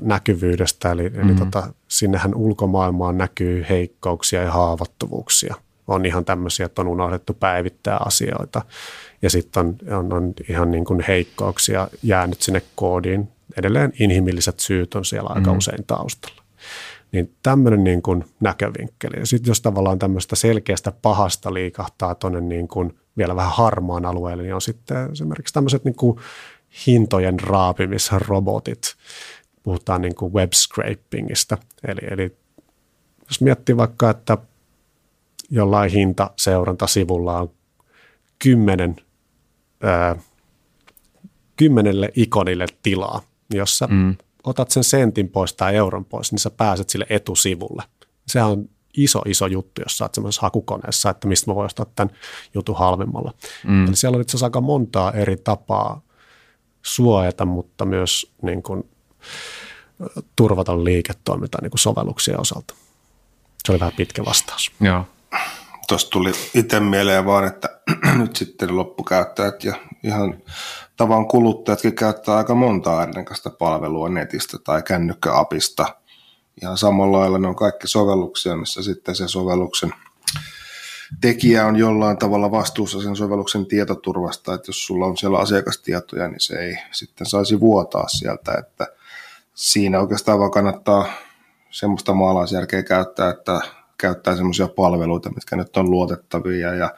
näkyvyydestä, 0.00 0.90
eli, 0.90 1.08
mm. 1.08 1.20
eli 1.20 1.34
tota, 1.34 1.74
sinnehän 1.88 2.34
ulkomaailmaan 2.34 3.18
näkyy 3.18 3.66
heikkouksia 3.68 4.42
ja 4.42 4.52
haavoittuvuuksia. 4.52 5.54
On 5.86 6.06
ihan 6.06 6.24
tämmöisiä, 6.24 6.66
että 6.66 6.82
on 6.82 6.88
unohdettu 6.88 7.34
päivittää 7.34 7.96
asioita. 7.96 8.62
Ja 9.22 9.30
sitten 9.30 9.66
on, 9.66 9.76
on, 9.98 10.12
on 10.12 10.32
ihan 10.48 10.70
niin 10.70 10.84
kuin 10.84 11.04
heikkouksia 11.08 11.88
jäänyt 12.02 12.42
sinne 12.42 12.62
koodiin. 12.74 13.28
Edelleen 13.56 13.92
inhimilliset 14.00 14.60
syyt 14.60 14.94
on 14.94 15.04
siellä 15.04 15.30
aika 15.34 15.52
mm. 15.52 15.58
usein 15.58 15.84
taustalla. 15.86 16.42
Niin 17.12 17.34
tämmöinen 17.42 17.84
niin 17.84 18.02
kuin 18.02 18.24
näkövinkkeli. 18.40 19.18
Ja 19.18 19.26
sitten 19.26 19.50
jos 19.50 19.60
tavallaan 19.60 19.98
tämmöistä 19.98 20.36
selkeästä 20.36 20.92
pahasta 21.02 21.54
liikahtaa 21.54 22.14
tuonne 22.14 22.40
niin 22.40 22.68
kuin 22.68 22.98
vielä 23.16 23.36
vähän 23.36 23.52
harmaan 23.52 24.06
alueelle, 24.06 24.42
niin 24.42 24.54
on 24.54 24.60
sitten 24.60 25.12
esimerkiksi 25.12 25.54
tämmöiset 25.54 25.84
niin 25.84 25.94
kuin 25.94 26.18
hintojen 26.86 27.40
raapimisrobotit. 27.40 28.94
Puhutaan 29.62 30.02
niin 30.02 30.14
kuin 30.14 30.32
web 30.32 30.52
scrapingista. 30.52 31.58
Eli, 31.88 32.00
eli 32.10 32.36
jos 33.28 33.40
miettii 33.40 33.76
vaikka, 33.76 34.10
että 34.10 34.38
jollain 35.50 35.90
hintaseurantasivulla 35.90 37.40
on 37.40 37.50
kymmenen, 38.38 38.96
ää, 39.82 40.16
kymmenelle 41.56 42.10
ikonille 42.16 42.66
tilaa, 42.82 43.22
niin 43.48 43.58
jos 43.58 43.78
sä 43.78 43.86
mm. 43.86 44.16
otat 44.44 44.70
sen 44.70 44.84
sentin 44.84 45.28
pois 45.28 45.54
tai 45.54 45.76
euron 45.76 46.04
pois, 46.04 46.32
niin 46.32 46.38
sä 46.38 46.50
pääset 46.50 46.90
sille 46.90 47.06
etusivulle. 47.08 47.82
Se 48.26 48.42
on 48.42 48.68
iso, 48.96 49.22
iso 49.26 49.46
juttu, 49.46 49.82
jos 49.82 49.98
sä 49.98 50.04
oot 50.04 50.14
semmoisessa 50.14 50.42
hakukoneessa, 50.42 51.10
että 51.10 51.28
mistä 51.28 51.50
mä 51.50 51.54
voin 51.54 51.66
ostaa 51.66 51.86
tämän 51.96 52.14
jutun 52.54 52.76
halvemmalla. 52.76 53.34
Mm. 53.66 53.86
Eli 53.86 53.96
siellä 53.96 54.16
on 54.16 54.22
itse 54.22 54.30
asiassa 54.30 54.46
aika 54.46 54.60
montaa 54.60 55.12
eri 55.12 55.36
tapaa 55.36 56.00
suojata, 56.86 57.44
mutta 57.44 57.84
myös 57.84 58.32
niin 58.42 58.62
kuin, 58.62 58.90
turvata 60.36 60.84
liiketoimintaa 60.84 61.60
niin 61.62 61.70
kuin 61.70 61.80
sovelluksien 61.80 62.40
osalta. 62.40 62.74
Se 63.64 63.72
oli 63.72 63.80
vähän 63.80 63.94
pitkä 63.96 64.24
vastaus. 64.24 64.72
Joo. 64.80 65.04
Tuosta 65.88 66.10
tuli 66.10 66.32
itse 66.54 66.80
mieleen 66.80 67.26
vaan, 67.26 67.46
että 67.46 67.80
nyt 68.18 68.36
sitten 68.36 68.76
loppukäyttäjät 68.76 69.64
ja 69.64 69.74
ihan 70.02 70.42
tavan 70.96 71.28
kuluttajatkin 71.28 71.94
käyttää 71.94 72.36
aika 72.36 72.54
monta 72.54 73.02
erinäköistä 73.02 73.50
palvelua 73.50 74.08
netistä 74.08 74.58
tai 74.64 74.82
kännykkäapista– 74.82 75.86
ihan 76.62 76.78
samalla 76.78 77.18
lailla 77.18 77.38
ne 77.38 77.48
on 77.48 77.56
kaikki 77.56 77.88
sovelluksia, 77.88 78.56
missä 78.56 78.82
sitten 78.82 79.16
se 79.16 79.28
sovelluksen 79.28 79.94
tekijä 81.20 81.66
on 81.66 81.76
jollain 81.76 82.18
tavalla 82.18 82.50
vastuussa 82.50 83.02
sen 83.02 83.16
sovelluksen 83.16 83.66
tietoturvasta, 83.66 84.54
että 84.54 84.68
jos 84.68 84.86
sulla 84.86 85.06
on 85.06 85.16
siellä 85.16 85.38
asiakastietoja, 85.38 86.28
niin 86.28 86.40
se 86.40 86.58
ei 86.58 86.76
sitten 86.90 87.26
saisi 87.26 87.60
vuotaa 87.60 88.08
sieltä, 88.08 88.54
että 88.58 88.86
siinä 89.54 90.00
oikeastaan 90.00 90.38
vaan 90.38 90.50
kannattaa 90.50 91.06
semmoista 91.70 92.14
maalaisjärkeä 92.14 92.82
käyttää, 92.82 93.30
että 93.30 93.60
käyttää 93.98 94.36
semmoisia 94.36 94.68
palveluita, 94.68 95.30
mitkä 95.30 95.56
nyt 95.56 95.76
on 95.76 95.90
luotettavia 95.90 96.74
ja 96.74 96.94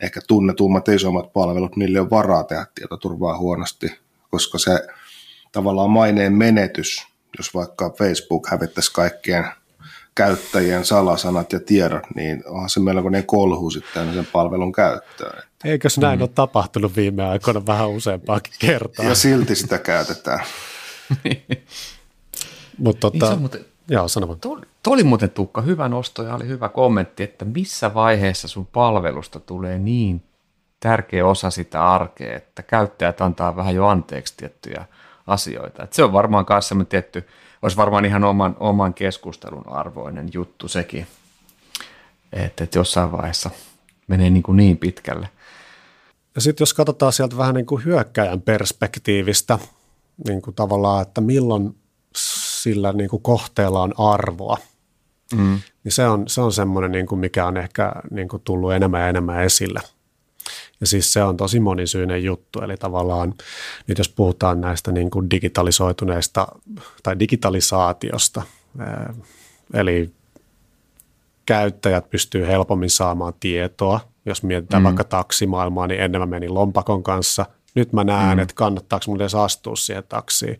ehkä 0.00 0.20
tunnetummat 0.28 0.88
isommat 0.88 1.32
palvelut, 1.32 1.76
niille 1.76 2.00
on 2.00 2.10
varaa 2.10 2.44
tehdä 2.44 2.66
tietoturvaa 2.74 3.38
huonosti, 3.38 3.98
koska 4.30 4.58
se 4.58 4.86
tavallaan 5.52 5.90
maineen 5.90 6.32
menetys 6.32 7.10
jos 7.38 7.54
vaikka 7.54 7.90
Facebook 7.90 8.46
hävittäisi 8.50 8.92
kaikkien 8.92 9.44
käyttäjien 10.20 10.84
salasanat 10.84 11.52
ja 11.52 11.60
tiedot, 11.60 12.02
niin 12.14 12.42
onhan 12.46 12.70
se 12.70 12.80
melkoinen 12.80 13.26
kolhu 13.26 13.70
sitten 13.70 14.14
sen 14.14 14.26
palvelun 14.32 14.72
käyttöön. 14.72 15.42
Eikös 15.64 15.98
näin 15.98 16.18
mm. 16.18 16.22
ole 16.22 16.30
tapahtunut 16.34 16.96
viime 16.96 17.24
aikoina 17.24 17.66
vähän 17.66 17.90
useampaakin 17.90 18.52
kertaa? 18.58 19.04
Ja 19.04 19.14
silti 19.14 19.54
sitä 19.54 19.78
käytetään. 19.78 20.40
Mutta 22.78 23.10
tota, 23.10 23.30
niin 23.30 23.38
muuten, 23.38 23.64
joo, 23.88 24.08
sano 24.08 24.34
Tuo, 24.40 24.60
tuo 24.82 24.94
oli 24.94 25.04
muuten 25.04 25.30
Tukka 25.30 25.60
hyvä 25.60 25.88
nosto 25.88 26.22
ja 26.22 26.34
oli 26.34 26.46
hyvä 26.46 26.68
kommentti, 26.68 27.22
että 27.22 27.44
missä 27.44 27.94
vaiheessa 27.94 28.48
sun 28.48 28.66
palvelusta 28.66 29.40
tulee 29.40 29.78
niin 29.78 30.22
tärkeä 30.80 31.26
osa 31.26 31.50
sitä 31.50 31.90
arkea, 31.92 32.36
että 32.36 32.62
käyttäjät 32.62 33.20
antaa 33.20 33.56
vähän 33.56 33.74
jo 33.74 33.86
anteeksi 33.86 34.34
tiettyjä– 34.36 34.84
asioita. 35.26 35.82
Et 35.82 35.92
se 35.92 36.04
on 36.04 36.12
varmaan 36.12 36.46
myös 36.48 36.68
semmoinen 36.68 36.86
tietty, 36.86 37.28
olisi 37.62 37.76
varmaan 37.76 38.04
ihan 38.04 38.24
oman, 38.24 38.56
oman 38.60 38.94
keskustelun 38.94 39.68
arvoinen 39.68 40.28
juttu 40.32 40.68
sekin, 40.68 41.06
että 42.32 42.64
et 42.64 42.74
jossain 42.74 43.12
vaiheessa 43.12 43.50
menee 44.06 44.30
niin, 44.30 44.42
kuin 44.42 44.56
niin 44.56 44.78
pitkälle. 44.78 45.28
Ja 46.34 46.40
sitten 46.40 46.62
jos 46.62 46.74
katsotaan 46.74 47.12
sieltä 47.12 47.36
vähän 47.36 47.54
niin 47.54 47.66
kuin 47.66 47.84
hyökkäjän 47.84 48.40
perspektiivistä, 48.40 49.58
niin 50.26 50.42
kuin 50.42 50.54
tavallaan, 50.54 51.02
että 51.02 51.20
milloin 51.20 51.76
sillä 52.16 52.92
niin 52.92 53.10
kuin 53.10 53.22
kohteella 53.22 53.82
on 53.82 53.94
arvoa. 53.98 54.56
Mm. 55.36 55.60
Niin 55.84 55.92
se 55.92 56.08
on, 56.08 56.28
se 56.28 56.40
on 56.40 56.52
semmoinen, 56.52 56.92
niin 56.92 57.06
kuin 57.06 57.18
mikä 57.18 57.46
on 57.46 57.56
ehkä 57.56 57.92
niin 58.10 58.28
kuin 58.28 58.42
tullut 58.42 58.72
enemmän 58.72 59.00
ja 59.00 59.08
enemmän 59.08 59.44
esille. 59.44 59.80
Ja 60.80 60.86
siis 60.86 61.12
se 61.12 61.22
on 61.22 61.36
tosi 61.36 61.60
monisyinen 61.60 62.24
juttu, 62.24 62.60
eli 62.60 62.76
tavallaan 62.76 63.34
nyt 63.86 63.98
jos 63.98 64.08
puhutaan 64.08 64.60
näistä 64.60 64.92
niin 64.92 65.10
kuin 65.10 65.30
digitalisoituneista 65.30 66.48
tai 67.02 67.18
digitalisaatiosta, 67.18 68.42
eli 69.74 70.10
käyttäjät 71.46 72.10
pystyy 72.10 72.46
helpommin 72.46 72.90
saamaan 72.90 73.34
tietoa. 73.40 74.00
Jos 74.26 74.42
mietitään 74.42 74.82
mm. 74.82 74.84
vaikka 74.84 75.04
taksimaailmaa, 75.04 75.86
niin 75.86 76.00
ennen 76.00 76.20
mä 76.20 76.26
menin 76.26 76.54
lompakon 76.54 77.02
kanssa. 77.02 77.46
Nyt 77.74 77.92
mä 77.92 78.04
näen, 78.04 78.38
mm. 78.38 78.42
että 78.42 78.54
kannattaako 78.54 79.04
mun 79.08 79.20
edes 79.20 79.34
astua 79.34 79.76
siihen 79.76 80.04
taksiin. 80.08 80.58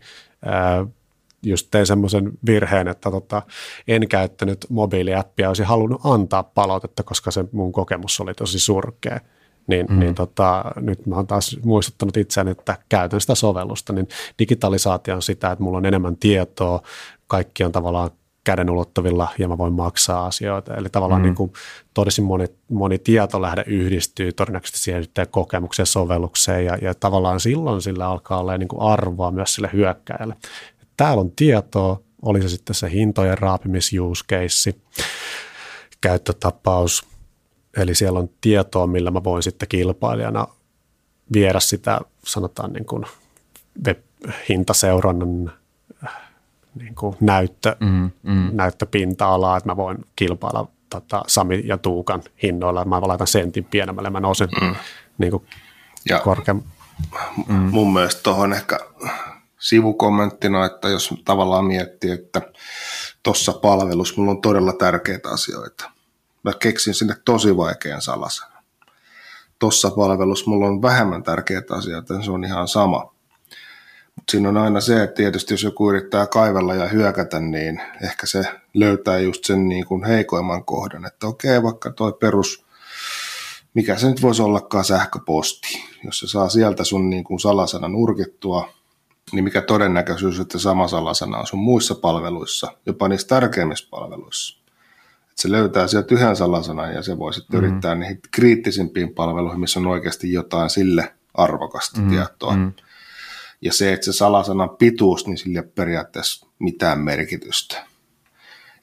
just 1.43 1.67
tein 1.71 1.85
semmoisen 1.85 2.31
virheen, 2.45 2.87
että 2.87 3.11
tota, 3.11 3.41
en 3.87 4.07
käyttänyt 4.07 4.65
mobiiliäppiä, 4.69 5.47
olisin 5.47 5.65
halunnut 5.65 6.01
antaa 6.03 6.43
palautetta, 6.43 7.03
koska 7.03 7.31
se 7.31 7.45
mun 7.51 7.71
kokemus 7.71 8.19
oli 8.19 8.33
tosi 8.33 8.59
surkea. 8.59 9.19
Niin, 9.71 9.85
mm. 9.89 9.99
niin 9.99 10.15
tota, 10.15 10.63
nyt 10.75 11.05
mä 11.05 11.15
oon 11.15 11.27
taas 11.27 11.57
muistuttanut 11.63 12.17
itseäni, 12.17 12.51
että 12.51 12.77
käytän 12.89 13.21
sitä 13.21 13.35
sovellusta, 13.35 13.93
niin 13.93 14.07
digitalisaatio 14.39 15.15
on 15.15 15.21
sitä, 15.21 15.51
että 15.51 15.63
mulla 15.63 15.77
on 15.77 15.85
enemmän 15.85 16.17
tietoa, 16.17 16.81
kaikki 17.27 17.63
on 17.63 17.71
tavallaan 17.71 18.11
käden 18.43 18.69
ulottuvilla 18.69 19.27
ja 19.37 19.47
mä 19.47 19.57
voin 19.57 19.73
maksaa 19.73 20.25
asioita. 20.25 20.75
Eli 20.75 20.89
tavallaan 20.89 21.21
mm. 21.21 21.25
niin 21.25 21.35
kuin 21.35 21.53
todellakin 21.93 22.23
moni, 22.23 22.45
moni 22.69 22.99
tietolähde 22.99 23.63
yhdistyy 23.67 24.31
todennäköisesti 24.31 24.79
siihen 24.79 25.05
kokemukseen, 25.31 25.85
sovellukseen 25.85 26.65
ja, 26.65 26.77
ja 26.81 26.93
tavallaan 26.93 27.39
silloin 27.39 27.81
sillä 27.81 28.07
alkaa 28.07 28.39
olla 28.39 28.57
niin 28.57 28.67
kuin 28.67 28.81
arvoa 28.81 29.31
myös 29.31 29.55
sille 29.55 29.69
hyökkäjälle. 29.73 30.35
Täällä 30.97 31.21
on 31.21 31.31
tietoa, 31.31 32.01
oli 32.21 32.41
se 32.41 32.49
sitten 32.49 32.75
se 32.75 32.91
hintojen 32.91 33.37
raapimis 33.37 33.91
use 33.99 34.23
case, 34.25 34.73
käyttötapaus, 36.01 37.10
eli 37.77 37.95
siellä 37.95 38.19
on 38.19 38.29
tietoa, 38.41 38.87
millä 38.87 39.11
mä 39.11 39.23
voin 39.23 39.43
sitten 39.43 39.69
kilpailijana 39.69 40.47
viedä 41.33 41.59
sitä, 41.59 42.01
sanotaan 42.25 42.73
niin 42.73 42.85
kuin 42.85 43.05
web-hintaseurannan 43.87 45.51
niin 46.75 46.95
kuin 46.95 47.15
näyttö, 47.19 47.75
mm, 47.79 48.11
mm. 48.23 48.49
näyttöpinta-alaa, 48.51 49.57
että 49.57 49.69
mä 49.69 49.77
voin 49.77 49.97
kilpailla 50.15 50.67
tota, 50.89 51.23
Sami 51.27 51.63
ja 51.65 51.77
Tuukan 51.77 52.23
hinnoilla. 52.43 52.85
Mä 52.85 53.01
laitan 53.01 53.27
sentin 53.27 53.63
pienemmälle, 53.63 54.09
mä 54.09 54.19
nousen 54.19 54.49
mm. 54.61 54.75
niin 55.17 55.31
kuin 55.31 55.43
ja 56.09 56.19
korkeam... 56.19 56.61
mm. 57.47 57.55
Mun 57.55 57.93
mielestä 57.93 58.23
tuohon 58.23 58.53
ehkä 58.53 58.79
sivukommenttina, 59.59 60.65
että 60.65 60.89
jos 60.89 61.13
tavallaan 61.25 61.65
miettii, 61.65 62.11
että 62.11 62.41
tuossa 63.23 63.53
palvelussa 63.53 64.13
mulla 64.17 64.31
on 64.31 64.41
todella 64.41 64.73
tärkeitä 64.73 65.29
asioita. 65.29 65.91
Mä 66.43 66.51
keksin 66.59 66.93
sinne 66.93 67.15
tosi 67.25 67.57
vaikean 67.57 68.01
salasanan. 68.01 68.63
Tuossa 69.59 69.91
palvelussa 69.91 70.49
mulla 70.49 70.67
on 70.67 70.81
vähemmän 70.81 71.23
tärkeitä 71.23 71.75
asioita, 71.75 72.23
se 72.23 72.31
on 72.31 72.43
ihan 72.43 72.67
sama. 72.67 73.13
Mutta 74.15 74.31
siinä 74.31 74.49
on 74.49 74.57
aina 74.57 74.81
se, 74.81 75.03
että 75.03 75.15
tietysti 75.15 75.53
jos 75.53 75.63
joku 75.63 75.89
yrittää 75.89 76.27
kaivella 76.27 76.75
ja 76.75 76.87
hyökätä, 76.87 77.39
niin 77.39 77.81
ehkä 78.03 78.27
se 78.27 78.43
löytää 78.73 79.19
just 79.19 79.45
sen 79.45 79.69
niin 79.69 79.85
kuin 79.85 80.03
heikoimman 80.03 80.65
kohdan, 80.65 81.05
että 81.05 81.27
okei, 81.27 81.63
vaikka 81.63 81.91
toi 81.91 82.13
perus, 82.13 82.65
mikä 83.73 83.97
se 83.97 84.07
nyt 84.07 84.21
voisi 84.21 84.41
ollakaan 84.41 84.85
sähköposti, 84.85 85.83
jos 86.03 86.19
se 86.19 86.27
saa 86.27 86.49
sieltä 86.49 86.83
sun 86.83 87.09
niin 87.09 87.23
kuin 87.23 87.39
salasanan 87.39 87.95
urkittua, 87.95 88.69
niin 89.31 89.43
mikä 89.43 89.61
todennäköisyys, 89.61 90.39
että 90.39 90.59
sama 90.59 90.87
salasana 90.87 91.37
on 91.37 91.47
sun 91.47 91.59
muissa 91.59 91.95
palveluissa, 91.95 92.71
jopa 92.85 93.07
niissä 93.07 93.27
tärkeimmissä 93.27 93.87
palveluissa. 93.91 94.60
Että 95.31 95.41
se 95.41 95.51
löytää 95.51 95.87
sieltä 95.87 96.15
yhden 96.15 96.35
salasanan 96.35 96.93
ja 96.93 97.03
se 97.03 97.17
voi 97.17 97.33
sitten 97.33 97.59
mm. 97.59 97.65
yrittää 97.65 97.95
niihin 97.95 98.19
kriittisimpiin 98.31 99.13
palveluihin, 99.13 99.59
missä 99.59 99.79
on 99.79 99.87
oikeasti 99.87 100.33
jotain 100.33 100.69
sille 100.69 101.13
arvokasta 101.33 102.01
mm. 102.01 102.09
tietoa. 102.09 102.55
Mm 102.55 102.73
ja 103.61 103.73
se, 103.73 103.93
että 103.93 104.05
se 104.05 104.13
salasanan 104.13 104.69
pituus, 104.69 105.27
niin 105.27 105.37
sillä 105.37 105.59
ei 105.59 105.65
ole 105.65 105.71
periaatteessa 105.75 106.47
mitään 106.59 106.99
merkitystä. 106.99 107.85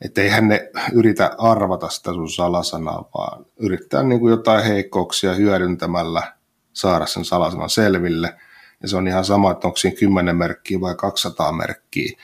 Että 0.00 0.20
eihän 0.20 0.48
ne 0.48 0.70
yritä 0.92 1.30
arvata 1.38 1.88
sitä 1.88 2.12
sun 2.12 2.30
salasanaa, 2.30 3.08
vaan 3.14 3.46
yrittää 3.56 4.02
niin 4.02 4.20
kuin 4.20 4.30
jotain 4.30 4.64
heikkouksia 4.64 5.34
hyödyntämällä 5.34 6.32
saada 6.72 7.06
sen 7.06 7.24
salasanan 7.24 7.70
selville. 7.70 8.36
Ja 8.82 8.88
se 8.88 8.96
on 8.96 9.08
ihan 9.08 9.24
sama, 9.24 9.50
että 9.50 9.66
onko 9.66 9.76
siinä 9.76 9.96
10 9.96 10.36
merkkiä 10.36 10.80
vai 10.80 10.94
200 10.94 11.52
merkkiä, 11.52 12.18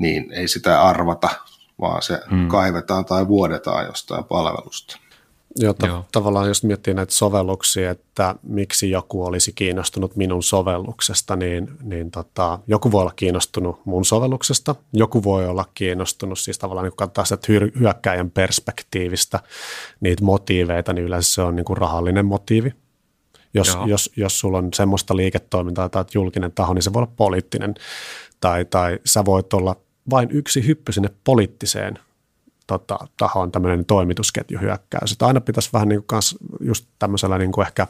niin 0.00 0.32
ei 0.32 0.48
sitä 0.48 0.82
arvata, 0.82 1.28
vaan 1.80 2.02
se 2.02 2.20
mm. 2.30 2.48
kaivetaan 2.48 3.04
tai 3.04 3.28
vuodetaan 3.28 3.86
jostain 3.86 4.24
palvelusta. 4.24 4.98
Jota 5.58 5.86
Joo. 5.86 6.04
tavallaan 6.12 6.48
jos 6.48 6.64
miettii 6.64 6.94
näitä 6.94 7.14
sovelluksia, 7.14 7.90
että 7.90 8.34
miksi 8.42 8.90
joku 8.90 9.24
olisi 9.24 9.52
kiinnostunut 9.52 10.16
minun 10.16 10.42
sovelluksesta, 10.42 11.36
niin, 11.36 11.68
niin 11.82 12.10
tota, 12.10 12.58
joku 12.66 12.92
voi 12.92 13.00
olla 13.02 13.12
kiinnostunut 13.16 13.80
mun 13.86 14.04
sovelluksesta, 14.04 14.74
joku 14.92 15.24
voi 15.24 15.46
olla 15.46 15.64
kiinnostunut, 15.74 16.38
siis 16.38 16.58
tavallaan 16.58 16.84
niin 16.84 16.90
kun 16.90 16.96
katsotaan 16.96 17.26
sitä 17.26 17.46
hyökkäjän 17.80 18.30
perspektiivistä 18.30 19.40
niitä 20.00 20.24
motiiveita, 20.24 20.92
niin 20.92 21.04
yleensä 21.04 21.34
se 21.34 21.42
on 21.42 21.56
niin 21.56 21.64
kuin 21.64 21.76
rahallinen 21.76 22.26
motiivi. 22.26 22.74
Jos, 23.54 23.78
jos, 23.86 24.10
jos 24.16 24.40
sulla 24.40 24.58
on 24.58 24.68
semmoista 24.74 25.16
liiketoimintaa 25.16 25.88
tai 25.88 26.04
julkinen 26.14 26.52
taho, 26.52 26.74
niin 26.74 26.82
se 26.82 26.92
voi 26.92 27.02
olla 27.02 27.12
poliittinen, 27.16 27.74
tai, 28.40 28.64
tai 28.64 28.98
sä 29.04 29.24
voit 29.24 29.54
olla 29.54 29.76
vain 30.10 30.28
yksi 30.30 30.66
hyppy 30.66 30.92
sinne 30.92 31.10
poliittiseen 31.24 31.98
tota, 32.66 32.98
tahoon 33.16 33.52
tämmöinen 33.52 33.84
toimitusketjuhyökkäys. 33.84 35.12
Että 35.12 35.26
aina 35.26 35.40
pitäisi 35.40 35.70
vähän 35.72 35.88
niin 35.88 35.98
kuin 35.98 36.06
kans 36.06 36.36
just 36.60 36.86
tämmöisellä 36.98 37.38
niin 37.38 37.52
kuin 37.52 37.66
ehkä 37.66 37.86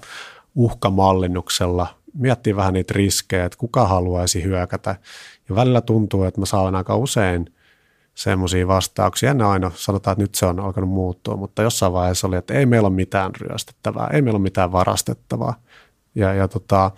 uhkamallinnuksella 0.55 1.87
miettiä 2.14 2.57
vähän 2.57 2.75
niitä 2.75 2.95
riskejä, 2.97 3.45
että 3.45 3.59
kuka 3.59 3.87
haluaisi 3.87 4.43
hyökätä. 4.45 4.97
Ja 5.49 5.55
välillä 5.55 5.81
tuntuu, 5.81 6.25
että 6.25 6.41
mä 6.41 6.47
saan 6.47 6.75
aika 6.75 6.97
usein 6.97 7.55
semmoisia 8.14 8.69
vastauksia. 8.69 9.31
Ennen 9.31 9.47
aina 9.47 9.71
sanotaan, 9.75 10.12
että 10.12 10.23
nyt 10.23 10.35
se 10.35 10.47
on 10.47 10.61
alkanut 10.61 10.91
muuttua, 10.91 11.37
mutta 11.37 11.62
jossain 11.62 11.93
vaiheessa 11.93 12.27
oli, 12.27 12.37
että 12.37 12.55
ei 12.55 12.67
meillä 12.67 12.87
ole 12.87 12.95
mitään 12.95 13.31
ryöstettävää, 13.35 14.11
ei 14.12 14.23
meillä 14.23 14.37
ole 14.37 14.43
mitään 14.43 14.73
varastettavaa. 14.73 15.55
Ja, 16.14 16.35
ja 16.35 16.49
tota, 16.49 16.91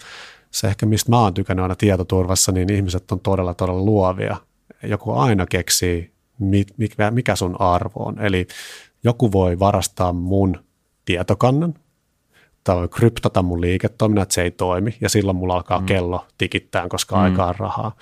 se 0.51 0.69
ehkä, 0.69 0.87
mistä 0.87 1.11
mä 1.11 1.21
oon 1.21 1.35
tykännyt 1.35 1.63
aina 1.63 1.75
tietoturvassa, 1.75 2.53
niin 2.53 2.73
ihmiset 2.73 3.13
on 3.13 3.21
todella, 3.21 3.55
todella 3.55 3.83
luovia. 3.83 4.37
Joku 4.83 5.13
aina 5.13 5.47
keksii 5.47 6.13
mikä, 6.77 7.11
mikä 7.11 7.37
sun 7.37 7.61
arvo 7.61 8.05
on. 8.05 8.21
Eli 8.21 8.47
joku 9.05 9.33
voi 9.33 9.59
varastaa 9.59 10.13
mun 10.13 10.65
tietokannan 11.05 11.75
tai 12.65 12.77
voi 12.77 12.89
kryptata 12.89 13.43
mun 13.43 13.61
liiketoiminnan, 13.61 14.23
että 14.23 14.35
se 14.35 14.43
ei 14.43 14.51
toimi 14.51 14.97
ja 15.01 15.09
silloin 15.09 15.37
mulla 15.37 15.55
alkaa 15.55 15.81
mm. 15.81 15.87
kello 15.87 16.27
tikittää, 16.39 16.89
koska 16.89 17.17
mm. 17.17 17.23
aika 17.23 17.47
on 17.47 17.55
rahaa. 17.59 17.97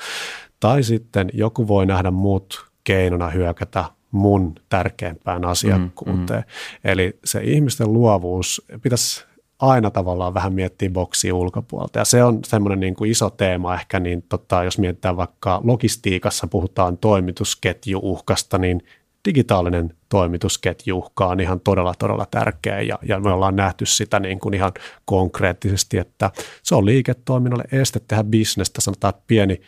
Tai 0.61 0.83
sitten 0.83 1.31
joku 1.33 1.69
voi 1.69 1.87
nähdä 1.87 2.11
muut 2.11 2.67
keinona 2.85 3.31
hyökätä 3.31 3.85
mun 4.11 4.55
tärkeimpään 4.69 5.45
asiakkuuteen. 5.45 6.41
Mm, 6.41 6.47
mm. 6.85 6.91
Eli 6.91 7.19
se 7.25 7.41
ihmisten 7.43 7.93
luovuus 7.93 8.67
pitäisi 8.83 9.25
aina 9.59 9.91
tavallaan 9.91 10.35
vähän 10.35 10.53
miettiä 10.53 10.91
boksia 10.91 11.35
ulkopuolelta. 11.35 11.99
Ja 11.99 12.05
se 12.05 12.25
on 12.25 12.39
semmoinen 12.47 12.81
niin 12.81 12.95
kuin 12.95 13.11
iso 13.11 13.31
teema 13.31 13.75
ehkä, 13.75 14.01
niin 14.01 14.23
tota, 14.29 14.65
jos 14.65 14.79
mietitään 14.79 15.17
vaikka 15.17 15.61
logistiikassa 15.65 16.47
puhutaan 16.47 16.99
toimitusketjuuhkasta, 16.99 18.59
niin 18.59 18.83
digitaalinen 19.29 19.95
toimitusketjuuhka 20.09 21.27
on 21.27 21.41
ihan 21.41 21.61
todella, 21.61 21.95
todella 21.99 22.27
tärkeä 22.31 22.81
ja, 22.81 22.99
ja 23.03 23.21
me 23.21 23.31
ollaan 23.31 23.57
nähty 23.57 23.87
sitä 23.87 24.21
niin 24.21 24.39
kuin 24.39 24.55
ihan 24.55 24.73
konkreettisesti, 25.05 25.99
että 25.99 26.31
se 26.63 26.75
on 26.75 26.87
liiketoiminnalle 26.87 27.65
este 27.73 28.01
tehdä 28.09 28.25
bisnestä, 28.25 28.81
sanotaan, 28.81 29.15
että 29.15 29.25
pieni, 29.27 29.61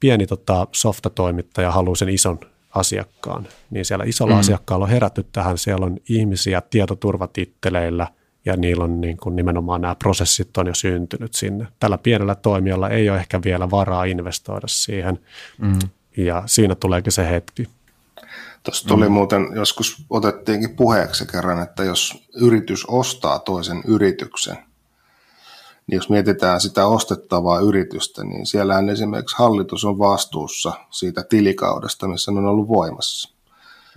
pieni 0.00 0.26
tota, 0.26 0.66
softatoimittaja 0.72 1.70
haluaa 1.70 1.96
sen 1.96 2.08
ison 2.08 2.38
asiakkaan, 2.74 3.46
niin 3.70 3.84
siellä 3.84 4.04
isolla 4.04 4.34
mm. 4.34 4.40
asiakkaalla 4.40 4.84
on 4.84 4.90
herätty 4.90 5.26
tähän, 5.32 5.58
siellä 5.58 5.86
on 5.86 5.96
ihmisiä 6.08 6.60
tietoturvatitteleillä– 6.70 8.06
ja 8.44 8.56
niillä 8.56 8.84
on 8.84 9.00
niin 9.00 9.16
kuin 9.16 9.36
nimenomaan 9.36 9.80
nämä 9.80 9.94
prosessit 9.94 10.56
on 10.56 10.66
jo 10.66 10.74
syntynyt 10.74 11.34
sinne. 11.34 11.66
Tällä 11.80 11.98
pienellä 11.98 12.34
toimijalla 12.34 12.88
ei 12.88 13.10
ole 13.10 13.18
ehkä 13.18 13.40
vielä 13.44 13.70
varaa 13.70 14.04
investoida 14.04 14.68
siihen 14.68 15.18
mm. 15.58 15.78
ja 16.16 16.42
siinä 16.46 16.74
tuleekin 16.74 17.12
se 17.12 17.30
hetki. 17.30 17.68
Tuossa 18.62 18.88
tuli 18.88 19.08
mm. 19.08 19.12
muuten, 19.12 19.46
joskus 19.54 20.04
otettiinkin 20.10 20.76
puheeksi 20.76 21.26
kerran, 21.26 21.62
että 21.62 21.84
jos 21.84 22.28
yritys 22.34 22.86
ostaa 22.86 23.38
toisen 23.38 23.82
yrityksen, 23.86 24.56
niin 25.86 25.96
jos 25.96 26.10
mietitään 26.10 26.60
sitä 26.60 26.86
ostettavaa 26.86 27.60
yritystä, 27.60 28.24
niin 28.24 28.46
siellähän 28.46 28.88
esimerkiksi 28.88 29.36
hallitus 29.38 29.84
on 29.84 29.98
vastuussa 29.98 30.72
siitä 30.90 31.22
tilikaudesta, 31.22 32.08
missä 32.08 32.32
ne 32.32 32.38
on 32.38 32.46
ollut 32.46 32.68
voimassa. 32.68 33.34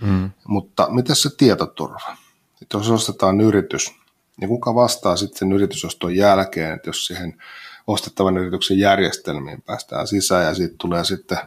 Mm. 0.02 0.30
Mutta 0.48 0.88
miten 0.90 1.16
se 1.16 1.30
tietoturva? 1.36 2.16
Että 2.62 2.78
jos 2.78 2.90
ostetaan 2.90 3.40
yritys, 3.40 4.01
niin 4.40 4.48
kuka 4.48 4.74
vastaa 4.74 5.16
sitten 5.16 5.38
sen 5.38 5.52
yritysoston 5.52 6.16
jälkeen, 6.16 6.74
että 6.74 6.88
jos 6.88 7.06
siihen 7.06 7.42
ostettavan 7.86 8.38
yrityksen 8.38 8.78
järjestelmiin 8.78 9.62
päästään 9.62 10.06
sisään 10.06 10.44
ja 10.44 10.54
siitä 10.54 10.74
tulee 10.78 11.04
sitten 11.04 11.38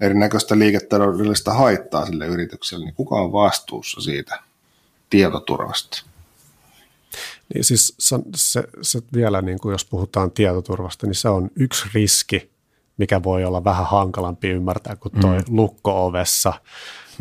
erinäköistä 0.00 0.58
liiketaloudellista 0.58 1.54
haittaa 1.54 2.06
sille 2.06 2.26
yritykselle, 2.26 2.84
niin 2.84 2.94
kuka 2.94 3.14
on 3.14 3.32
vastuussa 3.32 4.00
siitä 4.00 4.42
tietoturvasta? 5.10 6.02
Niin 7.54 7.64
siis 7.64 7.94
se, 7.98 8.16
se, 8.36 8.64
se 8.82 8.98
vielä, 9.14 9.42
niin 9.42 9.58
kuin 9.58 9.72
jos 9.72 9.84
puhutaan 9.84 10.30
tietoturvasta, 10.30 11.06
niin 11.06 11.14
se 11.14 11.28
on 11.28 11.50
yksi 11.56 11.84
riski, 11.94 12.50
mikä 12.98 13.22
voi 13.22 13.44
olla 13.44 13.64
vähän 13.64 13.86
hankalampi 13.86 14.48
ymmärtää 14.48 14.96
kuin 14.96 15.12
toi 15.20 15.38
mm. 15.38 15.44
lukko-ovessa 15.48 16.50
niin. 16.50 16.60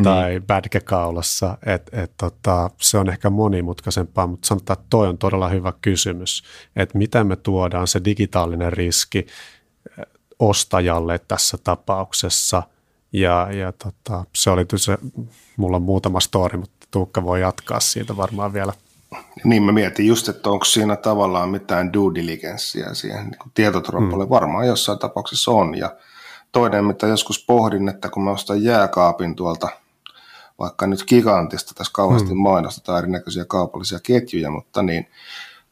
Tai 0.03 0.39
mm. 0.39 0.45
bädkekaulassa. 0.45 1.57
Et, 1.65 1.89
et, 1.91 2.11
tota, 2.17 2.69
se 2.77 2.97
on 2.97 3.09
ehkä 3.09 3.29
monimutkaisempaa, 3.29 4.27
mutta 4.27 4.47
sanotaan, 4.47 4.79
että 4.79 4.87
toi 4.89 5.07
on 5.07 5.17
todella 5.17 5.49
hyvä 5.49 5.73
kysymys, 5.81 6.43
että 6.75 6.97
miten 6.97 7.27
me 7.27 7.35
tuodaan 7.35 7.87
se 7.87 8.01
digitaalinen 8.05 8.73
riski 8.73 9.17
eh, 9.99 10.05
ostajalle 10.39 11.19
tässä 11.27 11.57
tapauksessa. 11.63 12.63
Ja, 13.13 13.47
ja 13.51 13.71
tota, 13.71 14.25
se 14.35 14.49
oli 14.49 14.65
se, 14.75 14.97
mulla 15.57 15.77
on 15.77 15.83
muutama 15.83 16.19
story, 16.19 16.57
mutta 16.57 16.87
Tuukka 16.91 17.23
voi 17.23 17.41
jatkaa 17.41 17.79
siitä 17.79 18.17
varmaan 18.17 18.53
vielä 18.53 18.73
niin 19.43 19.63
mä 19.63 19.71
mietin 19.71 20.07
just, 20.07 20.29
että 20.29 20.49
onko 20.49 20.65
siinä 20.65 20.95
tavallaan 20.95 21.49
mitään 21.49 21.93
due 21.93 22.15
diligenceä 22.15 22.93
siihen 22.93 23.23
niin 23.23 23.51
tietoturvapuolelle. 23.53 24.25
Mm. 24.25 24.29
Varmaan 24.29 24.67
jossain 24.67 24.99
tapauksessa 24.99 25.51
on. 25.51 25.77
Ja 25.77 25.95
toinen, 26.51 26.85
mitä 26.85 27.07
joskus 27.07 27.45
pohdin, 27.45 27.89
että 27.89 28.09
kun 28.09 28.23
mä 28.23 28.31
ostan 28.31 28.63
jääkaapin 28.63 29.35
tuolta 29.35 29.69
vaikka 30.61 30.87
nyt 30.87 31.03
gigantista, 31.07 31.73
tässä 31.73 31.93
kauheasti 31.93 32.33
mm. 32.33 32.41
mainostetaan 32.41 32.99
erinäköisiä 32.99 33.45
kaupallisia 33.45 33.99
ketjuja, 34.03 34.51
mutta 34.51 34.83
niin 34.83 35.07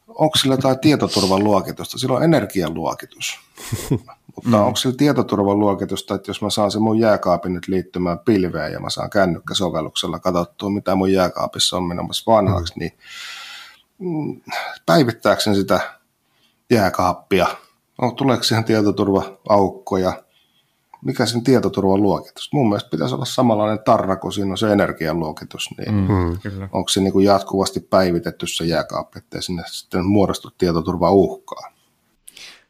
onko 0.08 0.36
sillä 0.36 0.54
jotain 0.54 0.78
tietoturvan 0.78 1.44
luokitusta? 1.44 1.98
Sillä 1.98 2.16
on 2.16 2.22
energialuokitus. 2.22 3.38
Mutta 4.36 4.50
mm. 4.50 4.54
onko 4.54 4.76
sillä 4.76 4.96
tietoturvan 4.96 5.58
luokitusta, 5.58 6.14
että 6.14 6.30
jos 6.30 6.42
mä 6.42 6.50
saan 6.50 6.70
se 6.70 6.78
mun 6.78 6.98
jääkaapin 6.98 7.52
nyt 7.52 7.68
liittymään 7.68 8.18
pilveen 8.18 8.72
ja 8.72 8.80
mä 8.80 8.90
saan 8.90 9.10
kännykkäsovelluksella 9.10 10.18
katsottua, 10.18 10.70
mitä 10.70 10.94
mun 10.94 11.12
jääkaapissa 11.12 11.76
on 11.76 11.84
menossa 11.84 12.32
vanhaksi, 12.32 12.74
mm. 12.76 12.78
niin 12.78 12.92
mm, 13.98 14.40
päivittääkö 14.86 15.42
sitä 15.54 15.80
jääkaappia? 16.70 17.46
No, 18.02 18.10
tuleeko 18.10 18.42
siihen 18.42 18.64
tietoturva-aukkoja? 18.64 20.22
Mikä 21.04 21.26
sen 21.26 21.44
tietoturvan 21.44 22.02
luokitus? 22.02 22.52
Mun 22.52 22.68
mielestä 22.68 22.90
pitäisi 22.90 23.14
olla 23.14 23.24
samanlainen 23.24 23.84
tarra, 23.84 24.16
kun 24.16 24.32
siinä 24.32 24.50
on 24.50 24.58
se 24.58 24.72
energialuokitus. 24.72 25.68
Niin 25.78 25.94
mm, 25.94 26.08
mm. 26.58 26.68
onko 26.72 26.88
se 26.88 27.00
niin 27.00 27.12
kuin 27.12 27.24
jatkuvasti 27.24 27.80
päivitetty 27.80 28.46
se 28.46 28.64
jääkaappi, 28.64 29.18
ettei 29.18 29.42
sinne 29.42 29.62
sitten 29.66 30.06
muodostu 30.06 30.50
tietoturva-uhkaa? 30.58 31.72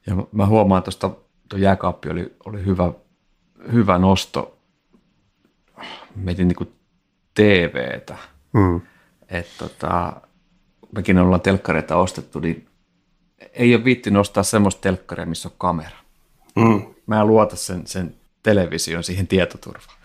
Ja 0.06 0.16
mä 0.32 0.46
huomaan 0.46 0.82
tuosta 0.82 1.10
tuo 1.48 1.58
jääkaappi 1.58 2.10
oli, 2.10 2.36
oli 2.46 2.64
hyvä, 2.64 2.92
hyvä 3.72 3.98
nosto. 3.98 4.58
Mietin 6.16 6.48
niin 6.48 6.56
kuin 6.56 6.72
TVtä. 7.34 8.16
Mm. 8.52 8.80
Että 9.28 9.52
tota, 9.58 10.12
mekin 10.92 11.18
ollaan 11.18 11.40
telkkareita 11.40 11.96
ostettu, 11.96 12.40
niin 12.40 12.68
ei 13.52 13.74
ole 13.74 13.84
viitti 13.84 14.10
nostaa 14.10 14.42
semmoista 14.42 14.80
telkkaria, 14.80 15.26
missä 15.26 15.48
on 15.48 15.54
kamera. 15.58 15.96
Mm. 16.56 16.82
Mä 17.06 17.20
en 17.20 17.26
luota 17.26 17.56
sen, 17.56 17.86
sen 17.86 18.14
television 18.42 19.04
siihen 19.04 19.26
tietoturvaan. 19.26 19.98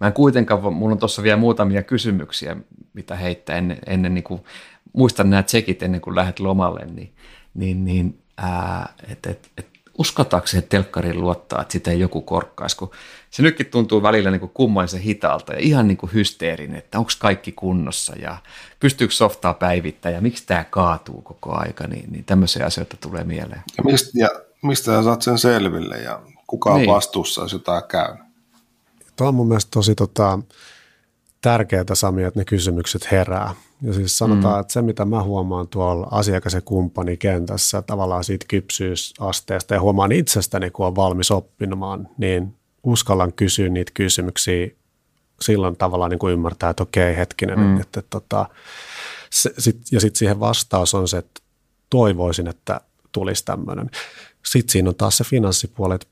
Mä 0.00 0.06
en 0.06 0.12
kuitenkaan, 0.12 0.74
mulla 0.74 0.92
on 0.92 0.98
tuossa 0.98 1.22
vielä 1.22 1.36
muutamia 1.36 1.82
kysymyksiä, 1.82 2.56
mitä 2.94 3.16
heittää 3.16 3.56
ennen, 3.56 3.78
ennen 3.86 4.14
niin 4.14 4.24
kuin, 4.24 4.40
muistan 4.92 5.30
nämä 5.30 5.42
tsekit 5.42 5.82
ennen 5.82 6.00
kuin 6.00 6.16
lähdet 6.16 6.40
lomalle, 6.40 6.86
niin, 6.86 7.14
niin, 7.54 7.84
niin 7.84 8.22
että 9.08 9.30
et, 9.30 9.50
et, 9.58 9.66
uskaltaako 9.98 10.46
se 10.46 10.62
telkkarin 10.62 11.20
luottaa, 11.20 11.62
että 11.62 11.72
sitä 11.72 11.90
ei 11.90 12.00
joku 12.00 12.20
korkkaisi, 12.20 12.76
kun 12.76 12.90
se 13.30 13.42
nytkin 13.42 13.66
tuntuu 13.66 14.02
välillä 14.02 14.30
niin 14.30 14.40
kuin 14.40 14.52
kummallisen 14.54 15.00
hitaalta 15.00 15.52
ja 15.52 15.58
ihan 15.58 15.88
niin 15.88 15.96
kuin 15.96 16.12
hysteerin, 16.12 16.74
että 16.74 16.98
onko 16.98 17.10
kaikki 17.18 17.52
kunnossa 17.52 18.16
ja 18.16 18.36
pystyykö 18.80 19.14
softaa 19.14 19.54
päivittämään 19.54 20.14
ja 20.14 20.20
miksi 20.20 20.46
tämä 20.46 20.64
kaatuu 20.64 21.22
koko 21.22 21.54
aika, 21.54 21.86
niin, 21.86 22.12
niin 22.12 22.24
tämmöisiä 22.24 22.66
asioita 22.66 22.96
tulee 23.00 23.24
mieleen. 23.24 23.62
Ja 23.78 23.84
mistä, 23.84 24.10
ja 24.14 24.28
mistä 24.62 24.84
sä 24.84 25.02
saat 25.02 25.22
sen 25.22 25.38
selville 25.38 25.98
ja 25.98 26.20
kuka 26.52 26.70
on 26.70 26.80
niin. 26.80 26.90
vastuussa, 26.90 27.42
jos 27.42 27.52
jotain 27.52 27.82
käy? 27.88 28.16
Tuo 29.16 29.28
on 29.28 29.34
mun 29.34 29.48
mielestä 29.48 29.70
tosi 29.70 29.94
tota, 29.94 30.38
tärkeää, 31.40 31.84
Sami, 31.94 32.22
että 32.22 32.40
ne 32.40 32.44
kysymykset 32.44 33.10
herää. 33.10 33.54
Ja 33.82 33.92
siis 33.92 34.18
sanotaan, 34.18 34.54
mm. 34.54 34.60
että 34.60 34.72
se 34.72 34.82
mitä 34.82 35.04
mä 35.04 35.22
huomaan 35.22 35.68
tuolla 35.68 36.08
asiakas- 36.10 36.54
ja 36.54 36.60
kumppanikentässä 36.60 37.82
tavallaan 37.82 38.24
siitä 38.24 38.46
kypsyysasteesta 38.48 39.74
ja 39.74 39.80
huomaan 39.80 40.12
itsestäni, 40.12 40.70
kun 40.70 40.86
on 40.86 40.96
valmis 40.96 41.30
oppimaan, 41.30 42.08
niin 42.18 42.54
uskallan 42.82 43.32
kysyä 43.32 43.68
niitä 43.68 43.92
kysymyksiä 43.94 44.68
silloin 45.40 45.76
tavallaan 45.76 46.10
niin 46.10 46.18
kuin 46.18 46.32
ymmärtää, 46.32 46.70
että 46.70 46.82
okei, 46.82 47.16
hetkinen, 47.16 47.58
mm. 47.58 47.76
että, 47.76 47.82
että, 47.82 48.00
että 48.00 48.10
tota, 48.10 48.46
se, 49.30 49.50
sit, 49.58 49.78
ja 49.92 50.00
sitten 50.00 50.18
siihen 50.18 50.40
vastaus 50.40 50.94
on 50.94 51.08
se, 51.08 51.18
että 51.18 51.40
toivoisin, 51.90 52.48
että 52.48 52.80
tulisi 53.12 53.44
tämmöinen. 53.44 53.90
Sitten 54.46 54.72
siinä 54.72 54.88
on 54.88 54.94
taas 54.94 55.16
se 55.16 55.24
finanssipuoli, 55.24 55.94
että 55.94 56.06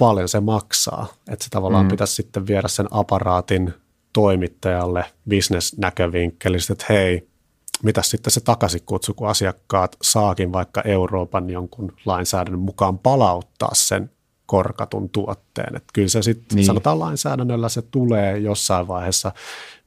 paljon 0.00 0.28
se 0.28 0.40
maksaa, 0.40 1.06
että 1.30 1.44
se 1.44 1.50
tavallaan 1.50 1.84
mm. 1.84 1.90
pitäisi 1.90 2.14
sitten 2.14 2.46
viedä 2.46 2.68
sen 2.68 2.86
aparaatin 2.90 3.74
toimittajalle 4.12 5.04
bisnesnäkövinkkelistä, 5.28 6.72
että 6.72 6.86
hei, 6.88 7.28
mitä 7.82 8.02
sitten 8.02 8.30
se 8.30 8.40
takaisin 8.40 8.82
kutsu, 8.86 9.14
kun 9.14 9.28
asiakkaat 9.28 9.96
saakin 10.02 10.52
vaikka 10.52 10.82
Euroopan 10.82 11.50
jonkun 11.50 11.92
lainsäädännön 12.04 12.60
mukaan 12.60 12.98
palauttaa 12.98 13.74
sen 13.74 14.10
korkatun 14.46 15.10
tuotteen. 15.10 15.76
Että 15.76 15.88
kyllä 15.92 16.08
se 16.08 16.22
sitten 16.22 16.56
niin. 16.56 16.66
sanotaan 16.66 16.98
lainsäädännöllä 16.98 17.68
se 17.68 17.82
tulee 17.82 18.38
jossain 18.38 18.88
vaiheessa 18.88 19.32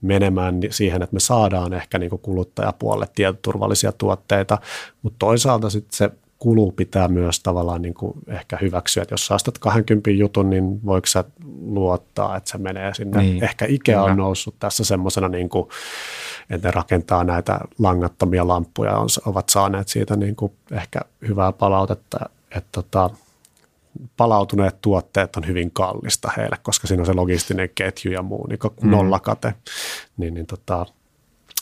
menemään 0.01 0.59
siihen, 0.69 1.01
että 1.01 1.13
me 1.13 1.19
saadaan 1.19 1.73
ehkä 1.73 1.99
niin 1.99 2.19
kuluttajapuolelle 2.21 3.07
tietoturvallisia 3.15 3.91
tuotteita, 3.91 4.57
mutta 5.01 5.19
toisaalta 5.19 5.69
sitten 5.69 5.97
se 5.97 6.09
kulu 6.41 6.71
pitää 6.71 7.07
myös 7.07 7.39
tavallaan 7.39 7.81
niin 7.81 7.93
kuin 7.93 8.13
ehkä 8.27 8.57
hyväksyä, 8.61 9.03
että 9.03 9.13
jos 9.13 9.25
saastat 9.25 9.57
20 9.57 10.09
jutun, 10.09 10.49
niin 10.49 10.85
voiko 10.85 11.07
sä 11.07 11.23
luottaa, 11.61 12.37
että 12.37 12.49
se 12.49 12.57
menee 12.57 12.93
sinne. 12.93 13.21
Niin. 13.21 13.43
Ehkä 13.43 13.65
Ikea 13.69 14.03
on 14.03 14.17
noussut 14.17 14.55
tässä 14.59 14.83
semmoisena, 14.83 15.27
niin 15.27 15.49
kuin, 15.49 15.69
että 16.49 16.67
ne 16.67 16.71
rakentaa 16.71 17.23
näitä 17.23 17.59
langattomia 17.79 18.47
lampuja, 18.47 18.97
on, 18.97 19.07
ovat 19.25 19.49
saaneet 19.49 19.87
siitä 19.87 20.15
niin 20.15 20.35
kuin 20.35 20.53
ehkä 20.71 20.99
hyvää 21.27 21.51
palautetta, 21.51 22.19
että 22.51 22.69
tota, 22.71 23.09
palautuneet 24.17 24.81
tuotteet 24.81 25.35
on 25.35 25.47
hyvin 25.47 25.71
kallista 25.71 26.31
heille, 26.37 26.57
koska 26.63 26.87
siinä 26.87 27.01
on 27.01 27.05
se 27.05 27.13
logistinen 27.13 27.69
ketju 27.75 28.11
ja 28.11 28.21
muu, 28.21 28.47
niin 28.47 28.59
kuin 28.59 28.73
mm. 28.81 28.89
nollakate, 28.89 29.53
niin, 30.17 30.33
niin 30.33 30.45
tota, 30.45 30.85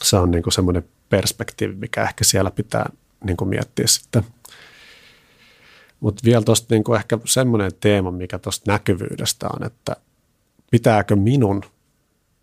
se 0.04 0.18
on 0.18 0.32
niin 0.32 0.44
kuin 0.44 0.54
semmoinen 0.54 0.86
perspektiivi, 1.10 1.76
mikä 1.76 2.04
ehkä 2.04 2.24
siellä 2.24 2.52
pitää 2.52 2.90
niin 3.24 3.38
kuin 3.38 3.50
miettiä 3.50 3.88
sitten– 3.88 4.24
mutta 6.00 6.22
vielä 6.26 6.42
tuosta 6.42 6.76
niinku 6.76 6.94
ehkä 6.94 7.18
semmoinen 7.26 7.72
teema, 7.80 8.12
mikä 8.12 8.40
tuosta 8.40 8.72
näkyvyydestä 8.72 9.48
on, 9.48 9.66
että 9.66 9.96
pitääkö 10.72 11.16
minun 11.16 11.64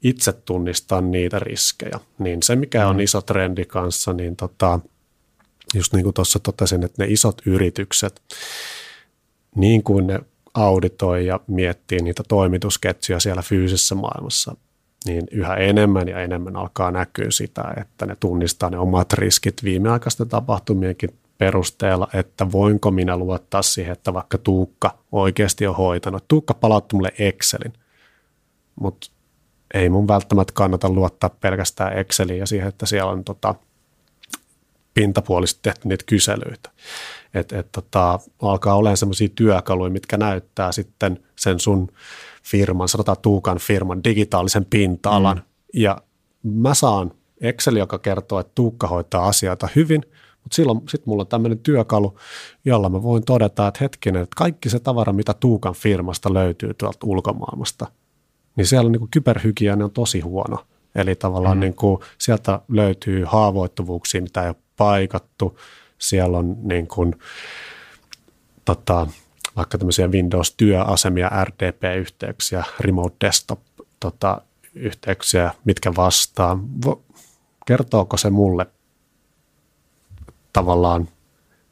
itse 0.02 0.32
tunnistaa 0.32 1.00
niitä 1.00 1.38
riskejä. 1.38 2.00
Niin 2.18 2.42
se, 2.42 2.56
mikä 2.56 2.88
on 2.88 2.96
mm. 2.96 3.00
iso 3.00 3.22
trendi 3.22 3.64
kanssa, 3.64 4.12
niin 4.12 4.36
tota, 4.36 4.80
just 5.74 5.92
niin 5.92 6.02
kuin 6.02 6.14
tuossa 6.14 6.38
totesin, 6.38 6.84
että 6.84 7.02
ne 7.02 7.10
isot 7.10 7.42
yritykset, 7.46 8.22
niin 9.54 9.82
kuin 9.82 10.06
ne 10.06 10.20
auditoi 10.54 11.26
ja 11.26 11.40
miettii 11.46 12.02
niitä 12.02 12.22
toimitusketjuja 12.28 13.20
siellä 13.20 13.42
fyysisessä 13.42 13.94
maailmassa, 13.94 14.56
niin 15.06 15.26
yhä 15.30 15.54
enemmän 15.54 16.08
ja 16.08 16.20
enemmän 16.20 16.56
alkaa 16.56 16.90
näkyä 16.90 17.30
sitä, 17.30 17.74
että 17.80 18.06
ne 18.06 18.16
tunnistaa 18.20 18.70
ne 18.70 18.78
omat 18.78 19.12
riskit 19.12 19.64
viimeaikaisten 19.64 20.28
tapahtumienkin 20.28 21.10
perusteella, 21.38 22.08
että 22.14 22.52
voinko 22.52 22.90
minä 22.90 23.16
luottaa 23.16 23.62
siihen, 23.62 23.92
että 23.92 24.14
vaikka 24.14 24.38
Tuukka 24.38 24.98
oikeasti 25.12 25.66
on 25.66 25.76
hoitanut. 25.76 26.24
Tuukka 26.28 26.54
palautti 26.54 26.96
mulle 26.96 27.12
Excelin, 27.18 27.72
mutta 28.80 29.10
ei 29.74 29.88
mun 29.88 30.08
välttämättä 30.08 30.52
kannata 30.52 30.88
luottaa 30.88 31.30
pelkästään 31.30 31.98
Exceliin 31.98 32.38
ja 32.38 32.46
siihen, 32.46 32.68
että 32.68 32.86
siellä 32.86 33.10
on 33.10 33.24
tota, 33.24 33.54
pintapuolisesti 34.94 35.60
tehty 35.62 35.88
niitä 35.88 36.04
kyselyitä. 36.06 36.70
Et, 37.34 37.52
et, 37.52 37.72
tota, 37.72 38.18
alkaa 38.42 38.74
olemaan 38.74 38.96
sellaisia 38.96 39.28
työkaluja, 39.34 39.90
mitkä 39.90 40.16
näyttää 40.16 40.72
sitten 40.72 41.24
sen 41.36 41.60
sun 41.60 41.88
firman, 42.42 42.88
sanotaan 42.88 43.18
Tuukan 43.22 43.58
firman 43.58 44.04
digitaalisen 44.04 44.64
pinta-alan. 44.64 45.36
Mm. 45.36 45.42
Ja 45.74 46.02
mä 46.42 46.74
saan 46.74 47.12
Excel, 47.40 47.76
joka 47.76 47.98
kertoo, 47.98 48.40
että 48.40 48.52
Tuukka 48.54 48.86
hoitaa 48.86 49.26
asioita 49.26 49.68
hyvin– 49.76 50.02
mutta 50.46 50.56
silloin 50.56 50.78
sitten 50.78 51.02
mulla 51.06 51.22
on 51.22 51.26
tämmöinen 51.26 51.58
työkalu, 51.58 52.18
jolla 52.64 52.88
mä 52.88 53.02
voin 53.02 53.24
todeta, 53.24 53.66
että 53.66 53.84
hetkinen, 53.84 54.22
että 54.22 54.36
kaikki 54.36 54.70
se 54.70 54.80
tavara, 54.80 55.12
mitä 55.12 55.34
Tuukan 55.34 55.74
firmasta 55.74 56.34
löytyy 56.34 56.74
tuolta 56.74 57.06
ulkomaailmasta, 57.06 57.86
niin 58.56 58.66
siellä 58.66 58.86
on 58.86 58.92
niin 58.92 59.08
kyberhygienia 59.10 59.84
on 59.84 59.90
tosi 59.90 60.20
huono. 60.20 60.58
Eli 60.94 61.14
tavallaan 61.14 61.56
mm. 61.56 61.60
niin 61.60 61.74
kuin 61.74 62.00
sieltä 62.18 62.60
löytyy 62.68 63.24
haavoittuvuuksia, 63.24 64.22
mitä 64.22 64.42
ei 64.42 64.48
ole 64.48 64.56
paikattu. 64.76 65.58
Siellä 65.98 66.38
on 66.38 66.56
niin 66.62 66.86
kuin 66.86 67.14
tota, 68.64 69.06
vaikka 69.56 69.78
tämmöisiä 69.78 70.08
Windows-työasemia, 70.08 71.30
RDP-yhteyksiä, 71.44 72.64
Remote 72.80 73.16
Desktop-yhteyksiä, 73.26 75.44
tota, 75.44 75.60
mitkä 75.64 75.92
vastaa. 75.96 76.58
Kertooko 77.66 78.16
se 78.16 78.30
mulle 78.30 78.66
tavallaan 80.56 81.08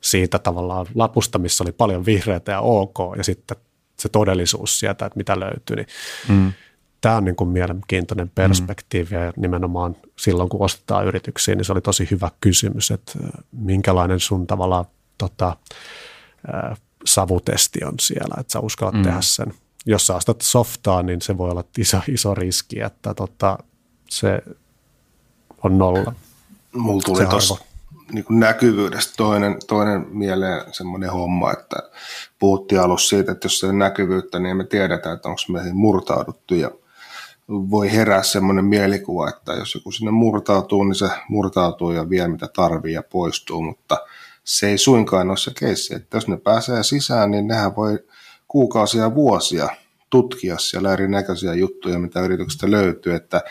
siitä 0.01 0.39
tavallaan 0.39 0.87
lapusta, 0.95 1.39
missä 1.39 1.65
oli 1.65 1.73
paljon 1.73 2.07
vihreätä 2.07 2.53
ja 2.53 2.61
ok, 2.61 2.99
ja 3.17 3.25
sitten 3.25 3.57
se 3.99 4.09
todellisuus 4.09 4.79
sieltä, 4.79 5.07
että 5.07 5.17
mitä 5.17 5.41
löytyy, 5.41 5.77
niin 5.77 5.87
mm. 6.29 6.53
tämä 7.01 7.17
on 7.17 7.25
niin 7.25 7.37
kuin 7.37 7.51
mielenkiintoinen 7.51 8.31
perspektiivi, 8.35 9.11
mm. 9.11 9.23
ja 9.23 9.33
nimenomaan 9.37 9.97
silloin, 10.19 10.49
kun 10.49 10.63
ostetaan 10.63 11.07
yrityksiä, 11.07 11.55
niin 11.55 11.65
se 11.65 11.73
oli 11.73 11.81
tosi 11.81 12.09
hyvä 12.11 12.31
kysymys, 12.41 12.91
että 12.91 13.13
minkälainen 13.53 14.21
sun 14.21 14.47
tavallaan 14.47 14.85
tota, 15.19 15.57
savutesti 17.05 17.85
on 17.85 17.95
siellä, 18.01 18.35
että 18.41 18.53
sä 18.53 18.61
uskallat 18.61 18.95
mm. 18.95 19.03
tehdä 19.03 19.21
sen. 19.21 19.55
Jos 19.87 20.07
sä 20.07 20.17
ostat 20.17 20.41
softaa, 20.41 21.03
niin 21.03 21.23
se 21.23 21.39
voi 21.39 21.51
olla 21.51 21.65
iso, 21.79 22.01
iso 22.09 22.35
riski, 22.35 22.81
että 22.81 23.15
tota, 23.15 23.59
se 24.11 24.43
on 25.63 25.79
nolla. 25.79 26.13
Mulla 26.73 27.03
tuli 27.03 27.27
tuossa 27.27 27.57
niin 28.13 28.25
näkyvyydestä 28.31 29.15
toinen, 29.17 29.57
toinen 29.67 30.07
mieleen 30.11 30.63
semmoinen 30.73 31.11
homma, 31.11 31.53
että 31.53 31.77
puhuttiin 32.39 32.81
alussa 32.81 33.09
siitä, 33.09 33.33
että 33.33 33.47
jos 33.47 33.61
se 33.61 33.67
on 33.67 33.79
näkyvyyttä, 33.79 34.39
niin 34.39 34.57
me 34.57 34.65
tiedetään, 34.65 35.17
että 35.17 35.29
onko 35.29 35.41
meihin 35.49 35.77
murtauduttu. 35.77 36.55
Ja 36.55 36.71
voi 37.49 37.93
herää 37.93 38.23
semmoinen 38.23 38.65
mielikuva, 38.65 39.29
että 39.29 39.53
jos 39.53 39.75
joku 39.75 39.93
sinne 39.93 40.11
murtautuu, 40.11 40.85
niin 40.85 40.95
se 40.95 41.09
murtautuu 41.29 41.91
ja 41.91 42.11
vie 42.11 42.29
mitä 42.29 42.49
tarvii 42.57 42.93
ja 42.93 43.03
poistuu, 43.03 43.63
mutta 43.63 43.97
se 44.45 44.69
ei 44.69 44.79
suinkaan 44.79 45.29
ole 45.29 45.37
se 45.37 45.51
keissi, 45.59 45.95
että 45.95 46.17
jos 46.17 46.29
ne 46.29 46.37
pääsee 46.37 46.83
sisään, 46.83 47.31
niin 47.31 47.47
nehän 47.47 47.77
voi 47.77 47.99
kuukausia 48.49 49.15
vuosia 49.15 49.69
tutkia 50.11 50.59
siellä 50.59 50.93
erinäköisiä 50.93 51.55
juttuja, 51.55 51.99
mitä 51.99 52.21
yrityksestä 52.21 52.71
löytyy, 52.71 53.15
että 53.15 53.43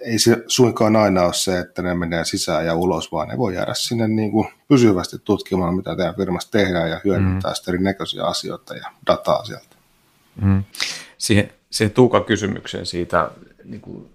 ei 0.00 0.18
se 0.18 0.44
suinkaan 0.46 0.96
aina 0.96 1.22
ole 1.22 1.34
se, 1.34 1.58
että 1.58 1.82
ne 1.82 1.94
menee 1.94 2.24
sisään 2.24 2.66
ja 2.66 2.74
ulos, 2.74 3.12
vaan 3.12 3.28
ne 3.28 3.38
voi 3.38 3.54
jäädä 3.54 3.74
sinne 3.74 4.08
niin 4.08 4.30
kuin 4.30 4.48
pysyvästi 4.68 5.16
tutkimaan, 5.24 5.74
mitä 5.74 5.96
teidän 5.96 6.16
firmassa 6.16 6.50
tehdään 6.50 6.90
ja 6.90 7.00
hyödyntää 7.04 7.50
mm. 7.50 7.54
sitten 7.54 7.74
erinäköisiä 7.74 8.24
asioita 8.24 8.74
ja 8.74 8.90
dataa 9.06 9.44
sieltä. 9.44 9.76
Mm. 10.42 10.64
Siihen, 11.18 11.52
siihen 11.70 11.94
Tuukan 11.94 12.24
kysymykseen 12.24 12.86
siitä 12.86 13.30
niin 13.64 13.80
kuin 13.80 14.10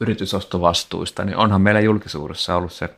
yritysostovastuista, 0.00 1.24
niin 1.24 1.36
onhan 1.36 1.60
meillä 1.60 1.80
julkisuudessa 1.80 2.56
ollut 2.56 2.72
se 2.72 2.88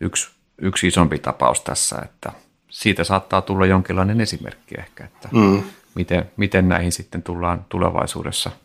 yksi, 0.00 0.30
yksi 0.58 0.86
isompi 0.86 1.18
tapaus 1.18 1.60
tässä, 1.60 1.96
että 2.04 2.32
siitä 2.68 3.04
saattaa 3.04 3.42
tulla 3.42 3.66
jonkinlainen 3.66 4.20
esimerkki 4.20 4.74
ehkä, 4.78 5.04
että 5.04 5.28
mm. 5.32 5.62
miten, 5.94 6.30
miten 6.36 6.68
näihin 6.68 6.92
sitten 6.92 7.22
tullaan 7.22 7.66
tulevaisuudessa– 7.68 8.50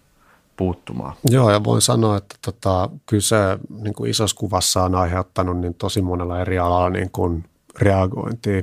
puuttumaan. 0.57 1.15
Joo, 1.29 1.51
ja 1.51 1.63
voin 1.63 1.81
sanoa, 1.81 2.17
että 2.17 2.35
tota, 2.45 2.89
kyllä 3.05 3.21
se 3.21 3.35
niin 3.69 3.93
kuin 3.93 4.11
isossa 4.11 4.37
kuvassa 4.39 4.83
on 4.83 4.95
aiheuttanut 4.95 5.59
niin 5.59 5.73
tosi 5.73 6.01
monella 6.01 6.41
eri 6.41 6.59
alalla 6.59 6.89
niin 6.89 7.11
kuin 7.11 7.45
reagointia. 7.79 8.61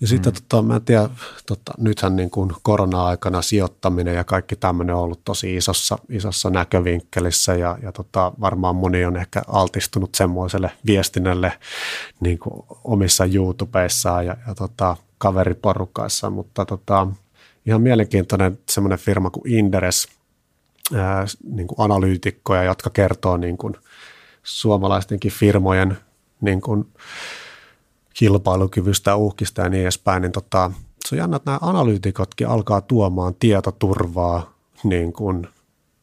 Ja 0.00 0.06
sitten 0.06 0.32
mm. 0.32 0.36
tota, 0.48 0.62
mä 0.62 0.76
en 0.76 0.82
tiedä, 0.82 1.10
tota, 1.46 1.72
nythän 1.78 2.16
niin 2.16 2.30
kuin 2.30 2.52
korona-aikana 2.62 3.42
sijoittaminen 3.42 4.14
ja 4.14 4.24
kaikki 4.24 4.56
tämmöinen 4.56 4.96
on 4.96 5.02
ollut 5.02 5.24
tosi 5.24 5.56
isossa, 5.56 5.98
isossa 6.08 6.50
näkövinkkelissä 6.50 7.54
ja, 7.54 7.78
ja 7.82 7.92
tota, 7.92 8.32
varmaan 8.40 8.76
moni 8.76 9.04
on 9.04 9.16
ehkä 9.16 9.42
altistunut 9.48 10.14
semmoiselle 10.14 10.70
viestinnälle 10.86 11.52
niin 12.20 12.38
kuin 12.38 12.64
omissa 12.84 13.24
YouTubeissaan 13.24 14.26
ja, 14.26 14.36
ja 14.46 14.54
tota, 14.54 14.96
kaveriporukkaissa, 15.18 16.30
mutta 16.30 16.66
tota, 16.66 17.06
ihan 17.66 17.82
mielenkiintoinen 17.82 18.58
semmoinen 18.70 18.98
firma 18.98 19.30
kuin 19.30 19.52
Inderes– 19.52 20.08
ää, 20.94 21.24
niin 21.50 21.66
kuin 21.66 21.80
analyytikkoja, 21.80 22.62
jotka 22.62 22.90
kertoo 22.90 23.36
niin 23.36 23.58
kuin 23.58 23.74
suomalaistenkin 24.42 25.32
firmojen 25.32 25.98
niin 26.40 26.60
kuin 26.60 26.92
kilpailukyvystä, 28.14 29.16
uhkista 29.16 29.62
ja 29.62 29.68
niin 29.68 29.82
edespäin, 29.82 30.22
niin 30.22 30.32
tota, 30.32 30.70
se 31.06 31.14
on 31.14 31.18
jännä, 31.18 31.36
että 31.36 31.50
nämä 31.50 31.58
analyytikotkin 31.62 32.48
alkaa 32.48 32.80
tuomaan 32.80 33.34
tietoturvaa 33.34 34.54
niin 34.84 35.12
kuin 35.12 35.48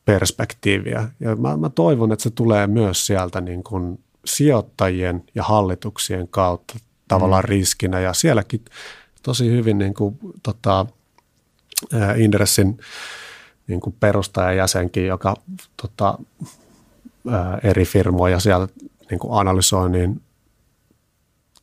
perspektiiviä. 0.05 1.09
Ja 1.19 1.35
mä, 1.35 1.57
mä 1.57 1.69
toivon, 1.69 2.11
että 2.11 2.23
se 2.23 2.29
tulee 2.29 2.67
myös 2.67 3.05
sieltä 3.05 3.41
niin 3.41 3.63
kuin 3.63 3.99
sijoittajien 4.25 5.23
ja 5.35 5.43
hallituksien 5.43 6.27
kautta 6.27 6.79
tavallaan 7.07 7.43
mm. 7.43 7.49
riskinä. 7.49 7.99
Ja 7.99 8.13
sielläkin 8.13 8.65
tosi 9.23 9.51
hyvin 9.51 9.77
niin 9.77 9.93
kuin, 9.93 10.17
tota, 10.43 10.85
Inderessin 12.17 12.77
niin 13.67 13.79
kuin 13.79 13.95
perustajajäsenkin, 13.99 15.07
joka 15.07 15.35
tota, 15.81 16.19
ää, 17.31 17.59
eri 17.63 17.85
firmoja 17.85 18.39
siellä 18.39 18.67
niin 19.09 19.19
kuin 19.19 19.39
analysoi, 19.39 19.89
niin 19.89 20.21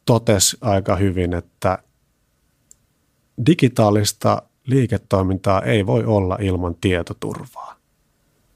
totesi 0.04 0.56
aika 0.60 0.96
hyvin, 0.96 1.34
että 1.34 1.78
digitaalista 3.46 4.42
liiketoimintaa 4.66 5.62
ei 5.62 5.86
voi 5.86 6.04
olla 6.04 6.38
ilman 6.40 6.74
tietoturvaa. 6.80 7.76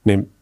Niin 0.05 0.33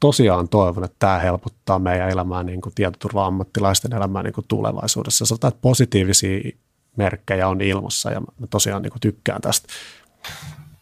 tosiaan 0.00 0.48
toivon, 0.48 0.84
että 0.84 0.96
tämä 0.98 1.18
helpottaa 1.18 1.78
meidän 1.78 2.10
elämää, 2.10 2.42
niin 2.42 2.60
kuin 2.60 2.74
tietoturva-ammattilaisten 2.74 3.94
elämää 3.94 4.22
niin 4.22 4.32
kuin 4.32 4.44
tulevaisuudessa. 4.48 5.26
Sanotaan, 5.26 5.48
että 5.48 5.60
positiivisia 5.60 6.50
merkkejä 6.96 7.48
on 7.48 7.60
ilmassa 7.60 8.10
ja 8.10 8.20
mä 8.20 8.46
tosiaan 8.50 8.82
niin 8.82 8.90
kuin 8.90 9.00
tykkään 9.00 9.40
tästä. 9.40 9.68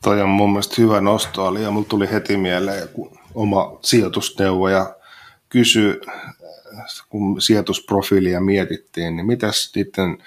Toi 0.07 0.23
on 0.23 0.29
mun 0.29 0.51
mielestä 0.51 0.75
hyvä 0.79 1.01
nosto 1.01 1.47
oli 1.47 1.63
ja 1.63 1.71
mulla 1.71 1.87
tuli 1.89 2.11
heti 2.11 2.37
mieleen 2.37 2.89
kun 2.89 3.19
oma 3.35 3.79
sijoitusneuvoja 3.83 4.97
kysyi, 5.49 6.01
kun 7.09 7.41
sijoitusprofiilia 7.41 8.41
mietittiin, 8.41 9.17
niin 9.17 9.27
mitäs 9.27 9.73
niiden 9.75 10.19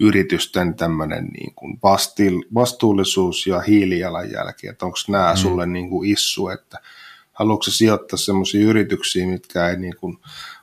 yritysten 0.00 0.74
tämmöinen 0.74 1.24
niin 1.24 1.54
kuin 1.54 1.78
vastuullisuus 2.54 3.46
ja 3.46 3.60
hiilijalanjälki, 3.60 4.68
että 4.68 4.86
onko 4.86 4.98
nämä 5.08 5.32
mm. 5.32 5.36
sulle 5.36 5.66
niin 5.66 5.90
kuin 5.90 6.10
issu, 6.10 6.48
että 6.48 6.78
haluatko 7.32 7.70
sijoittaa 7.70 8.16
sellaisiin 8.16 8.66
yrityksiin, 8.66 9.28
mitkä 9.28 9.68
ei 9.68 9.76
niin 9.76 9.96
kuin 10.00 10.18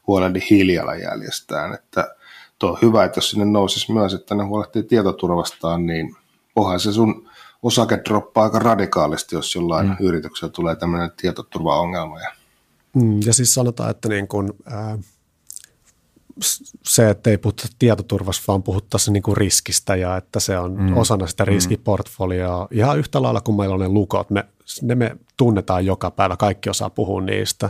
huolehdi 0.08 0.40
hiilijalanjäljestään, 0.50 1.74
että 1.74 2.16
tuo 2.60 2.70
on 2.72 2.78
hyvä, 2.82 3.04
että 3.04 3.18
jos 3.18 3.30
sinne 3.30 3.46
nousisi 3.46 3.94
myös, 3.94 4.14
että 4.14 4.36
ne 4.36 4.44
huolehtii 4.44 4.84
tietoturvastaan, 4.84 5.86
niin 5.86 6.16
onhan 6.56 6.80
se 6.80 6.94
sun 6.94 7.30
osake 7.66 8.02
droppaa 8.10 8.44
aika 8.44 8.60
radikaalisti, 8.60 9.36
jos 9.36 9.56
jollain 9.56 9.88
mm. 9.88 9.96
yrityksellä 10.00 10.52
tulee 10.52 10.76
tämmöinen 10.76 11.12
tietoturvaongelma. 11.18 12.20
Mm, 12.94 13.20
ja 13.26 13.34
siis 13.34 13.54
sanotaan, 13.54 13.92
että 13.92 14.10
niin 14.10 14.28
kun, 14.28 14.56
ää, 14.66 14.98
se, 16.84 17.10
että 17.10 17.30
ei 17.30 17.38
puhuta 17.38 17.68
tietoturvasta, 17.80 18.44
vaan 18.48 18.64
puhuttaisiin 18.64 19.14
niin 19.14 19.24
kuin 19.24 19.38
riskistä 19.38 19.96
ja 19.96 20.18
että 20.18 20.40
se 20.40 20.58
on 20.58 20.82
mm. 20.82 20.98
osana 20.98 21.28
sitä 21.28 21.44
mm. 21.44 21.48
riskiportfolioa. 21.48 22.68
Ihan 22.72 23.00
yhtä 23.00 23.22
lailla 23.22 23.42
kuin 23.42 23.58
meillä 23.58 23.76
on 23.76 23.82
ne 23.82 23.88
lukot, 23.88 24.30
me, 24.30 24.46
ne 24.82 24.96
me 24.96 25.18
tunnetaan 25.38 25.86
joka 25.86 26.12
päivä, 26.12 26.38
kaikki 26.38 26.70
osaa 26.70 26.90
puhua 26.90 27.22
niistä, 27.22 27.70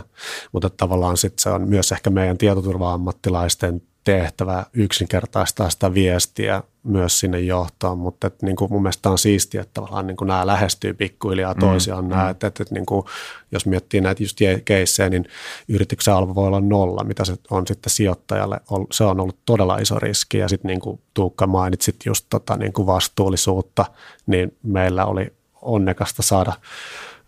mutta 0.52 0.70
tavallaan 0.70 1.16
sitten 1.16 1.42
se 1.42 1.50
on 1.50 1.68
myös 1.68 1.92
ehkä 1.92 2.10
meidän 2.10 2.38
tietoturva-ammattilaisten 2.38 3.82
tehtävä 4.06 4.66
yksinkertaistaa 4.72 5.70
sitä 5.70 5.94
viestiä 5.94 6.62
myös 6.82 7.20
sinne 7.20 7.40
johtoon, 7.40 7.98
mutta 7.98 8.26
että 8.26 8.46
niin 8.46 8.56
kuin 8.56 8.72
mun 8.72 8.82
mielestä 8.82 9.10
on 9.10 9.18
siistiä, 9.18 9.60
että 9.60 9.74
tavallaan 9.74 10.06
niin 10.06 10.16
kuin 10.16 10.28
nämä 10.28 10.46
lähestyy 10.46 10.94
pikkuhiljaa 10.94 11.54
mm, 11.54 11.60
toisiaan. 11.60 12.04
Mm, 12.04 12.10
nämä, 12.10 12.30
että, 12.30 12.46
että, 12.46 12.62
että 12.62 12.74
niin 12.74 12.86
kuin, 12.86 13.06
jos 13.52 13.66
miettii 13.66 14.00
näitä 14.00 14.22
just 14.22 14.38
keissejä, 14.64 15.08
niin 15.08 15.28
yrityksen 15.68 16.14
alvo 16.14 16.34
voi 16.34 16.46
olla 16.46 16.60
nolla, 16.60 17.04
mitä 17.04 17.24
se 17.24 17.36
on 17.50 17.66
sitten 17.66 17.90
sijoittajalle. 17.90 18.60
Se 18.90 19.04
on 19.04 19.20
ollut 19.20 19.38
todella 19.46 19.78
iso 19.78 19.98
riski 19.98 20.38
ja 20.38 20.48
sitten 20.48 20.68
niin 20.68 20.80
kuin 20.80 21.00
Tuukka 21.14 21.46
mainitsit 21.46 21.96
just 22.06 22.26
tota 22.30 22.56
niin 22.56 22.72
kuin 22.72 22.86
vastuullisuutta, 22.86 23.84
niin 24.26 24.56
meillä 24.62 25.06
oli 25.06 25.32
onnekasta 25.62 26.22
saada 26.22 26.52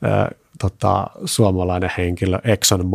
ää, 0.02 0.30
tota, 0.58 1.06
suomalainen 1.24 1.90
henkilö 1.98 2.38
Exxon 2.44 2.86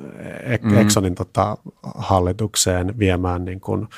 Mobilin 0.00 0.60
mm. 0.62 0.78
Exxonin 0.78 1.14
tota, 1.14 1.56
hallitukseen 1.94 2.98
viemään 2.98 3.44
niin 3.44 3.60
kuin, 3.60 3.88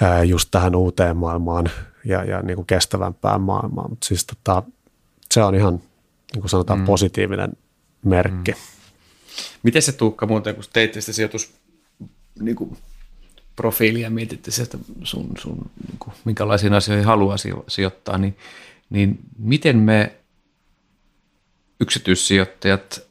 ää, 0.00 0.24
just 0.24 0.48
tähän 0.50 0.76
uuteen 0.76 1.16
maailmaan 1.16 1.70
ja, 2.04 2.24
ja 2.24 2.42
niin 2.42 2.56
kuin 2.56 2.66
kestävämpään 2.66 3.40
maailmaan. 3.40 3.90
Mutta 3.90 4.06
siis 4.06 4.26
tota, 4.26 4.62
se 5.34 5.42
on 5.42 5.54
ihan, 5.54 5.80
niin 6.32 6.40
kuin 6.40 6.50
sanotaan, 6.50 6.78
mm. 6.78 6.84
positiivinen 6.84 7.52
merkki. 8.04 8.52
Mm. 8.52 8.58
Miten 9.62 9.82
se 9.82 9.92
Tuukka 9.92 10.26
muuten, 10.26 10.54
kun 10.54 10.64
teitte 10.72 11.00
sitä 11.00 11.12
sijoitus 11.12 11.54
niin 12.40 12.56
kuin 12.56 12.76
profiilia, 13.56 14.10
mietitte 14.10 14.50
sieltä 14.50 14.78
sun, 15.04 15.30
sun 15.38 15.70
niin 15.88 15.98
kuin, 15.98 16.14
minkälaisiin 16.24 16.74
asioihin 16.74 17.06
haluaa 17.06 17.36
sijoittaa, 17.68 18.18
niin, 18.18 18.36
niin 18.90 19.18
miten 19.38 19.76
me 19.76 20.14
yksityissijoittajat 21.80 23.07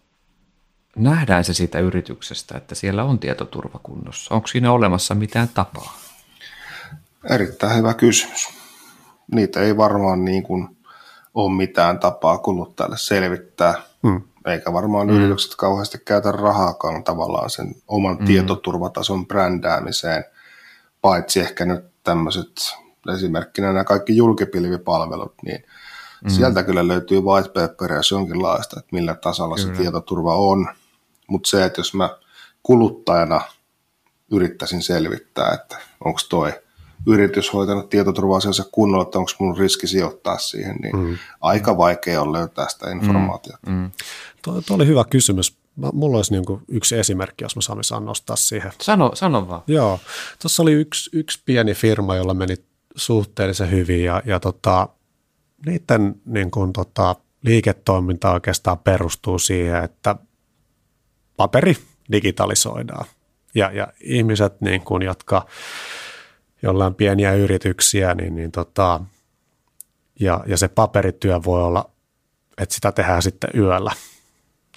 nähdään 0.97 1.43
se 1.43 1.53
siitä 1.53 1.79
yrityksestä, 1.79 2.57
että 2.57 2.75
siellä 2.75 3.03
on 3.03 3.19
tietoturva 3.19 3.79
kunnossa? 3.83 4.35
Onko 4.35 4.47
siinä 4.47 4.71
olemassa 4.71 5.15
mitään 5.15 5.49
tapaa? 5.53 5.97
Erittäin 7.29 7.77
hyvä 7.77 7.93
kysymys. 7.93 8.49
niitä 9.31 9.61
ei 9.61 9.77
varmaan 9.77 10.25
niin 10.25 10.43
kuin 10.43 10.77
ole 11.33 11.57
mitään 11.57 11.99
tapaa 11.99 12.37
kuluttajalle 12.37 12.97
selvittää, 12.97 13.73
mm. 14.03 14.21
eikä 14.45 14.73
varmaan 14.73 15.07
mm. 15.07 15.13
yritykset 15.13 15.55
kauheasti 15.55 15.97
käytä 16.05 16.31
rahaakaan 16.31 17.03
tavallaan 17.03 17.49
sen 17.49 17.75
oman 17.87 18.17
mm. 18.19 18.25
tietoturvatason 18.25 19.27
brändäämiseen, 19.27 20.25
paitsi 21.01 21.39
ehkä 21.39 21.65
nyt 21.65 21.85
tämmöiset 22.03 22.77
esimerkkinä 23.15 23.67
nämä 23.67 23.83
kaikki 23.83 24.17
julkipilvipalvelut, 24.17 25.33
niin 25.45 25.63
mm. 26.23 26.29
sieltä 26.29 26.63
kyllä 26.63 26.87
löytyy 26.87 27.21
white 27.21 27.49
paperia 27.49 28.01
jonkinlaista, 28.11 28.79
että 28.79 28.95
millä 28.95 29.15
tasolla 29.15 29.55
kyllä. 29.55 29.75
se 29.75 29.81
tietoturva 29.81 30.35
on, 30.35 30.67
mutta 31.27 31.49
se, 31.49 31.65
että 31.65 31.79
jos 31.79 31.93
mä 31.93 32.17
kuluttajana 32.63 33.41
yrittäisin 34.31 34.81
selvittää, 34.81 35.53
että 35.53 35.77
onko 36.05 36.19
toi 36.29 36.53
yritys 37.07 37.53
hoitanut 37.53 37.89
tietoturva-asiansa 37.89 38.65
kunnolla, 38.71 39.03
että 39.03 39.19
onko 39.19 39.31
mun 39.39 39.57
riski 39.57 39.87
sijoittaa 39.87 40.37
siihen, 40.37 40.75
niin 40.75 40.97
mm. 40.97 41.17
aika 41.41 41.77
vaikea 41.77 42.21
on 42.21 42.33
löytää 42.33 42.69
sitä 42.69 42.91
informaatiota. 42.91 43.59
Mm. 43.67 43.73
Mm. 43.73 43.91
Tuo, 44.43 44.61
tuo 44.61 44.75
oli 44.75 44.87
hyvä 44.87 45.05
kysymys. 45.09 45.57
Mulla 45.93 46.17
olisi 46.17 46.31
niin 46.31 46.45
kuin 46.45 46.61
yksi 46.67 46.97
esimerkki, 46.97 47.43
jos 47.43 47.55
mä 47.55 47.61
saan, 47.61 47.83
saan 47.83 48.05
nostaa 48.05 48.35
siihen. 48.35 48.71
Sano, 48.81 49.11
sano 49.13 49.47
vaan. 49.47 49.61
Joo. 49.67 49.99
Tuossa 50.41 50.63
oli 50.63 50.73
yksi, 50.73 51.09
yksi 51.13 51.41
pieni 51.45 51.73
firma, 51.73 52.15
jolla 52.15 52.33
meni 52.33 52.55
suhteellisen 52.95 53.71
hyvin 53.71 54.03
ja, 54.03 54.21
ja 54.25 54.39
tota, 54.39 54.89
niiden 55.65 56.15
niin 56.25 56.51
kuin, 56.51 56.73
tota, 56.73 57.15
liiketoiminta 57.41 58.31
oikeastaan 58.31 58.79
perustuu 58.79 59.39
siihen, 59.39 59.83
että 59.83 60.15
paperi 61.37 61.77
digitalisoidaan. 62.11 63.05
Ja, 63.55 63.71
ja 63.71 63.87
ihmiset, 64.01 64.61
niin 64.61 64.81
kuin, 64.81 65.01
jotka 65.01 65.45
jollain 66.61 66.95
pieniä 66.95 67.33
yrityksiä, 67.33 68.15
niin, 68.15 68.35
niin 68.35 68.51
tota, 68.51 68.99
ja, 70.19 70.43
ja 70.47 70.57
se 70.57 70.67
paperityö 70.67 71.39
voi 71.45 71.63
olla, 71.63 71.89
että 72.57 72.75
sitä 72.75 72.91
tehdään 72.91 73.21
sitten 73.21 73.49
yöllä, 73.55 73.91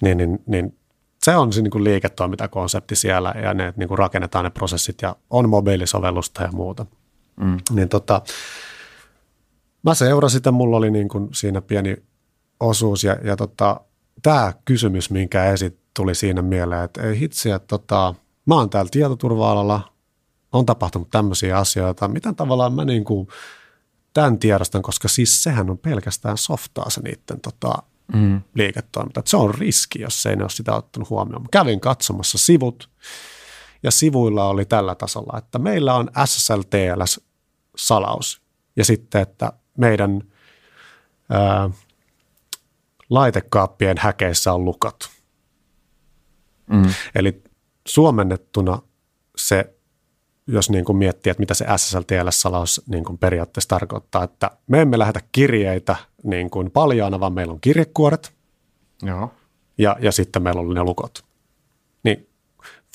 niin, 0.01 0.17
niin, 0.17 0.43
niin 0.45 0.77
se 1.23 1.35
on 1.35 1.53
se 1.53 1.61
niin 1.61 1.71
kuin 1.71 1.83
liiketoimintakonsepti 1.83 2.95
siellä 2.95 3.33
ja 3.43 3.53
ne 3.53 3.73
niin 3.75 3.87
kuin 3.87 3.97
rakennetaan 3.97 4.45
ne 4.45 4.49
prosessit 4.49 5.01
ja 5.01 5.15
on 5.29 5.49
mobiilisovellusta 5.49 6.43
ja 6.43 6.51
muuta. 6.51 6.85
Mm. 7.39 7.57
Niin 7.71 7.89
tota, 7.89 8.21
mä 9.83 9.93
seurasin 9.93 10.39
sitä, 10.39 10.51
mulla 10.51 10.77
oli 10.77 10.91
niin 10.91 11.07
kuin 11.07 11.29
siinä 11.33 11.61
pieni 11.61 11.97
osuus 12.59 13.03
ja, 13.03 13.17
ja 13.23 13.35
tota, 13.35 13.81
tämä 14.21 14.53
kysymys, 14.65 15.11
minkä 15.11 15.45
esit 15.45 15.80
tuli 15.93 16.15
siinä 16.15 16.41
mieleen, 16.41 16.83
että 16.83 17.01
ei 17.01 17.19
hitsi, 17.19 17.49
että 17.49 17.67
tota, 17.67 18.15
mä 18.45 18.55
oon 18.55 18.69
täällä 18.69 18.89
tietoturva-alalla, 18.91 19.93
on 20.51 20.65
tapahtunut 20.65 21.09
tämmöisiä 21.09 21.57
asioita, 21.57 22.07
miten 22.07 22.35
tavallaan 22.35 22.73
mä 22.73 22.85
niin 22.85 23.03
kuin 23.03 23.27
tämän 24.13 24.39
tiedostan, 24.39 24.81
koska 24.81 25.07
siis 25.07 25.43
sehän 25.43 25.69
on 25.69 25.77
pelkästään 25.77 26.37
softaa 26.37 26.89
se 26.89 27.01
niiden 27.01 27.41
tota, 27.41 27.73
mm. 28.13 28.41
liiketoiminta. 28.55 29.19
Että 29.19 29.29
se 29.29 29.37
on 29.37 29.55
riski, 29.55 30.01
jos 30.01 30.25
ei 30.25 30.35
ne 30.35 30.43
ole 30.43 30.49
sitä 30.49 30.75
ottanut 30.75 31.09
huomioon. 31.09 31.41
Mä 31.41 31.47
kävin 31.51 31.79
katsomassa 31.79 32.37
sivut 32.37 32.89
ja 33.83 33.91
sivuilla 33.91 34.45
oli 34.45 34.65
tällä 34.65 34.95
tasolla, 34.95 35.37
että 35.37 35.59
meillä 35.59 35.95
on 35.95 36.09
SSL-TLS-salaus 36.25 38.41
ja 38.75 38.85
sitten, 38.85 39.21
että 39.21 39.53
meidän 39.77 40.21
ää, 41.29 41.69
laitekaappien 43.09 43.97
häkeissä 43.99 44.53
on 44.53 44.65
lukot. 44.65 45.09
Mm. 46.71 46.93
Eli 47.15 47.43
suomennettuna 47.87 48.81
se 49.35 49.75
jos 50.47 50.69
niin 50.69 50.85
kuin 50.85 50.97
miettii, 50.97 51.31
että 51.31 51.41
mitä 51.41 51.53
se 51.53 51.65
SSL-TLS-salaus 51.65 52.81
niin 52.87 53.03
kuin 53.03 53.17
periaatteessa 53.17 53.69
tarkoittaa, 53.69 54.23
että 54.23 54.51
me 54.67 54.81
emme 54.81 54.99
lähetä 54.99 55.19
kirjeitä 55.31 55.95
niin 56.23 56.49
kuin 56.49 56.71
paljaana, 56.71 57.19
vaan 57.19 57.33
meillä 57.33 57.53
on 57.53 57.61
kirjekuoret 57.61 58.33
Joo. 59.03 59.31
Ja, 59.77 59.97
ja 59.99 60.11
sitten 60.11 60.43
meillä 60.43 60.61
on 60.61 60.73
ne 60.73 60.83
lukot. 60.83 61.25
Niin 62.03 62.29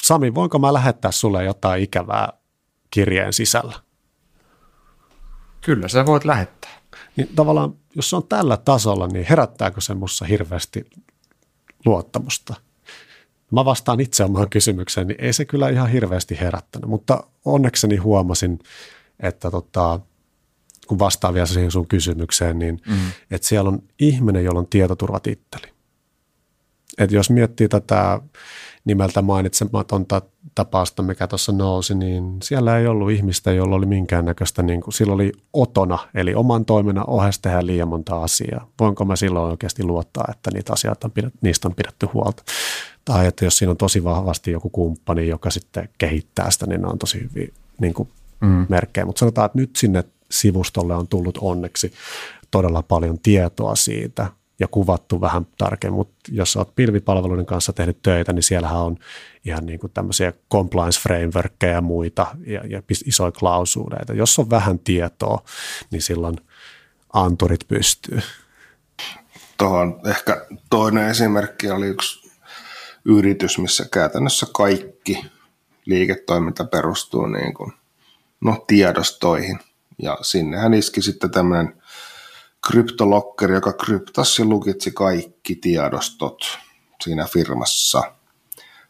Sami, 0.03 0.35
voinko 0.35 0.59
mä 0.59 0.73
lähettää 0.73 1.11
sulle 1.11 1.45
jotain 1.45 1.83
ikävää 1.83 2.33
kirjeen 2.91 3.33
sisällä? 3.33 3.75
Kyllä, 5.61 5.89
sä 5.89 6.07
voit 6.07 6.25
lähettää. 6.25 6.71
Niin 7.17 7.29
tavallaan, 7.35 7.75
jos 7.95 8.11
se 8.11 8.17
on 8.17 8.29
tällä 8.29 8.57
tasolla, 8.57 9.07
niin 9.07 9.27
herättääkö 9.29 9.81
se 9.81 9.95
mussa 9.95 10.25
hirveästi 10.25 10.91
luottamusta? 11.85 12.55
Mä 13.53 13.65
vastaan 13.65 14.01
itse 14.01 14.25
omaan 14.25 14.51
kysymykseen, 14.51 15.07
niin 15.07 15.21
ei 15.21 15.33
se 15.33 15.45
kyllä 15.45 15.69
ihan 15.69 15.91
hirveästi 15.91 16.41
herättänyt, 16.41 16.91
mutta 16.91 17.25
onnekseni 17.45 17.97
huomasin, 17.97 18.59
että 19.21 19.51
tota, 19.51 20.01
kun 20.87 20.99
vastaan 20.99 21.35
vielä 21.35 21.47
siihen 21.47 21.71
sun 21.71 21.89
kysymykseen, 21.89 22.59
niin 22.59 22.81
mm. 22.89 22.97
että 23.31 23.49
siellä 23.49 23.69
on 23.69 23.83
ihminen, 24.01 24.45
jolla 24.45 24.59
on 24.59 24.67
tietoturvatitteli. 24.67 25.73
Et 26.99 27.13
jos 27.13 27.31
miettii 27.31 27.69
tätä 27.69 28.21
nimeltä 28.85 29.23
mainitsematonta 29.23 30.23
tapausta, 30.55 31.03
mikä 31.03 31.27
tuossa 31.27 31.53
nousi, 31.53 31.95
niin 31.95 32.39
siellä 32.43 32.79
ei 32.79 32.87
ollut 32.87 33.11
ihmistä, 33.11 33.53
jolla 33.53 33.77
oli 33.77 33.87
minkäännäköistä, 33.87 34.63
niin 34.63 34.81
kuin, 34.81 34.95
sillä 34.95 35.15
oli 35.15 35.33
otona, 35.53 35.99
eli 36.15 36.35
oman 36.35 36.65
toiminnan 36.65 37.11
ohessa 37.11 37.43
tehdä 37.43 37.67
liian 37.67 37.89
monta 37.89 38.23
asiaa. 38.23 38.69
Voinko 38.81 39.05
mä 39.05 39.17
silloin 39.17 39.51
oikeasti 39.51 39.85
luottaa, 39.85 40.25
että 40.31 40.51
niitä 40.55 40.73
asioita 40.73 41.07
on 41.07 41.11
pidät, 41.11 41.35
niistä 41.41 41.69
on 41.69 41.75
pidetty 41.75 42.07
huolta? 42.07 42.43
Tai 43.07 43.27
että 43.27 43.45
jos 43.45 43.59
siinä 43.59 43.71
on 43.71 43.77
tosi 43.77 44.05
vahvasti 44.05 44.51
joku 44.51 44.71
kumppani, 44.71 45.29
joka 45.29 45.51
sitten 45.51 45.89
kehittää 45.99 46.51
sitä, 46.51 46.67
niin 46.67 46.81
ne 46.81 46.89
on 46.89 46.99
tosi 46.99 47.21
hyvin 47.21 47.55
niin 47.81 47.95
kuin 47.95 48.09
mm. 48.41 48.67
merkkejä. 48.69 49.05
Mutta 49.05 49.21
sanotaan, 49.21 49.47
että 49.47 49.59
nyt 49.59 49.77
sinne 49.77 50.05
sivustolle 50.31 50.95
on 50.95 51.09
tullut 51.09 51.39
onneksi 51.41 51.93
todella 52.51 52.83
paljon 52.83 53.19
tietoa 53.19 53.75
siitä 53.75 54.27
ja 54.59 54.69
kuvattu 54.69 55.21
vähän 55.21 55.47
tarkemmin, 55.59 55.97
mutta 55.97 56.15
jos 56.29 56.57
olet 56.57 56.75
pilvipalveluiden 56.77 57.47
kanssa 57.47 57.73
tehnyt 57.73 58.03
töitä, 58.03 58.33
niin 58.33 58.43
siellähän 58.43 58.79
on 58.79 58.97
ihan 59.45 59.67
niin 59.67 59.79
kuin 59.79 59.93
tämmöisiä 59.93 60.33
compliance 60.53 61.01
frameworkkeja 61.01 61.73
ja 61.73 61.81
muita 61.81 62.27
ja, 62.47 62.67
ja 62.67 62.83
isoja 63.07 63.33
klausuuleita. 63.33 64.13
Jos 64.13 64.39
on 64.39 64.51
vähän 64.51 64.79
tietoa, 64.79 65.43
niin 65.91 66.03
silloin 66.03 66.37
anturit 67.13 67.69
pystyy. 67.69 68.21
Tuohon 69.59 70.01
ehkä 70.07 70.47
toinen 70.71 71.09
esimerkki 71.09 71.71
oli 71.71 71.87
yksi 71.87 72.26
yritys, 73.07 73.59
missä 73.59 73.85
käytännössä 73.93 74.47
kaikki 74.55 75.25
liiketoiminta 75.87 76.65
perustuu 76.65 77.27
niin 77.27 77.55
kuin, 77.55 77.73
no, 78.41 78.65
tiedostoihin. 78.67 79.59
Ja 80.03 80.19
sinnehän 80.23 80.75
iski 80.75 81.03
sitten 81.03 81.31
tämmöinen 81.31 81.83
kryptolokkeri, 82.69 83.55
joka 83.55 83.73
kryptasi 83.73 84.45
lukitsi 84.45 84.91
kaikki 84.91 85.55
tiedostot 85.57 86.59
siinä 87.01 87.27
firmassa. 87.27 88.03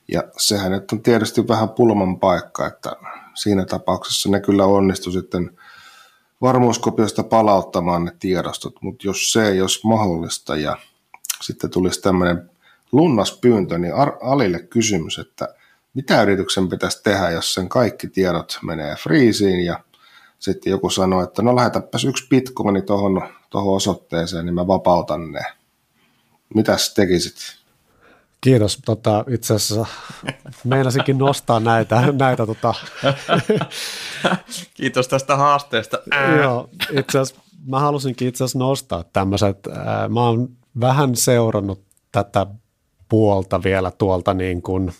Ja 0.09 0.23
sehän 0.37 0.73
nyt 0.73 0.93
on 0.93 1.03
tietysti 1.03 1.49
vähän 1.49 1.69
pulman 1.69 2.21
paikka, 2.21 2.67
että 2.67 2.93
siinä 3.35 3.65
tapauksessa 3.65 4.29
ne 4.29 4.41
kyllä 4.41 4.65
onnistu 4.65 5.13
sitten 5.13 5.59
varmuuskopiosta 6.41 7.23
palauttamaan 7.23 8.05
ne 8.05 8.13
tiedostot, 8.19 8.75
mutta 8.83 9.07
jos 9.07 9.33
se 9.33 9.49
ei 9.49 9.61
olisi 9.61 9.87
mahdollista 9.87 10.57
ja 10.57 10.77
sitten 11.43 11.71
tulisi 11.71 12.01
tämmöinen 12.01 12.51
lunnaspyyntö, 12.93 13.79
niin 13.79 13.93
Alille 14.23 14.59
kysymys, 14.59 15.19
että 15.19 15.55
mitä 15.95 16.23
yrityksen 16.23 16.69
pitäisi 16.69 17.03
tehdä, 17.03 17.31
jos 17.31 17.55
sen 17.55 17.69
kaikki 17.69 18.09
tiedot 18.09 18.59
menee 18.63 18.97
friisiin 18.97 19.65
ja 19.65 19.81
sitten 20.39 20.71
joku 20.71 20.91
sanoo, 20.91 21.23
että 21.23 21.43
no 21.43 21.57
lähetäpäs 21.57 22.05
yksi 22.05 22.27
bitcoini 22.29 22.83
tuohon 22.83 23.29
tohon 23.51 23.77
osoitteeseen, 23.77 24.47
niin 24.47 24.55
mä 24.55 24.67
vapautan 24.67 25.33
ne. 25.33 25.41
Mitäs 26.55 26.95
tekisit? 26.95 27.37
Kiitos. 28.41 28.79
Tota, 28.85 29.25
itse 29.29 29.55
asiassa 29.55 29.87
meinasikin 30.65 31.19
nostaa 31.19 31.61
näitä. 31.61 32.13
näitä 32.13 32.47
tota. 32.47 32.75
Kiitos 34.75 35.09
tästä 35.09 35.37
haasteesta. 35.37 35.99
Joo, 36.43 36.71
itse 36.91 37.19
asiassa 37.19 37.43
mä 37.67 37.81
halusinkin 37.81 38.29
itse 38.29 38.45
asiassa 38.45 38.59
nostaa 38.59 39.05
tämmöiset. 39.13 39.59
Mä 40.09 40.21
oon 40.21 40.49
vähän 40.81 41.17
seurannut 41.17 41.85
tätä 42.13 42.47
puolta 43.09 43.63
vielä 43.63 43.91
tuolta 43.91 44.35
niin 44.35 44.63
kuin, 44.63 44.93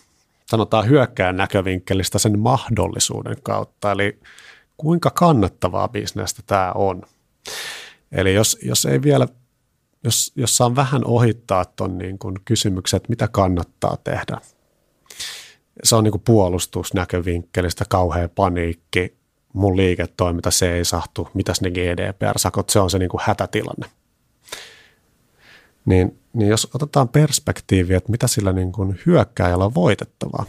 sanotaan 0.45 0.89
hyökkään 0.89 1.37
näkövinkkelistä 1.37 2.19
sen 2.19 2.39
mahdollisuuden 2.39 3.37
kautta, 3.43 3.91
eli 3.91 4.19
kuinka 4.77 5.09
kannattavaa 5.09 5.87
bisnestä 5.87 6.41
tämä 6.45 6.71
on. 6.75 7.01
Eli 8.11 8.33
jos, 8.33 8.57
jos 8.61 8.85
ei 8.85 9.01
vielä, 9.01 9.27
jos, 10.03 10.31
jos 10.35 10.57
saan 10.57 10.75
vähän 10.75 11.05
ohittaa 11.05 11.65
tuon 11.65 11.97
niin 11.97 12.19
kuin 12.19 12.35
kysymyksen, 12.45 12.97
että 12.97 13.09
mitä 13.09 13.27
kannattaa 13.27 13.97
tehdä. 14.03 14.37
Se 15.83 15.95
on 15.95 16.03
niin 16.03 16.11
kuin 16.11 16.23
puolustusnäkövinkkelistä 16.25 17.85
kauhea 17.89 18.29
paniikki, 18.29 19.17
mun 19.53 19.77
liiketoiminta 19.77 20.51
se 20.51 20.73
ei 20.73 20.85
sahtu, 20.85 21.27
mitäs 21.33 21.61
ne 21.61 21.69
GDPR-sakot, 21.69 22.69
se 22.69 22.79
on 22.79 22.89
se 22.89 22.99
niin 22.99 23.09
kuin 23.09 23.21
hätätilanne. 23.23 23.96
Niin 25.87 26.19
niin 26.37 26.49
jos 26.49 26.67
otetaan 26.73 27.09
perspektiiviä, 27.09 27.97
että 27.97 28.11
mitä 28.11 28.27
sillä 28.27 28.53
niin 28.53 28.71
kuin 28.71 28.99
hyökkääjällä 29.05 29.65
on 29.65 29.75
voitettavaa. 29.75 30.45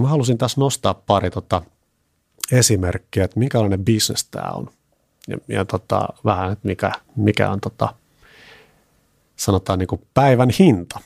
Mä 0.00 0.08
halusin 0.08 0.38
tässä 0.38 0.60
nostaa 0.60 0.94
pari 0.94 1.30
tota 1.30 1.62
esimerkkiä, 2.52 3.24
että 3.24 3.38
minkälainen 3.38 3.84
bisnes 3.84 4.24
tämä 4.24 4.50
on. 4.50 4.70
ja, 5.28 5.38
ja 5.48 5.64
tota, 5.64 6.08
vähän, 6.24 6.52
että 6.52 6.68
mikä, 6.68 6.92
mikä 7.16 7.50
on 7.50 7.60
tota, 7.60 7.94
sanotaan 9.36 9.78
niin 9.78 9.86
kuin 9.86 10.02
päivän 10.14 10.50
hinta. 10.58 11.00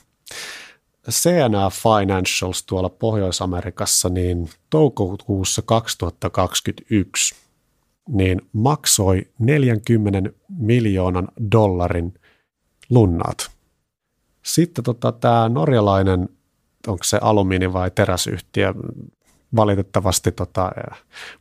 CNA 1.09 1.69
Financials 1.69 2.63
tuolla 2.63 2.89
Pohjois-Amerikassa 2.89 4.09
niin 4.09 4.49
toukokuussa 4.69 5.61
2021 5.61 7.35
niin 8.09 8.41
maksoi 8.53 9.27
40 9.39 10.29
miljoonan 10.49 11.27
dollarin 11.51 12.13
lunnat. 12.89 13.51
Sitten 14.43 14.83
tota, 14.83 15.11
tämä 15.11 15.49
norjalainen, 15.49 16.29
onko 16.87 17.03
se 17.03 17.17
alumiini- 17.21 17.73
vai 17.73 17.91
teräsyhtiö, 17.91 18.73
valitettavasti 19.55 20.31
tota, 20.31 20.71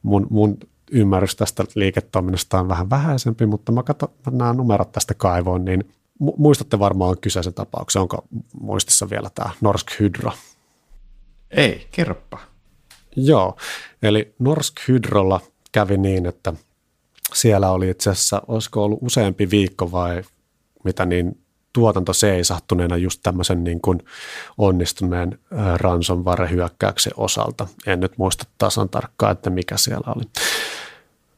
mun, 0.03 0.27
mun 0.31 0.59
ymmärrys 0.91 1.37
tästä 1.37 1.65
liiketoiminnasta 1.75 2.61
on 2.61 2.69
vähän 2.69 2.91
vähäisempi, 2.91 3.47
mutta 3.47 3.73
mä 3.73 3.83
katson 3.83 4.09
nämä 4.31 4.53
numerot 4.53 4.93
tästä 4.93 5.15
kaivoon, 5.15 5.65
niin 5.65 5.93
muistatte 6.19 6.79
varmaan 6.79 7.17
kyseisen 7.21 7.55
tapauksen. 7.55 8.03
Onko 8.03 8.25
muistissa 8.61 9.11
vielä 9.11 9.31
tämä 9.35 9.51
Norsk 9.61 9.87
Hydro? 10.01 10.33
Ei, 11.51 11.89
kerropa. 11.91 12.39
Joo, 13.17 13.57
eli 14.03 14.35
Norsk 14.39 14.75
Hydrolla 14.89 15.41
kävi 15.73 15.97
niin, 15.97 16.27
että 16.27 16.53
siellä 17.35 17.71
oli 17.71 17.91
itse 17.91 18.11
asiassa, 18.11 18.43
olisiko 18.49 18.85
ollut 18.85 18.99
useampi 19.03 19.51
viikko 19.51 19.93
vai 19.93 20.23
mitä 20.85 21.07
niin 21.07 21.39
tuotanto 21.73 22.13
seisahtuneena 22.13 22.97
just 22.97 23.21
tämmöisen 23.23 23.65
niin 23.65 23.81
kuin 23.81 24.03
onnistuneen 24.59 25.39
ransomware-hyökkäyksen 25.77 27.13
osalta. 27.17 27.67
En 27.87 28.01
nyt 28.01 28.19
muista 28.19 28.45
tasan 28.59 28.89
tarkkaan, 28.89 29.33
että 29.33 29.51
mikä 29.51 29.77
siellä 29.77 30.13
oli. 30.17 30.25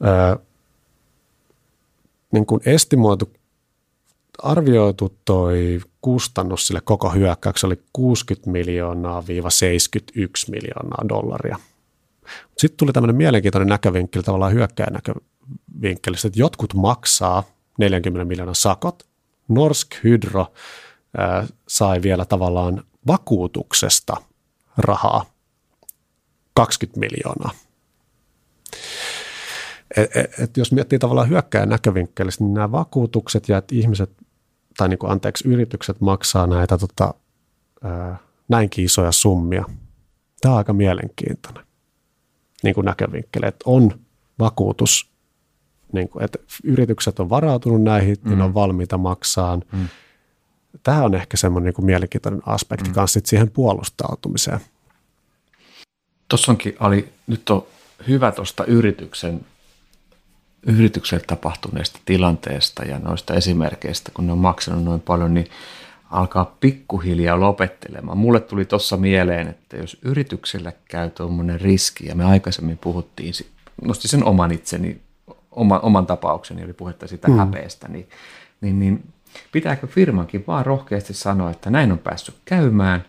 Öö, 0.06 0.36
niin 2.32 2.46
kuin 2.46 2.60
estimoitu, 2.66 3.32
arvioitu 4.38 5.18
toi 5.24 5.80
kustannus 6.00 6.66
sille 6.66 6.80
koko 6.84 7.10
hyökkäykselle 7.10 7.72
oli 7.72 7.82
60 7.92 8.50
miljoonaa 8.50 9.26
viiva 9.26 9.50
71 9.50 10.50
miljoonaa 10.50 11.08
dollaria. 11.08 11.58
Sitten 12.58 12.76
tuli 12.76 12.92
tämmöinen 12.92 13.16
mielenkiintoinen 13.16 13.68
näkövinkkeli, 13.68 14.22
tavallaan 14.22 14.52
hyökkäjän 14.52 14.92
näkövinkkelissä, 14.92 16.28
että 16.28 16.40
jotkut 16.40 16.74
maksaa 16.74 17.42
40 17.78 18.24
miljoonan 18.28 18.54
sakot, 18.54 19.06
Norsk 19.54 19.88
Hydro 20.04 20.52
ää, 21.18 21.46
sai 21.68 22.02
vielä 22.02 22.24
tavallaan 22.24 22.84
vakuutuksesta 23.06 24.16
rahaa 24.78 25.24
20 26.54 27.00
miljoonaa. 27.00 27.50
Et, 29.96 30.16
et, 30.16 30.38
et 30.38 30.56
jos 30.56 30.72
miettii 30.72 30.98
tavallaan 30.98 31.28
hyökkäjän 31.28 31.68
näkövinkkelistä, 31.68 32.44
niin 32.44 32.54
nämä 32.54 32.72
vakuutukset 32.72 33.48
ja 33.48 33.58
että 33.58 33.74
ihmiset, 33.74 34.10
tai 34.76 34.88
niin 34.88 34.98
kuin, 34.98 35.12
anteeksi, 35.12 35.48
yritykset 35.48 36.00
maksaa 36.00 36.46
näitä 36.46 36.78
tota, 36.78 37.14
ää, 37.82 38.16
näinkin 38.48 38.84
isoja 38.84 39.12
summia. 39.12 39.64
Tämä 40.40 40.54
on 40.54 40.58
aika 40.58 40.72
mielenkiintoinen 40.72 41.64
niin 42.62 42.74
kuin 42.74 42.84
näkövinkkeli, 42.84 43.46
että 43.46 43.62
on 43.66 44.00
vakuutus 44.38 45.11
niin 45.92 46.08
kuin, 46.08 46.24
että 46.24 46.38
yritykset 46.64 47.20
on 47.20 47.30
varautunut 47.30 47.82
näihin, 47.82 48.16
mm. 48.24 48.38
ne 48.38 48.44
on 48.44 48.54
valmiita 48.54 48.98
maksaa. 48.98 49.56
Mm. 49.56 49.88
Tämä 50.82 51.02
on 51.02 51.14
ehkä 51.14 51.36
semmoinen 51.36 51.64
niin 51.66 51.74
kuin 51.74 51.86
mielenkiintoinen 51.86 52.42
aspekti 52.46 52.88
mm. 52.88 52.94
kanssa 52.94 53.20
siihen 53.24 53.50
puolustautumiseen. 53.50 54.60
Tuossa 56.28 56.52
onkin, 56.52 56.76
Ali, 56.80 57.08
nyt 57.26 57.50
on 57.50 57.66
hyvä 58.08 58.32
tuosta 58.32 58.64
yrityksen, 58.64 59.40
yritykselle 60.66 61.24
tapahtuneesta 61.26 62.00
tilanteesta 62.04 62.84
ja 62.84 62.98
noista 62.98 63.34
esimerkkeistä, 63.34 64.10
kun 64.14 64.26
ne 64.26 64.32
on 64.32 64.38
maksanut 64.38 64.84
noin 64.84 65.00
paljon, 65.00 65.34
niin 65.34 65.46
alkaa 66.10 66.56
pikkuhiljaa 66.60 67.40
lopettelemaan. 67.40 68.18
Mulle 68.18 68.40
tuli 68.40 68.64
tuossa 68.64 68.96
mieleen, 68.96 69.48
että 69.48 69.76
jos 69.76 69.96
yrityksellä 70.02 70.72
käy 70.84 71.10
tuommoinen 71.10 71.60
riski, 71.60 72.06
ja 72.06 72.14
me 72.14 72.24
aikaisemmin 72.24 72.78
puhuttiin, 72.78 73.34
nosti 73.82 74.08
sen 74.08 74.24
oman 74.24 74.52
itseni 74.52 75.00
oma, 75.52 75.78
oman 75.78 76.06
tapaukseni, 76.06 76.64
oli 76.64 76.72
puhetta 76.72 77.06
sitä 77.06 77.28
mm. 77.28 77.36
häpeästä, 77.36 77.88
niin, 77.88 78.08
niin, 78.60 78.78
niin 78.78 79.12
pitääkö 79.52 79.86
firmankin 79.86 80.44
vaan 80.46 80.66
rohkeasti 80.66 81.14
sanoa, 81.14 81.50
että 81.50 81.70
näin 81.70 81.92
on 81.92 81.98
päässyt 81.98 82.34
käymään, 82.44 83.04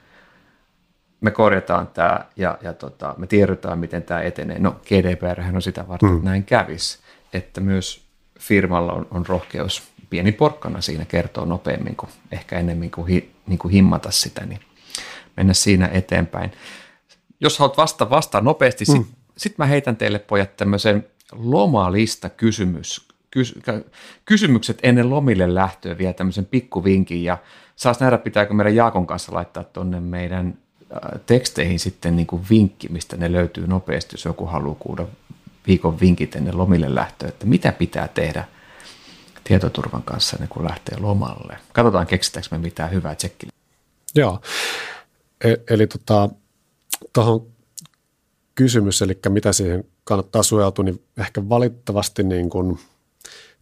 me 1.22 1.32
korjataan 1.32 1.88
tämä 1.88 2.26
ja, 2.36 2.58
ja 2.62 2.74
tota, 2.74 3.16
me 3.18 3.28
tiedetään, 3.28 3.80
miten 3.80 4.04
tämä 4.04 4.22
etenee. 4.22 4.60
No 4.60 4.76
GDPR 4.86 5.56
on 5.56 5.62
sitä 5.62 5.88
varten, 5.88 6.10
mm. 6.10 6.16
että 6.16 6.30
näin 6.30 6.44
kävisi, 6.44 7.00
että 7.34 7.62
myös 7.62 8.06
firmalla 8.40 8.94
on, 8.94 9.08
on 9.12 9.26
rohkeus 9.26 9.84
pieni 10.10 10.32
porkkana 10.32 10.82
siinä 10.82 11.06
kertoo 11.06 11.46
nopeammin 11.46 11.96
kuin 11.96 12.10
ehkä 12.32 12.60
enemmän 12.60 12.92
kuin, 12.92 13.08
hi, 13.08 13.32
niin 13.48 13.60
kuin 13.60 13.72
himmata 13.72 14.12
sitä, 14.12 14.46
niin 14.46 14.60
mennä 15.38 15.54
siinä 15.54 15.90
eteenpäin. 15.94 16.52
Jos 17.40 17.60
haluat 17.60 17.78
vastata, 17.78 18.10
vastaa 18.10 18.42
nopeasti, 18.42 18.86
mm. 18.86 18.92
sitten 18.92 19.16
sit 19.38 19.58
mä 19.58 19.66
heitän 19.66 19.96
teille 19.96 20.20
pojat 20.20 20.58
tämmöisen 20.58 21.06
lomalista 21.32 22.30
kysymys, 22.30 23.08
kys, 23.32 23.60
kysymykset 24.26 24.80
ennen 24.84 25.10
lomille 25.10 25.56
lähtöä 25.56 25.98
vielä 25.98 26.14
tämmöisen 26.14 26.46
pikkuvinkin 26.46 27.24
ja 27.24 27.38
saas 27.76 28.00
nähdä, 28.00 28.18
pitääkö 28.18 28.54
meidän 28.54 28.76
Jaakon 28.76 29.08
kanssa 29.08 29.34
laittaa 29.34 29.64
tuonne 29.64 30.00
meidän 30.00 30.58
äh, 30.82 31.22
teksteihin 31.26 31.80
sitten 31.80 32.16
niin 32.16 32.28
kuin 32.28 32.46
vinkki, 32.50 32.90
mistä 32.90 33.18
ne 33.18 33.32
löytyy 33.32 33.68
nopeasti, 33.68 34.14
jos 34.14 34.26
joku 34.26 34.46
haluaa 34.46 34.76
kuulla 34.80 35.08
viikon 35.68 36.00
vinkit 36.00 36.36
ennen 36.36 36.58
lomille 36.58 36.96
lähtöä, 36.96 37.30
että 37.30 37.46
mitä 37.46 37.72
pitää 37.72 38.08
tehdä 38.08 38.46
tietoturvan 39.44 40.04
kanssa 40.04 40.36
ennen 40.36 40.50
kuin 40.50 40.66
lähtee 40.66 40.98
lomalle. 41.00 41.58
Katsotaan, 41.74 42.08
keksitäänkö 42.08 42.48
me 42.52 42.58
mitään 42.58 42.92
hyvää 42.92 43.16
tsekkiä. 43.16 43.50
Joo, 44.16 44.42
e- 45.44 45.56
eli 45.70 45.88
tota, 45.88 46.30
tuohon 47.14 47.48
kysymys, 48.56 49.02
eli 49.02 49.20
mitä 49.30 49.54
siihen 49.54 49.84
kannattaa 50.04 50.44
suojautua, 50.44 50.86
niin 50.86 51.04
ehkä 51.18 51.50
valittavasti 51.50 52.24
niin 52.24 52.50
kuin 52.50 52.80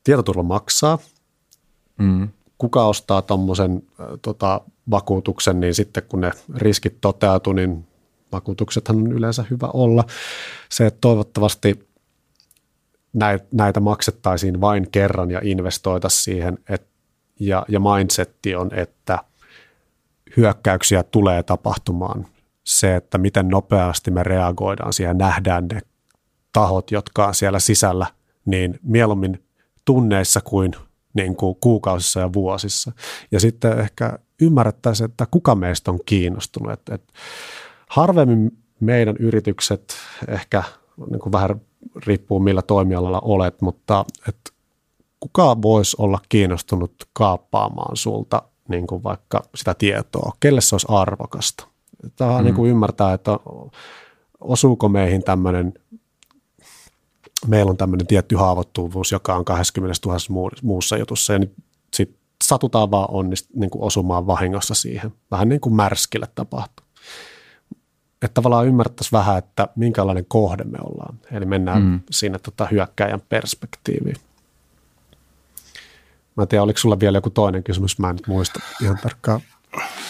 tietoturva 0.04 0.44
maksaa. 0.44 0.98
Mm. 1.98 2.30
Kuka 2.58 2.86
ostaa 2.86 3.22
tuommoisen 3.22 3.84
tota, 4.22 4.62
vakuutuksen, 4.92 5.60
niin 5.60 5.74
sitten 5.74 6.04
kun 6.04 6.22
ne 6.22 6.32
riskit 6.56 7.02
toteutuu, 7.02 7.54
niin 7.54 7.88
vakuutuksethan 8.32 8.98
on 8.98 9.12
yleensä 9.12 9.46
hyvä 9.50 9.68
olla. 9.74 10.04
Se, 10.70 10.86
että 10.86 10.98
toivottavasti 11.02 11.88
näitä 13.52 13.80
maksettaisiin 13.80 14.62
vain 14.62 14.92
kerran 14.92 15.32
ja 15.32 15.42
investoita 15.44 16.10
siihen, 16.10 16.58
et, 16.70 16.88
ja, 17.40 17.66
ja 17.68 17.80
mindsetti 17.80 18.56
on, 18.56 18.74
että 18.74 19.20
hyökkäyksiä 20.38 21.04
tulee 21.04 21.44
tapahtumaan. 21.44 22.28
Se, 22.64 22.96
että 22.96 23.18
miten 23.18 23.48
nopeasti 23.48 24.12
me 24.12 24.24
reagoidaan 24.24 24.94
siihen, 24.94 25.18
nähdään 25.18 25.68
ne 25.68 25.82
tahot, 26.54 26.92
jotka 26.92 27.28
on 27.28 27.36
siellä 27.36 27.60
sisällä, 27.60 28.08
niin 28.46 28.80
mieluummin 28.84 29.44
tunneissa 29.86 30.42
kuin, 30.42 30.72
niin 31.14 31.36
kuin 31.36 31.58
kuukausissa 31.62 32.20
ja 32.20 32.34
vuosissa. 32.34 32.92
Ja 33.32 33.40
sitten 33.40 33.80
ehkä 33.80 34.20
ymmärrettäisiin, 34.42 35.10
että 35.10 35.28
kuka 35.32 35.56
meistä 35.56 35.92
on 35.92 36.00
kiinnostunut. 36.06 36.74
Että, 36.74 36.96
että 36.96 37.14
harvemmin 37.90 38.58
meidän 38.80 39.16
yritykset 39.20 39.94
ehkä 40.28 40.64
niin 41.10 41.20
kuin 41.20 41.34
vähän 41.34 41.62
riippuu 42.06 42.40
millä 42.40 42.62
toimialalla 42.62 43.20
olet, 43.20 43.62
mutta 43.62 44.06
että 44.28 44.52
kuka 45.20 45.62
voisi 45.62 45.96
olla 46.00 46.20
kiinnostunut 46.30 46.94
kaappaamaan 47.14 47.98
sulta 47.98 48.44
niin 48.68 48.88
kuin 48.88 49.04
vaikka 49.04 49.44
sitä 49.56 49.74
tietoa, 49.74 50.32
kelle 50.40 50.62
se 50.62 50.76
olisi 50.76 50.88
arvokasta. 50.90 51.68
Tämä 52.16 52.38
mm. 52.38 52.44
niin 52.44 52.56
kuin 52.56 52.72
ymmärtää, 52.72 53.14
että 53.14 53.32
osuuko 54.42 54.90
meihin 54.90 55.24
tämmöinen 55.24 55.74
meillä 57.48 57.70
on 57.70 57.78
tämmöinen 57.78 58.08
tietty 58.08 58.36
haavoittuvuus, 58.36 59.12
joka 59.12 59.36
on 59.36 59.46
20 59.46 60.00
000 60.06 60.50
muussa 60.62 60.98
jutussa, 60.98 61.34
ja 61.34 61.40
nyt 61.40 61.54
sit 61.94 62.16
satutaan 62.44 62.92
vaan 62.92 63.12
onnist, 63.12 63.48
niin 63.56 63.70
kuin 63.70 63.84
osumaan 63.84 64.28
vahingossa 64.28 64.74
siihen. 64.74 65.14
Vähän 65.32 65.50
niin 65.50 65.62
kuin 65.62 65.76
märskille 65.76 66.28
tapahtuu. 66.36 66.86
Että 68.22 68.34
tavallaan 68.34 68.68
ymmärtäisiin 68.68 69.12
vähän, 69.12 69.38
että 69.38 69.68
minkälainen 69.76 70.26
kohde 70.28 70.64
me 70.64 70.78
ollaan. 70.84 71.20
Eli 71.32 71.46
mennään 71.46 71.84
mm. 71.84 72.00
siinä 72.12 72.40
tota 72.40 72.68
hyökkäjän 72.72 73.22
perspektiiviin. 73.30 74.16
Mä 76.36 76.44
en 76.44 76.48
tiedä, 76.48 76.64
oliko 76.64 76.80
sulla 76.80 77.00
vielä 77.00 77.18
joku 77.18 77.30
toinen 77.30 77.64
kysymys, 77.64 78.00
mä 78.00 78.10
en 78.10 78.16
nyt 78.16 78.28
muista 78.28 78.60
ihan 78.82 78.98
tarkkaan. 79.04 79.42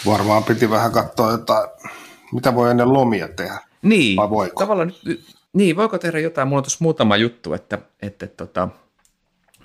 Varmaan 0.06 0.44
piti 0.44 0.70
vähän 0.70 0.92
katsoa 0.92 1.30
jotain, 1.30 1.68
mitä 2.32 2.54
voi 2.54 2.70
ennen 2.70 2.92
lomia 2.92 3.28
tehdä. 3.28 3.58
Niin, 3.82 4.16
Vai 4.16 4.30
voiko? 4.30 4.60
tavallaan 4.62 4.92
nyt 5.04 5.36
niin, 5.52 5.76
voiko 5.76 5.98
tehdä 5.98 6.18
jotain? 6.18 6.48
Mulla 6.48 6.58
on 6.58 6.64
tuossa 6.64 6.78
muutama 6.80 7.16
juttu, 7.16 7.54
että, 7.54 7.78
että 8.02 8.26
tota, 8.26 8.68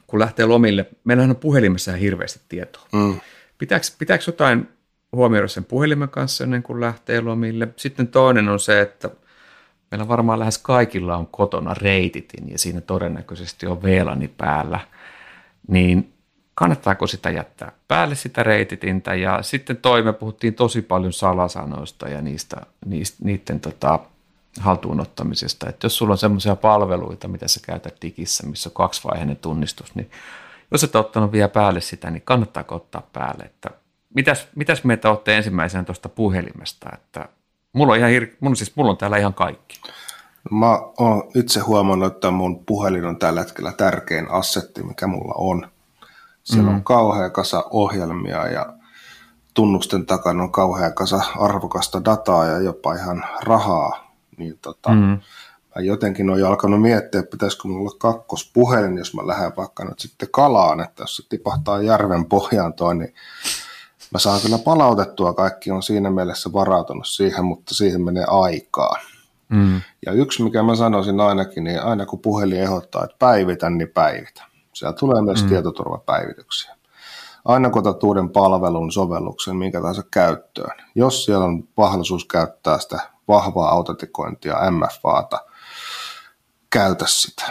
kun 0.08 0.20
lähtee 0.20 0.46
lomille, 0.46 0.86
meillähän 1.04 1.30
on 1.30 1.36
puhelimessa 1.36 1.92
ihan 1.92 2.02
hirveästi 2.02 2.40
tietoa. 2.50 2.86
Mm. 2.94 3.20
Pitääkö, 3.58 3.86
pitääkö 4.00 4.24
jotain 4.28 4.70
huomioida 5.12 5.48
sen 5.48 5.66
puhelimen 5.66 6.10
kanssa 6.10 6.44
ennen 6.44 6.64
kuin 6.64 6.82
lähtee 6.82 7.22
lomille? 7.22 7.68
Sitten 7.76 8.08
toinen 8.08 8.50
on 8.50 8.60
se, 8.60 8.82
että 8.82 9.10
meillä 9.92 10.08
varmaan 10.08 10.40
lähes 10.40 10.58
kaikilla 10.58 11.18
on 11.18 11.28
kotona 11.28 11.74
reititin 11.74 12.52
ja 12.52 12.58
siinä 12.58 12.82
todennäköisesti 12.82 13.68
on 13.68 13.84
VLANi 13.84 14.28
päällä, 14.28 14.80
niin 15.68 16.14
kannattaako 16.56 17.08
sitä 17.08 17.30
jättää 17.30 17.72
päälle 17.88 18.16
sitä 18.16 18.44
reititintä 18.44 19.16
ja 19.16 19.42
sitten 19.42 19.78
toime 19.78 20.14
puhuttiin 20.14 20.54
tosi 20.54 20.82
paljon 20.82 21.14
salasanoista 21.14 22.10
ja 22.10 22.22
niistä, 22.22 22.62
niistä 22.86 23.18
niiden 23.26 23.60
tota, 23.60 24.00
haltuunottamisesta, 24.60 25.70
että 25.70 25.86
jos 25.86 25.98
sulla 25.98 26.12
on 26.12 26.18
semmoisia 26.18 26.56
palveluita, 26.56 27.28
mitä 27.28 27.48
sä 27.48 27.60
käytät 27.64 27.96
digissä, 28.02 28.48
missä 28.48 28.70
on 28.70 28.74
kaksivaiheinen 28.74 29.38
tunnistus, 29.38 29.96
niin 29.96 30.12
jos 30.72 30.84
et 30.84 30.96
ottanut 30.96 31.32
vielä 31.32 31.50
päälle 31.50 31.82
sitä, 31.82 32.10
niin 32.10 32.22
kannattaako 32.22 32.76
ottaa 32.76 33.08
päälle, 33.14 33.44
että 33.44 33.70
mitäs, 34.14 34.48
mitäs 34.56 34.84
meitä 34.84 35.10
olette 35.10 35.38
ensimmäisenä 35.38 35.84
tuosta 35.84 36.10
puhelimesta, 36.10 36.90
että 36.94 37.30
mulla 37.74 37.94
on, 37.94 38.00
ihan 38.00 38.12
hir- 38.12 38.36
mun, 38.40 38.56
siis 38.56 38.76
mulla 38.76 38.92
on 38.92 38.98
täällä 38.98 39.18
ihan 39.18 39.34
kaikki. 39.34 39.82
Mä 40.52 40.80
oon 40.98 41.32
itse 41.36 41.60
huomannut, 41.60 42.14
että 42.14 42.32
mun 42.32 42.66
puhelin 42.66 43.06
on 43.06 43.20
tällä 43.20 43.40
hetkellä 43.40 43.72
tärkein 43.72 44.32
assetti, 44.32 44.84
mikä 44.84 45.08
mulla 45.08 45.34
on. 45.38 45.68
Siellä 46.44 46.70
mm. 46.70 46.76
on 46.76 46.84
kauhea 46.84 47.30
kasa 47.30 47.64
ohjelmia 47.70 48.48
ja 48.48 48.74
tunnusten 49.54 50.06
takana 50.06 50.44
on 50.44 50.52
kauhea 50.52 50.92
kasa 50.92 51.22
arvokasta 51.40 52.06
dataa 52.06 52.46
ja 52.46 52.60
jopa 52.60 52.94
ihan 52.94 53.26
rahaa. 53.44 54.07
Niin 54.38 54.60
tota, 54.62 54.90
mm. 54.90 55.20
mä 55.76 55.82
jotenkin 55.82 56.40
jo 56.40 56.48
alkanut 56.48 56.82
miettiä, 56.82 57.20
että 57.20 57.32
pitäisikö 57.32 57.68
mulla 57.68 57.80
olla 57.80 57.98
kakkospuhelin, 58.00 58.98
jos 58.98 59.14
mä 59.14 59.28
lähden 59.28 59.52
vaikka 59.58 59.86
nyt 59.86 60.00
sitten 60.00 60.30
kalaan, 60.32 60.80
että 60.80 61.04
jos 61.04 61.16
se 61.16 61.24
tipahtaa 61.30 61.82
järven 61.82 62.26
pohjaan 62.26 62.74
toi, 62.74 62.96
niin 62.96 63.14
mä 64.14 64.20
saan 64.20 64.42
kyllä 64.42 64.58
palautettua, 64.58 65.34
kaikki 65.34 65.72
on 65.72 65.84
siinä 65.84 66.10
mielessä 66.10 66.54
varautunut 66.54 67.08
siihen, 67.08 67.46
mutta 67.46 67.76
siihen 67.76 68.02
menee 68.02 68.26
aikaa. 68.28 68.96
Mm. 69.50 69.82
Ja 70.06 70.12
yksi, 70.12 70.44
mikä 70.44 70.64
mä 70.64 70.76
sanoisin 70.76 71.20
ainakin, 71.20 71.64
niin 71.64 71.82
aina 71.82 72.06
kun 72.06 72.20
puhelin 72.20 72.62
ehdottaa, 72.62 73.04
että 73.04 73.16
päivitä, 73.20 73.70
niin 73.70 73.90
päivitä. 73.94 74.44
Siellä 74.74 74.98
tulee 74.98 75.22
myös 75.22 75.44
mm. 75.44 75.50
tietoturvapäivityksiä. 75.50 76.76
Aina 77.46 77.70
kun 77.70 77.80
otat 77.80 78.04
uuden 78.04 78.30
palvelun, 78.30 78.92
sovelluksen, 78.92 79.56
minkä 79.56 79.80
tahansa 79.80 80.04
käyttöön, 80.12 80.78
jos 80.96 81.26
siellä 81.26 81.46
on 81.46 81.64
mahdollisuus 81.78 82.26
käyttää 82.26 82.80
sitä 82.80 83.17
vahvaa 83.28 83.70
autentikointia, 83.70 84.56
MFAta, 84.72 85.40
käytä 86.70 87.06
sitä. 87.08 87.44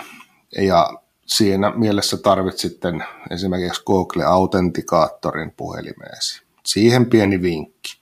Ja 0.59 0.91
siinä 1.27 1.73
mielessä 1.77 2.17
tarvit 2.17 2.59
sitten 2.59 3.05
esimerkiksi 3.31 3.83
Google 3.87 4.25
Authenticaatorin 4.25 5.53
puhelimeesi. 5.57 6.43
Siihen 6.67 7.07
pieni 7.07 7.43
vinkki. 7.43 8.01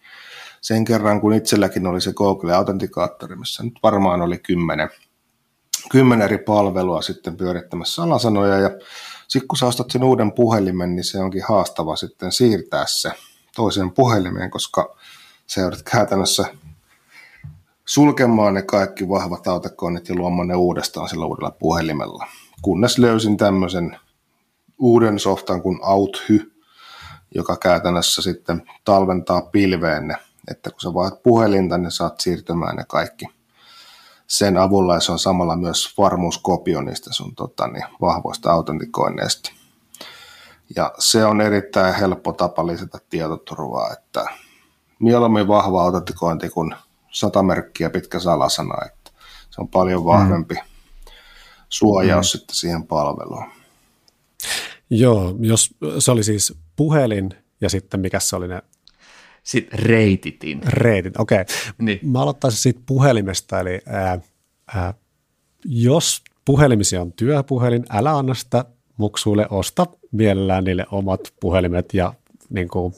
Sen 0.60 0.84
kerran, 0.84 1.20
kun 1.20 1.34
itselläkin 1.34 1.86
oli 1.86 2.00
se 2.00 2.12
Google 2.12 2.54
Authenticaattori, 2.54 3.36
missä 3.36 3.62
nyt 3.62 3.78
varmaan 3.82 4.22
oli 4.22 4.38
kymmenen, 4.38 4.90
kymmenen 5.90 6.24
eri 6.24 6.38
palvelua 6.38 7.02
sitten 7.02 7.36
pyörittämässä 7.36 7.94
salasanoja 7.94 8.58
ja 8.58 8.70
sitten 9.28 9.48
kun 9.48 9.58
sä 9.58 9.66
ostat 9.66 9.90
sen 9.90 10.04
uuden 10.04 10.32
puhelimen, 10.32 10.96
niin 10.96 11.04
se 11.04 11.18
onkin 11.18 11.42
haastava 11.48 11.96
sitten 11.96 12.32
siirtää 12.32 12.84
se 12.86 13.12
toiseen 13.56 13.92
puhelimeen, 13.92 14.50
koska 14.50 14.96
se 15.46 15.60
joudut 15.60 15.82
käytännössä 15.82 16.44
sulkemaan 17.84 18.54
ne 18.54 18.62
kaikki 18.62 19.08
vahvat 19.08 19.46
autakoonnit 19.46 20.08
ja 20.08 20.14
luomaan 20.14 20.48
ne 20.48 20.54
uudestaan 20.54 21.08
sillä 21.08 21.26
uudella 21.26 21.50
puhelimella. 21.50 22.26
Kunnes 22.62 22.98
löysin 22.98 23.36
tämmöisen 23.36 23.98
uuden 24.78 25.18
softan 25.18 25.62
kuin 25.62 25.78
Outhy, 25.84 26.52
joka 27.34 27.56
käytännössä 27.56 28.22
sitten 28.22 28.62
talventaa 28.84 29.42
pilveen 29.42 30.08
ne, 30.08 30.16
että 30.50 30.70
kun 30.70 30.80
sä 30.80 30.94
vaat 30.94 31.22
puhelinta, 31.22 31.78
niin 31.78 31.90
saat 31.90 32.20
siirtymään 32.20 32.76
ne 32.76 32.84
kaikki 32.88 33.26
sen 34.26 34.56
avulla, 34.56 34.94
ja 34.94 35.00
se 35.00 35.12
on 35.12 35.18
samalla 35.18 35.56
myös 35.56 35.98
varmuuskopio 35.98 36.80
niistä 36.80 37.12
sun 37.12 37.34
tota, 37.34 37.66
niin, 37.66 37.84
vahvoista 38.00 38.52
autentikoinneista. 38.52 39.52
Ja 40.76 40.92
se 40.98 41.24
on 41.24 41.40
erittäin 41.40 41.94
helppo 41.94 42.32
tapa 42.32 42.66
lisätä 42.66 42.98
tietoturvaa, 43.10 43.92
että 43.92 44.24
mieluummin 44.98 45.48
vahva 45.48 45.82
autentikointi 45.82 46.48
kuin 46.48 46.74
sata 47.14 47.42
merkkiä 47.42 47.90
pitkä 47.90 48.18
salasana, 48.18 48.74
että 48.86 49.10
se 49.50 49.60
on 49.60 49.68
paljon 49.68 50.04
vahvempi 50.04 50.54
mm. 50.54 50.60
suojaus 51.68 52.26
mm. 52.26 52.38
sitten 52.38 52.56
siihen 52.56 52.86
palveluun. 52.86 53.44
Joo, 54.90 55.36
jos 55.40 55.70
se 55.98 56.10
oli 56.10 56.22
siis 56.22 56.58
puhelin 56.76 57.30
ja 57.60 57.68
sitten 57.68 58.00
mikä 58.00 58.20
se 58.20 58.36
oli 58.36 58.48
ne 58.48 58.62
sitten 59.42 59.78
reititin. 59.78 60.60
Reitit, 60.66 61.20
okei. 61.20 61.40
Okay. 61.40 61.54
Niin. 61.78 62.00
Mä 62.02 62.22
aloittaisin 62.22 62.60
siitä 62.60 62.80
puhelimesta, 62.86 63.60
eli 63.60 63.80
ää, 63.86 64.18
ää, 64.74 64.94
jos 65.64 66.22
puhelimisi 66.44 66.96
on 66.96 67.12
työpuhelin, 67.12 67.84
älä 67.90 68.16
anna 68.16 68.34
sitä 68.34 68.64
muksuille, 68.96 69.46
osta 69.50 69.86
mielellään 70.12 70.64
niille 70.64 70.86
omat 70.90 71.20
puhelimet 71.40 71.94
ja 71.94 72.14
niin 72.50 72.68
kuin, 72.68 72.94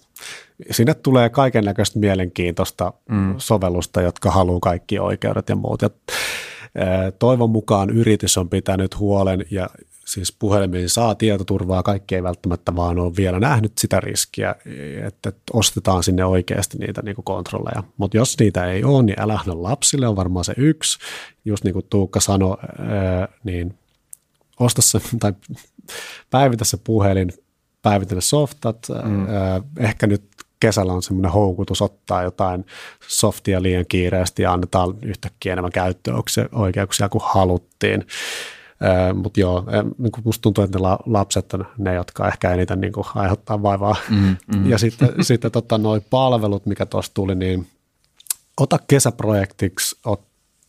sinne 0.70 0.94
tulee 0.94 1.28
kaiken 1.28 1.64
näköistä 1.64 1.98
mielenkiintoista 1.98 2.92
mm. 3.11 3.34
sovellusta, 3.38 4.02
jotka 4.02 4.30
haluaa 4.30 4.61
kaikki 4.61 4.98
oikeudet 4.98 5.48
ja 5.48 5.57
muut. 5.57 5.82
Ja, 5.82 5.90
toivon 7.18 7.50
mukaan 7.50 7.90
yritys 7.90 8.38
on 8.38 8.48
pitänyt 8.48 8.98
huolen 8.98 9.44
ja 9.50 9.68
siis 10.07 10.32
puhelimiin 10.38 10.90
saa 10.90 11.14
tietoturvaa, 11.14 11.82
kaikki 11.82 12.14
ei 12.14 12.22
välttämättä 12.22 12.76
vaan 12.76 12.98
ole 12.98 13.16
vielä 13.16 13.40
nähnyt 13.40 13.72
sitä 13.78 14.00
riskiä, 14.00 14.54
että 15.07 15.32
ostetaan 15.52 16.02
sinne 16.02 16.24
oikeasti 16.24 16.78
niitä 16.78 17.02
niin 17.02 17.14
kuin 17.14 17.24
kontrolleja. 17.24 17.82
Mutta 17.96 18.16
jos 18.16 18.38
niitä 18.38 18.66
ei 18.66 18.84
ole, 18.84 19.02
niin 19.02 19.20
älä 19.20 19.40
lapsille 19.46 20.09
on 20.09 20.16
varmaan 20.16 20.44
se 20.44 20.54
yksi. 20.57 20.98
Just 21.44 21.64
niin 21.64 21.72
kuin 21.72 21.86
Tuukka 21.90 22.20
sanoi, 22.20 22.57
niin 23.44 23.78
osta 24.61 24.82
se 24.82 25.00
tai 25.20 25.32
päivitä 26.30 26.64
se 26.64 26.76
puhelin, 26.84 27.32
päivitä 27.82 28.14
ne 28.14 28.20
softat. 28.20 28.86
Mm. 29.04 29.26
Ehkä 29.78 30.07
nyt 30.07 30.24
kesällä 30.61 30.92
on 30.92 31.02
semmoinen 31.02 31.32
houkutus 31.32 31.82
ottaa 31.82 32.22
jotain 32.22 32.66
softia 33.09 33.62
liian 33.62 33.84
kiireesti 33.88 34.42
ja 34.42 34.52
annetaan 34.52 34.94
yhtäkkiä 35.02 35.52
enemmän 35.52 35.72
käyttöoikeuksia 35.72 37.09
kuin 37.09 37.22
haluttiin. 37.24 38.07
Mutta 39.14 39.40
joo, 39.40 39.64
niin 39.98 40.12
musta 40.24 40.42
tuntuu, 40.42 40.64
että 40.64 40.78
ne 40.78 40.84
lapset 41.07 41.54
on 41.54 41.66
ne, 41.78 41.94
jotka 41.94 42.28
ehkä 42.28 42.50
eniten 42.50 42.80
niin 42.80 42.92
kuin 42.92 43.07
aiheuttaa 43.14 43.62
vaivaa. 43.62 43.96
Mm, 44.11 44.36
mm. 44.57 44.70
Ja 44.70 44.78
sitten, 44.78 45.09
sitten 45.24 45.50
tota, 45.50 45.78
noi 45.78 46.00
palvelut, 46.11 46.66
mikä 46.66 46.86
tuossa 46.86 47.14
tuli, 47.14 47.34
niin 47.34 47.66
ota 48.61 48.78
kesäprojektiksi 48.88 49.96
ot, 50.04 50.26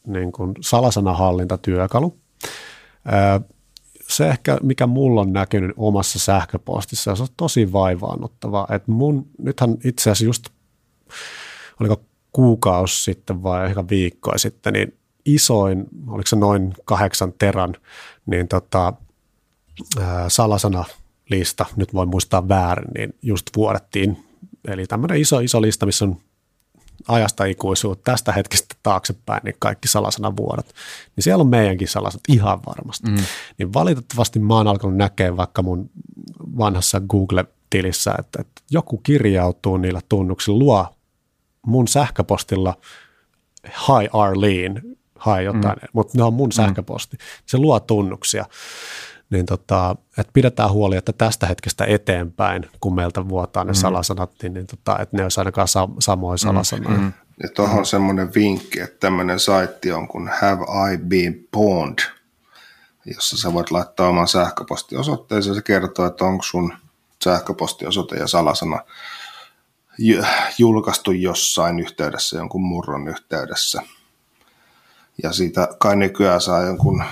niin 0.08 0.32
kuin 0.32 0.54
salasanahallintatyökalu. 0.62 2.18
Se 4.08 4.30
ehkä, 4.30 4.58
mikä 4.64 4.88
mulla 4.88 5.22
on 5.22 5.34
näkynyt 5.34 5.72
omassa 5.78 6.20
sähköpostissa, 6.20 7.16
se 7.16 7.24
on 7.24 7.30
tosi 7.38 7.72
vaivaannuttavaa. 7.72 8.68
Et 8.72 8.88
mun, 8.88 9.28
nythän 9.38 9.78
itse 9.84 10.02
asiassa 10.02 10.26
just, 10.26 10.50
oliko 11.80 12.02
kuukausi 12.32 13.04
sitten 13.04 13.44
vai 13.44 13.66
ehkä 13.66 13.84
viikkoa 13.90 14.38
sitten, 14.38 14.74
niin 14.74 14.98
isoin, 15.26 15.86
oliko 16.08 16.28
se 16.28 16.36
noin 16.36 16.74
kahdeksan 16.86 17.34
teran, 17.40 17.76
niin 18.26 18.48
tota, 18.48 18.94
ää, 20.00 20.28
lista, 21.30 21.66
nyt 21.76 21.94
voin 21.94 22.10
muistaa 22.10 22.48
väärin, 22.48 22.92
niin 22.98 23.14
just 23.22 23.46
vuodettiin. 23.56 24.24
Eli 24.68 24.88
tämmöinen 24.88 25.22
iso, 25.22 25.40
iso 25.40 25.62
lista, 25.62 25.86
missä 25.86 26.06
on 26.06 26.18
ajasta 27.08 27.46
ikuisuutta 27.46 28.12
tästä 28.12 28.32
hetkestä 28.32 28.76
taaksepäin, 28.84 29.42
niin 29.44 29.56
kaikki 29.60 29.88
salasanavuodot. 29.88 30.66
Niin 31.16 31.24
siellä 31.24 31.42
on 31.42 31.48
meidänkin 31.48 31.88
salasanat 31.88 32.24
ihan 32.28 32.60
varmasti. 32.66 33.10
Mm. 33.10 33.18
Niin 33.58 33.74
valitettavasti 33.74 34.40
mä 34.40 34.54
oon 34.56 34.68
alkanut 34.68 34.98
näkemään 34.98 35.38
vaikka 35.38 35.62
mun 35.62 35.90
vanhassa 36.58 37.02
Google-tilissä, 37.10 38.16
että, 38.20 38.42
että 38.42 38.62
joku 38.72 38.98
kirjautuu 38.98 39.78
niillä 39.78 40.02
tunnuksilla, 40.10 40.60
luo 40.60 40.86
mun 41.66 41.88
sähköpostilla 41.88 42.74
Hi 43.66 44.10
Arlene 44.14 44.82
hae 45.16 45.44
jotain, 45.44 45.78
mm. 45.82 45.88
mutta 45.94 46.18
ne 46.18 46.24
on 46.24 46.34
mun 46.34 46.50
mm. 46.50 46.52
sähköposti. 46.52 47.18
Se 47.46 47.58
luo 47.58 47.80
tunnuksia. 47.80 48.46
Niin 49.30 49.46
tota, 49.46 49.96
että 50.18 50.34
pidetään 50.34 50.72
huoli, 50.72 50.98
että 50.98 51.14
tästä 51.14 51.48
hetkestä 51.48 51.86
eteenpäin, 51.86 52.70
kun 52.80 52.96
meiltä 52.96 53.30
vuotaa 53.30 53.64
ne 53.64 53.72
mm. 53.72 53.76
salasanat, 53.76 54.32
niin, 54.44 54.54
niin 54.54 54.68
tota, 54.68 55.00
että 55.00 55.18
ne 55.18 55.24
olisi 55.24 55.40
ainakaan 55.40 55.68
sa- 55.68 55.90
samoja 56.00 56.34
mm. 56.34 56.38
salasanoja. 56.38 56.98
Mm. 56.98 57.14
Ja 57.44 57.50
tuohon 57.50 57.78
mm. 57.78 57.86
semmoinen 57.86 58.34
vinkki, 58.34 58.80
että 58.80 59.00
tämmöinen 59.00 59.40
saitti 59.40 59.92
on 59.92 60.08
kuin 60.08 60.30
Have 60.42 60.94
I 60.94 60.98
Been 60.98 61.48
Pwned, 61.52 62.00
jossa 63.06 63.38
sä 63.38 63.54
voit 63.54 63.72
laittaa 63.72 64.10
oman 64.10 64.28
sähköpostiosoitteeseen. 64.28 65.56
Se 65.56 65.62
kertoo, 65.62 66.06
että 66.06 66.26
onko 66.26 66.44
sun 66.44 66.74
sähköpostiosoite 67.24 68.16
ja 68.16 68.28
salasana 68.28 68.80
julkaistu 70.58 71.12
jossain 71.12 71.80
yhteydessä, 71.80 72.38
jonkun 72.38 72.66
murron 72.66 73.08
yhteydessä– 73.08 73.82
ja 75.24 75.34
siitä 75.34 75.68
kai 75.80 75.96
nykyään 75.96 76.42
saa 76.42 76.62
jonkun 76.62 77.04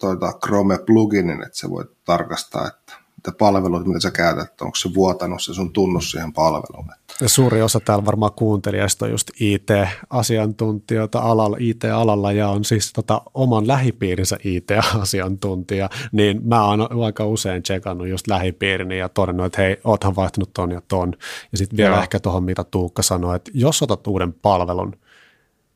tuota 0.00 0.32
Chrome-pluginin, 0.46 1.46
että 1.46 1.58
se 1.58 1.70
voi 1.70 1.84
tarkastaa, 2.04 2.66
että 2.66 3.02
mitä 3.16 3.38
palveluita, 3.38 3.88
mitä 3.88 4.00
sä 4.00 4.10
käytät, 4.10 4.60
onko 4.60 4.76
se 4.76 4.94
vuotanut 4.94 5.42
se 5.42 5.54
sun 5.54 5.72
tunnus 5.72 6.10
siihen 6.10 6.32
palveluun. 6.32 6.86
suuri 7.26 7.62
osa 7.62 7.80
täällä 7.80 8.04
varmaan 8.04 8.32
kuuntelijasta 8.32 9.04
on 9.04 9.10
just 9.10 9.30
IT-asiantuntijoita 9.40 11.18
alalla, 11.18 11.56
IT-alalla 11.60 12.32
ja 12.32 12.48
on 12.48 12.64
siis 12.64 12.92
tota, 12.92 13.22
oman 13.34 13.66
lähipiirinsä 13.66 14.36
IT-asiantuntija, 14.44 15.90
niin 16.12 16.40
mä 16.44 16.64
oon 16.64 17.04
aika 17.04 17.26
usein 17.26 17.62
tsekannut 17.62 18.08
just 18.08 18.26
lähipiirini 18.26 18.98
ja 18.98 19.08
todennut, 19.08 19.46
että 19.46 19.62
hei, 19.62 19.76
oothan 19.84 20.16
vaihtanut 20.16 20.50
ton 20.54 20.70
ja 20.70 20.82
ton. 20.88 21.12
Ja 21.52 21.58
sitten 21.58 21.76
vielä 21.76 21.94
Joo. 21.94 22.02
ehkä 22.02 22.20
tuohon, 22.20 22.44
mitä 22.44 22.64
Tuukka 22.64 23.02
sanoi, 23.02 23.36
että 23.36 23.50
jos 23.54 23.82
otat 23.82 24.06
uuden 24.06 24.32
palvelun, 24.32 24.92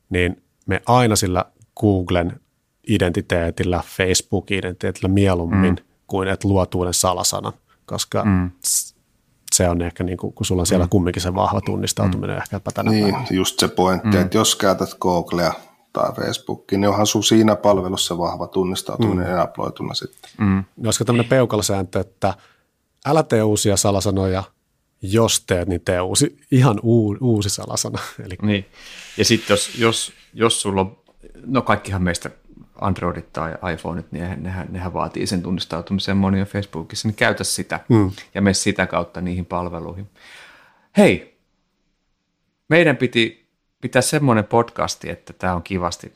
niin 0.09 0.43
me 0.65 0.81
aina 0.85 1.15
sillä 1.15 1.45
Googlen 1.79 2.39
identiteetillä, 2.87 3.83
Facebook-identiteetillä 3.97 5.07
mieluummin 5.07 5.73
mm. 5.73 5.85
kuin 6.07 6.27
että 6.27 6.47
luot 6.47 6.75
uuden 6.75 6.93
salasanan, 6.93 7.53
koska 7.85 8.25
mm 8.25 8.51
se 9.57 9.69
on 9.69 9.81
ehkä, 9.81 10.03
niin 10.03 10.17
kuin, 10.17 10.33
kun 10.33 10.45
sulla 10.45 10.61
on 10.61 10.65
siellä 10.65 10.85
mm. 10.85 10.89
kumminkin 10.89 11.21
se 11.21 11.35
vahva 11.35 11.61
tunnistautuminen 11.61 12.35
mm. 12.35 12.41
ehkäpä 12.41 12.71
tänä 12.71 12.91
Niin, 12.91 13.03
päivänä. 13.03 13.27
just 13.31 13.59
se 13.59 13.67
pointti, 13.67 14.07
mm. 14.07 14.21
että 14.21 14.37
jos 14.37 14.55
käytät 14.55 14.89
Googlea 15.01 15.53
tai 15.93 16.11
Facebookia, 16.13 16.77
niin 16.77 16.89
onhan 16.89 17.07
sun 17.07 17.23
siinä 17.23 17.55
palvelussa 17.55 18.17
vahva 18.17 18.47
tunnistautuminen 18.47 19.27
mm. 19.27 19.33
enaploituna 19.33 19.93
sitten. 19.93 20.31
Mm. 20.37 20.63
Olisiko 20.85 21.05
tämmöinen 21.05 21.29
peukalsääntö, 21.29 21.99
että 21.99 22.33
älä 23.05 23.23
tee 23.23 23.43
uusia 23.43 23.77
salasanoja, 23.77 24.43
jos 25.01 25.43
teet, 25.47 25.67
niin 25.67 25.81
tee 25.81 26.01
uusi, 26.01 26.37
ihan 26.51 26.79
uu, 26.83 27.17
uusi 27.21 27.49
salasana. 27.49 27.99
Eli... 28.25 28.35
Niin. 28.41 28.65
Ja 29.17 29.25
sitten 29.25 29.53
jos, 29.53 29.79
jos, 29.79 30.13
jos 30.33 30.61
sulla 30.61 30.81
on, 30.81 30.97
no 31.45 31.61
kaikkihan 31.61 32.03
meistä 32.03 32.29
Androidit 32.81 33.33
tai 33.33 33.55
iPhoneit, 33.73 34.11
niin 34.11 34.43
nehän, 34.43 34.67
nehän 34.71 34.93
vaatii 34.93 35.27
sen 35.27 35.43
tunnistautumisen 35.43 36.17
moni 36.17 36.41
on 36.41 36.47
Facebookissa, 36.47 37.07
niin 37.07 37.15
käytä 37.15 37.43
sitä 37.43 37.79
mm. 37.89 38.11
ja 38.33 38.41
mene 38.41 38.53
sitä 38.53 38.87
kautta 38.87 39.21
niihin 39.21 39.45
palveluihin. 39.45 40.09
Hei, 40.97 41.39
meidän 42.69 42.97
piti 42.97 43.49
pitää 43.81 44.01
semmoinen 44.01 44.45
podcasti, 44.45 45.09
että 45.09 45.33
tämä 45.33 45.55
on 45.55 45.63
kivasti, 45.63 46.13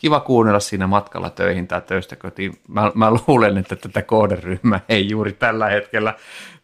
kiva 0.00 0.20
kuunnella 0.20 0.60
siinä 0.60 0.86
matkalla 0.86 1.30
töihin 1.30 1.68
tai 1.68 1.80
töistä 1.80 2.16
kotiin. 2.16 2.60
Mä, 2.68 2.92
mä 2.94 3.10
luulen, 3.10 3.58
että 3.58 3.76
tätä 3.76 4.02
kohderyhmää 4.02 4.80
ei 4.88 5.08
juuri 5.08 5.32
tällä 5.32 5.68
hetkellä, 5.68 6.14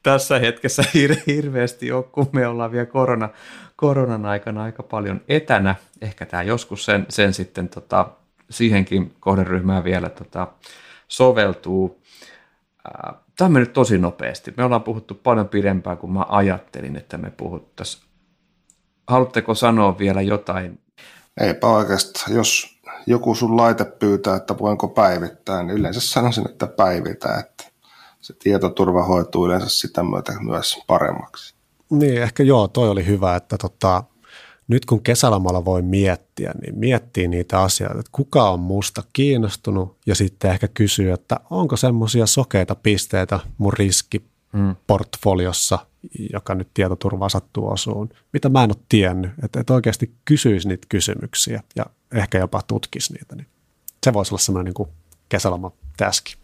tässä 0.03 0.39
hetkessä 0.39 0.83
hir- 0.97 1.23
hirveästi 1.27 1.93
ole, 1.93 2.05
kun 2.05 2.29
me 2.33 2.47
ollaan 2.47 2.73
vielä 2.73 2.87
korona, 2.87 3.29
koronan 3.77 4.27
aikana 4.27 4.63
aika 4.63 4.83
paljon 4.83 5.21
etänä. 5.29 5.75
Ehkä 6.01 6.27
tämä 6.27 6.43
joskus 6.43 6.85
sen, 6.85 7.07
sen 7.09 7.35
sitten 7.35 7.69
tota, 7.69 8.09
siihenkin 8.51 9.15
kohderyhmään 9.21 9.85
vielä 9.85 10.09
tota, 10.09 10.49
soveltuu. 11.09 12.03
Tämä 13.37 13.49
mennyt 13.49 13.73
tosi 13.73 13.99
nopeasti. 13.99 14.55
Me 14.57 14.65
ollaan 14.65 14.83
puhuttu 14.83 15.15
paljon 15.15 15.49
pidempään 15.49 15.99
kuin 15.99 16.13
mä 16.13 16.25
ajattelin, 16.29 16.97
että 16.97 17.19
me 17.19 17.31
puhuttaisiin. 17.31 18.05
Haluatteko 19.07 19.55
sanoa 19.55 19.99
vielä 19.99 20.23
jotain? 20.23 20.79
Eipä 21.41 21.67
oikeastaan. 21.67 22.37
Jos 22.37 22.76
joku 23.07 23.35
sun 23.35 23.57
laite 23.57 23.85
pyytää, 23.85 24.37
että 24.37 24.59
voinko 24.59 24.89
päivittää, 24.89 25.63
niin 25.63 25.79
yleensä 25.79 26.01
sanoisin, 26.01 26.51
että 26.51 26.67
päivitä, 26.67 27.39
että 27.39 27.65
se 28.21 28.35
tietoturva 28.39 29.05
hoituu 29.05 29.47
yleensä 29.47 29.69
sitä 29.69 30.03
myötä 30.03 30.33
myös 30.41 30.79
paremmaksi. 30.87 31.55
Niin, 31.91 32.23
ehkä 32.23 32.43
joo, 32.43 32.69
toi 32.69 32.89
oli 32.89 33.07
hyvä, 33.07 33.37
että 33.37 33.59
tota, 33.59 34.05
nyt 34.69 34.85
kun 34.85 35.03
kesälomalla 35.03 35.65
voi 35.65 35.83
miettiä, 35.83 36.53
niin 36.63 36.79
miettii 36.79 37.29
niitä 37.29 37.61
asioita, 37.61 37.99
että 37.99 38.13
kuka 38.13 38.51
on 38.51 38.61
musta 38.61 39.03
kiinnostunut 39.13 39.97
ja 40.07 40.15
sitten 40.15 40.51
ehkä 40.51 40.69
kysyy, 40.69 41.13
että 41.13 41.41
onko 41.51 41.77
semmoisia 41.77 42.27
sokeita 42.27 42.75
pisteitä 42.75 43.41
mun 43.59 43.73
riskiportfoliossa, 43.73 45.79
joka 46.33 46.55
nyt 46.55 46.69
tietoturvaa 46.75 47.29
sattuu 47.29 47.69
osuun, 47.69 48.09
mitä 48.33 48.49
mä 48.49 48.65
en 48.65 48.71
ole 48.71 48.85
tiennyt, 48.89 49.31
että, 49.45 49.61
että 49.61 49.75
oikeasti 49.75 50.15
kysyisi 50.25 50.69
niitä 50.69 50.87
kysymyksiä 50.89 51.63
ja 51.77 51.87
ehkä 52.17 52.39
jopa 52.39 52.63
tutkisi 52.63 53.13
niitä, 53.13 53.37
niin 53.37 53.47
se 54.05 54.13
voisi 54.13 54.35
olla 54.35 54.43
semmoinen 54.43 54.75
niin 54.79 54.89
kesäloma 55.29 55.73
täski. 55.97 56.37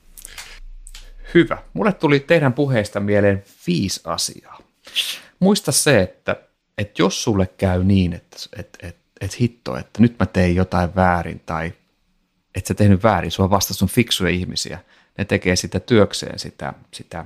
Hyvä. 1.34 1.58
Mulle 1.72 1.92
tuli 1.92 2.20
teidän 2.20 2.52
puheista 2.52 3.00
mieleen 3.00 3.44
viisi 3.66 4.00
asiaa. 4.04 4.58
Muista 5.40 5.72
se, 5.72 6.00
että 6.00 6.36
että 6.78 7.02
jos 7.02 7.22
sulle 7.22 7.46
käy 7.46 7.84
niin, 7.84 8.12
että 8.12 8.36
et, 8.56 8.78
et, 8.82 8.96
et 9.20 9.40
hitto, 9.40 9.76
että 9.76 10.02
nyt 10.02 10.16
mä 10.18 10.26
tein 10.26 10.56
jotain 10.56 10.94
väärin 10.94 11.40
tai 11.46 11.72
että 12.54 12.68
sä 12.68 12.74
tehnyt 12.74 13.02
väärin, 13.02 13.30
sua 13.30 13.50
vasta 13.50 13.74
sun 13.74 13.88
fiksuja 13.88 14.30
ihmisiä, 14.30 14.78
ne 15.18 15.24
tekee 15.24 15.56
sitä 15.56 15.80
työkseen 15.80 16.38
sitä, 16.38 16.72
sitä 16.94 17.24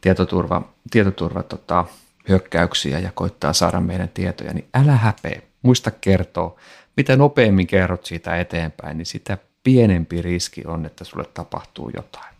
tietoturva, 0.00 0.72
tietoturva 0.90 1.42
tota, 1.42 1.84
hyökkäyksiä 2.28 2.98
ja 2.98 3.10
koittaa 3.14 3.52
saada 3.52 3.80
meidän 3.80 4.08
tietoja, 4.08 4.52
niin 4.52 4.68
älä 4.74 4.92
häpeä, 4.92 5.42
muista 5.62 5.90
kertoa, 5.90 6.60
mitä 6.98 7.16
nopeammin 7.16 7.66
kerrot 7.66 8.06
siitä 8.06 8.40
eteenpäin, 8.40 8.98
niin 8.98 9.06
sitä 9.06 9.38
pienempi 9.64 10.22
riski 10.22 10.62
on, 10.66 10.86
että 10.86 11.04
sulle 11.04 11.24
tapahtuu 11.34 11.90
jotain. 11.96 12.34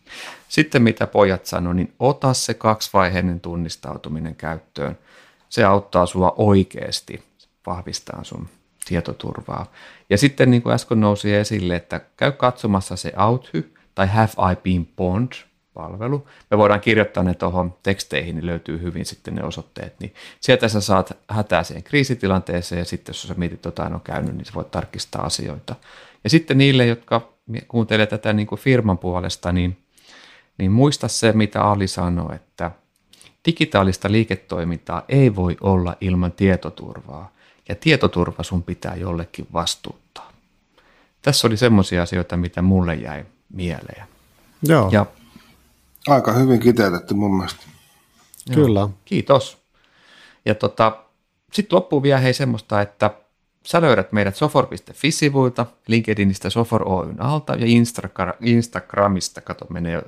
Sitten 0.48 0.82
mitä 0.82 1.06
pojat 1.06 1.46
sanoi, 1.46 1.74
niin 1.74 1.92
ota 1.98 2.34
se 2.34 2.54
kaksivaiheinen 2.54 3.40
tunnistautuminen 3.40 4.34
käyttöön– 4.34 4.98
se 5.48 5.64
auttaa 5.64 6.06
sua 6.06 6.34
oikeasti 6.36 7.22
vahvistaa 7.66 8.24
sun 8.24 8.48
tietoturvaa. 8.84 9.72
Ja 10.10 10.18
sitten 10.18 10.50
niin 10.50 10.62
kuin 10.62 10.74
äsken 10.74 11.00
nousi 11.00 11.34
esille, 11.34 11.76
että 11.76 12.00
käy 12.16 12.32
katsomassa 12.32 12.96
se 12.96 13.12
Outhy 13.26 13.74
tai 13.94 14.06
Have 14.06 14.52
I 14.52 14.56
Been 14.56 14.88
Bond 14.96 15.32
palvelu. 15.78 16.28
Me 16.50 16.58
voidaan 16.58 16.80
kirjoittaa 16.80 17.22
ne 17.22 17.34
tuohon 17.34 17.74
teksteihin, 17.82 18.34
niin 18.34 18.46
löytyy 18.46 18.82
hyvin 18.82 19.06
sitten 19.06 19.34
ne 19.34 19.44
osoitteet. 19.44 20.00
Niin 20.00 20.14
sieltä 20.40 20.68
sä 20.68 20.80
saat 20.80 21.18
hätäiseen 21.28 21.82
kriisitilanteeseen 21.82 22.78
ja 22.78 22.84
sitten 22.84 23.10
jos 23.10 23.22
sä 23.22 23.34
mietit 23.36 23.64
jotain 23.64 23.94
on 23.94 24.00
käynyt, 24.00 24.34
niin 24.34 24.44
sä 24.44 24.54
voit 24.54 24.70
tarkistaa 24.70 25.22
asioita. 25.22 25.74
Ja 26.24 26.30
sitten 26.30 26.58
niille, 26.58 26.86
jotka 26.86 27.32
kuuntelee 27.68 28.06
tätä 28.06 28.32
niin 28.32 28.46
kuin 28.46 28.58
firman 28.60 28.98
puolesta, 28.98 29.52
niin, 29.52 29.76
niin 30.58 30.72
muista 30.72 31.08
se, 31.08 31.32
mitä 31.32 31.62
Ali 31.62 31.88
sanoi, 31.88 32.34
että– 32.34 32.70
Digitaalista 33.46 34.12
liiketoimintaa 34.12 35.02
ei 35.08 35.36
voi 35.36 35.56
olla 35.60 35.96
ilman 36.00 36.32
tietoturvaa, 36.32 37.32
ja 37.68 37.74
tietoturva 37.74 38.42
sun 38.42 38.62
pitää 38.62 38.96
jollekin 38.96 39.46
vastuuttaa. 39.52 40.32
Tässä 41.22 41.46
oli 41.46 41.56
semmoisia 41.56 42.02
asioita, 42.02 42.36
mitä 42.36 42.62
mulle 42.62 42.94
jäi 42.94 43.24
mieleen. 43.52 44.04
Joo. 44.62 44.88
Ja, 44.92 45.06
Aika 46.08 46.32
hyvin 46.32 46.60
kiteytetty 46.60 47.14
mun 47.14 47.36
mielestä. 47.36 47.60
Kyllä. 48.54 48.80
Joo, 48.80 48.90
kiitos. 49.04 49.58
Ja 50.44 50.54
tota, 50.54 51.04
sitten 51.52 51.76
loppuu 51.76 52.02
vielä 52.02 52.18
hei 52.18 52.34
semmoista, 52.34 52.80
että 52.80 53.10
Sä 53.68 53.80
löydät 53.80 54.12
meidät 54.12 54.36
sofor.fi-sivuilta, 54.36 55.66
LinkedInistä 55.86 56.50
Sofor 56.50 56.88
Oyn 56.88 57.22
alta 57.22 57.54
ja 57.54 57.66
Instagramista, 58.40 59.40
kato 59.40 59.66
menee 59.70 59.92
jo 59.92 60.02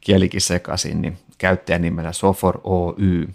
kielikin 0.00 0.40
sekaisin, 0.40 1.02
niin 1.02 1.18
käyttäjänimellä 1.38 2.12
Sofor 2.12 2.60
Oy. 2.64 3.28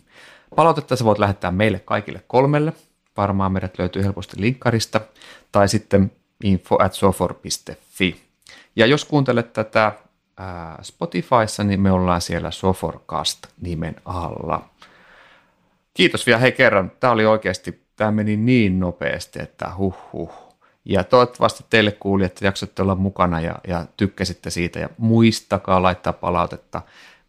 Palautetta 0.56 0.96
sä 0.96 1.06
voit 1.06 1.20
lähettää 1.20 1.52
meille 1.52 1.80
kaikille 1.80 2.24
kolmelle, 2.28 2.74
varmaan 3.18 3.52
meidät 3.52 3.80
löytyy 3.80 4.04
helposti 4.04 4.42
linkkarista, 4.42 5.02
tai 5.52 5.70
sitten 5.70 6.12
info 6.44 6.78
at 6.84 6.94
sofor.fi. 6.94 8.22
Ja 8.76 8.86
jos 8.86 9.06
kuuntelet 9.06 9.54
tätä 9.54 9.92
Spotifyssa, 10.82 11.64
niin 11.64 11.82
me 11.82 11.91
ollaan 11.91 12.22
siellä 12.22 12.52
Soforcast 12.52 13.48
nimen 13.61 13.95
alla. 14.06 14.70
Kiitos 15.94 16.26
vielä 16.26 16.40
hei 16.40 16.52
kerran. 16.52 16.91
Tämä 16.99 17.14
oli 17.14 17.26
oikeasti 17.26 17.84
tämä 17.95 18.11
meni 18.11 18.38
niin 18.38 18.80
nopeasti, 18.80 19.41
että 19.41 19.72
huh 19.78 19.95
huh. 20.14 20.32
Ja 20.86 21.03
toivottavasti 21.03 21.66
teille 21.70 21.91
kuulijat 21.91 22.41
jaksoitte 22.41 22.82
olla 22.82 22.95
mukana 22.95 23.41
ja, 23.41 23.56
ja 23.68 23.86
tykkäsitte 23.98 24.49
siitä 24.49 24.80
ja 24.80 24.90
muistakaa 24.98 25.84
laittaa 25.84 26.14
palautetta. 26.14 26.82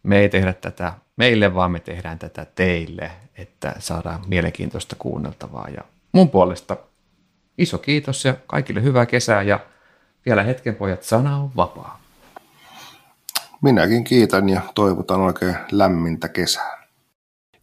Me 0.03 0.19
ei 0.19 0.29
tehdä 0.29 0.53
tätä 0.53 0.93
meille, 1.17 1.55
vaan 1.55 1.71
me 1.71 1.79
tehdään 1.79 2.19
tätä 2.19 2.45
teille, 2.55 3.11
että 3.37 3.75
saadaan 3.79 4.19
mielenkiintoista 4.27 4.95
kuunneltavaa. 4.99 5.67
Ja 5.75 5.81
mun 6.11 6.29
puolesta 6.29 6.77
iso 7.57 7.77
kiitos 7.77 8.25
ja 8.25 8.35
kaikille 8.47 8.83
hyvää 8.83 9.05
kesää 9.05 9.41
ja 9.41 9.59
vielä 10.25 10.43
hetken 10.43 10.75
pojat, 10.75 11.03
sana 11.03 11.37
on 11.37 11.51
vapaa. 11.55 12.00
Minäkin 13.61 14.03
kiitän 14.03 14.49
ja 14.49 14.61
toivotan 14.75 15.21
oikein 15.21 15.55
lämmintä 15.71 16.29
kesää. 16.29 16.87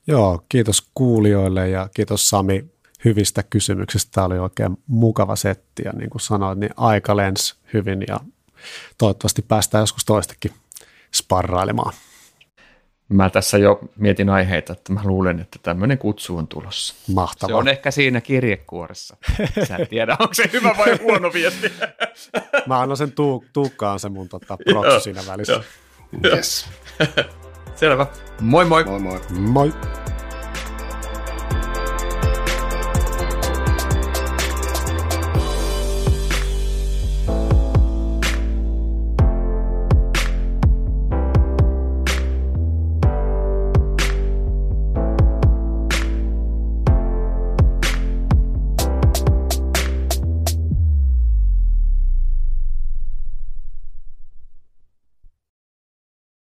Joo, 0.06 0.44
kiitos 0.48 0.90
kuulijoille 0.94 1.68
ja 1.68 1.88
kiitos 1.94 2.28
Sami 2.28 2.64
hyvistä 3.04 3.42
kysymyksistä. 3.42 4.10
Tämä 4.12 4.24
oli 4.24 4.38
oikein 4.38 4.76
mukava 4.86 5.36
setti 5.36 5.82
ja 5.84 5.92
niin 5.92 6.10
kuin 6.10 6.20
sanoit, 6.20 6.58
niin 6.58 6.70
aika 6.76 7.16
lensi 7.16 7.54
hyvin 7.72 8.04
ja 8.08 8.20
toivottavasti 8.98 9.42
päästään 9.42 9.82
joskus 9.82 10.04
toistakin 10.04 10.52
sparrailemaan. 11.14 11.92
Mä 13.08 13.30
tässä 13.30 13.58
jo 13.58 13.80
mietin 13.96 14.28
aiheita, 14.28 14.72
että 14.72 14.92
mä 14.92 15.00
luulen, 15.04 15.40
että 15.40 15.58
tämmöinen 15.62 15.98
kutsu 15.98 16.36
on 16.36 16.48
tulossa. 16.48 16.94
Mahtavaa. 17.14 17.48
Se 17.48 17.54
on 17.54 17.68
ehkä 17.68 17.90
siinä 17.90 18.20
kirjekuoressa. 18.20 19.16
Sä 19.68 19.76
en 19.76 19.88
tiedä, 19.88 20.16
onko 20.20 20.34
se 20.34 20.50
hyvä 20.52 20.74
vai 20.78 20.98
huono 21.02 21.32
viesti. 21.32 21.72
mä 22.66 22.80
annan 22.80 22.96
sen 22.96 23.12
tuu, 23.12 23.44
Tuukkaan 23.52 24.00
se 24.00 24.08
mun 24.08 24.28
tota, 24.28 24.58
siinä 25.02 25.22
välissä. 25.26 25.62
Yes. 26.24 26.66
Selvä. 27.76 28.06
Moi 28.40 28.64
moi. 28.64 28.84
Moi 28.84 29.00
moi. 29.00 29.20
Moi. 29.30 29.72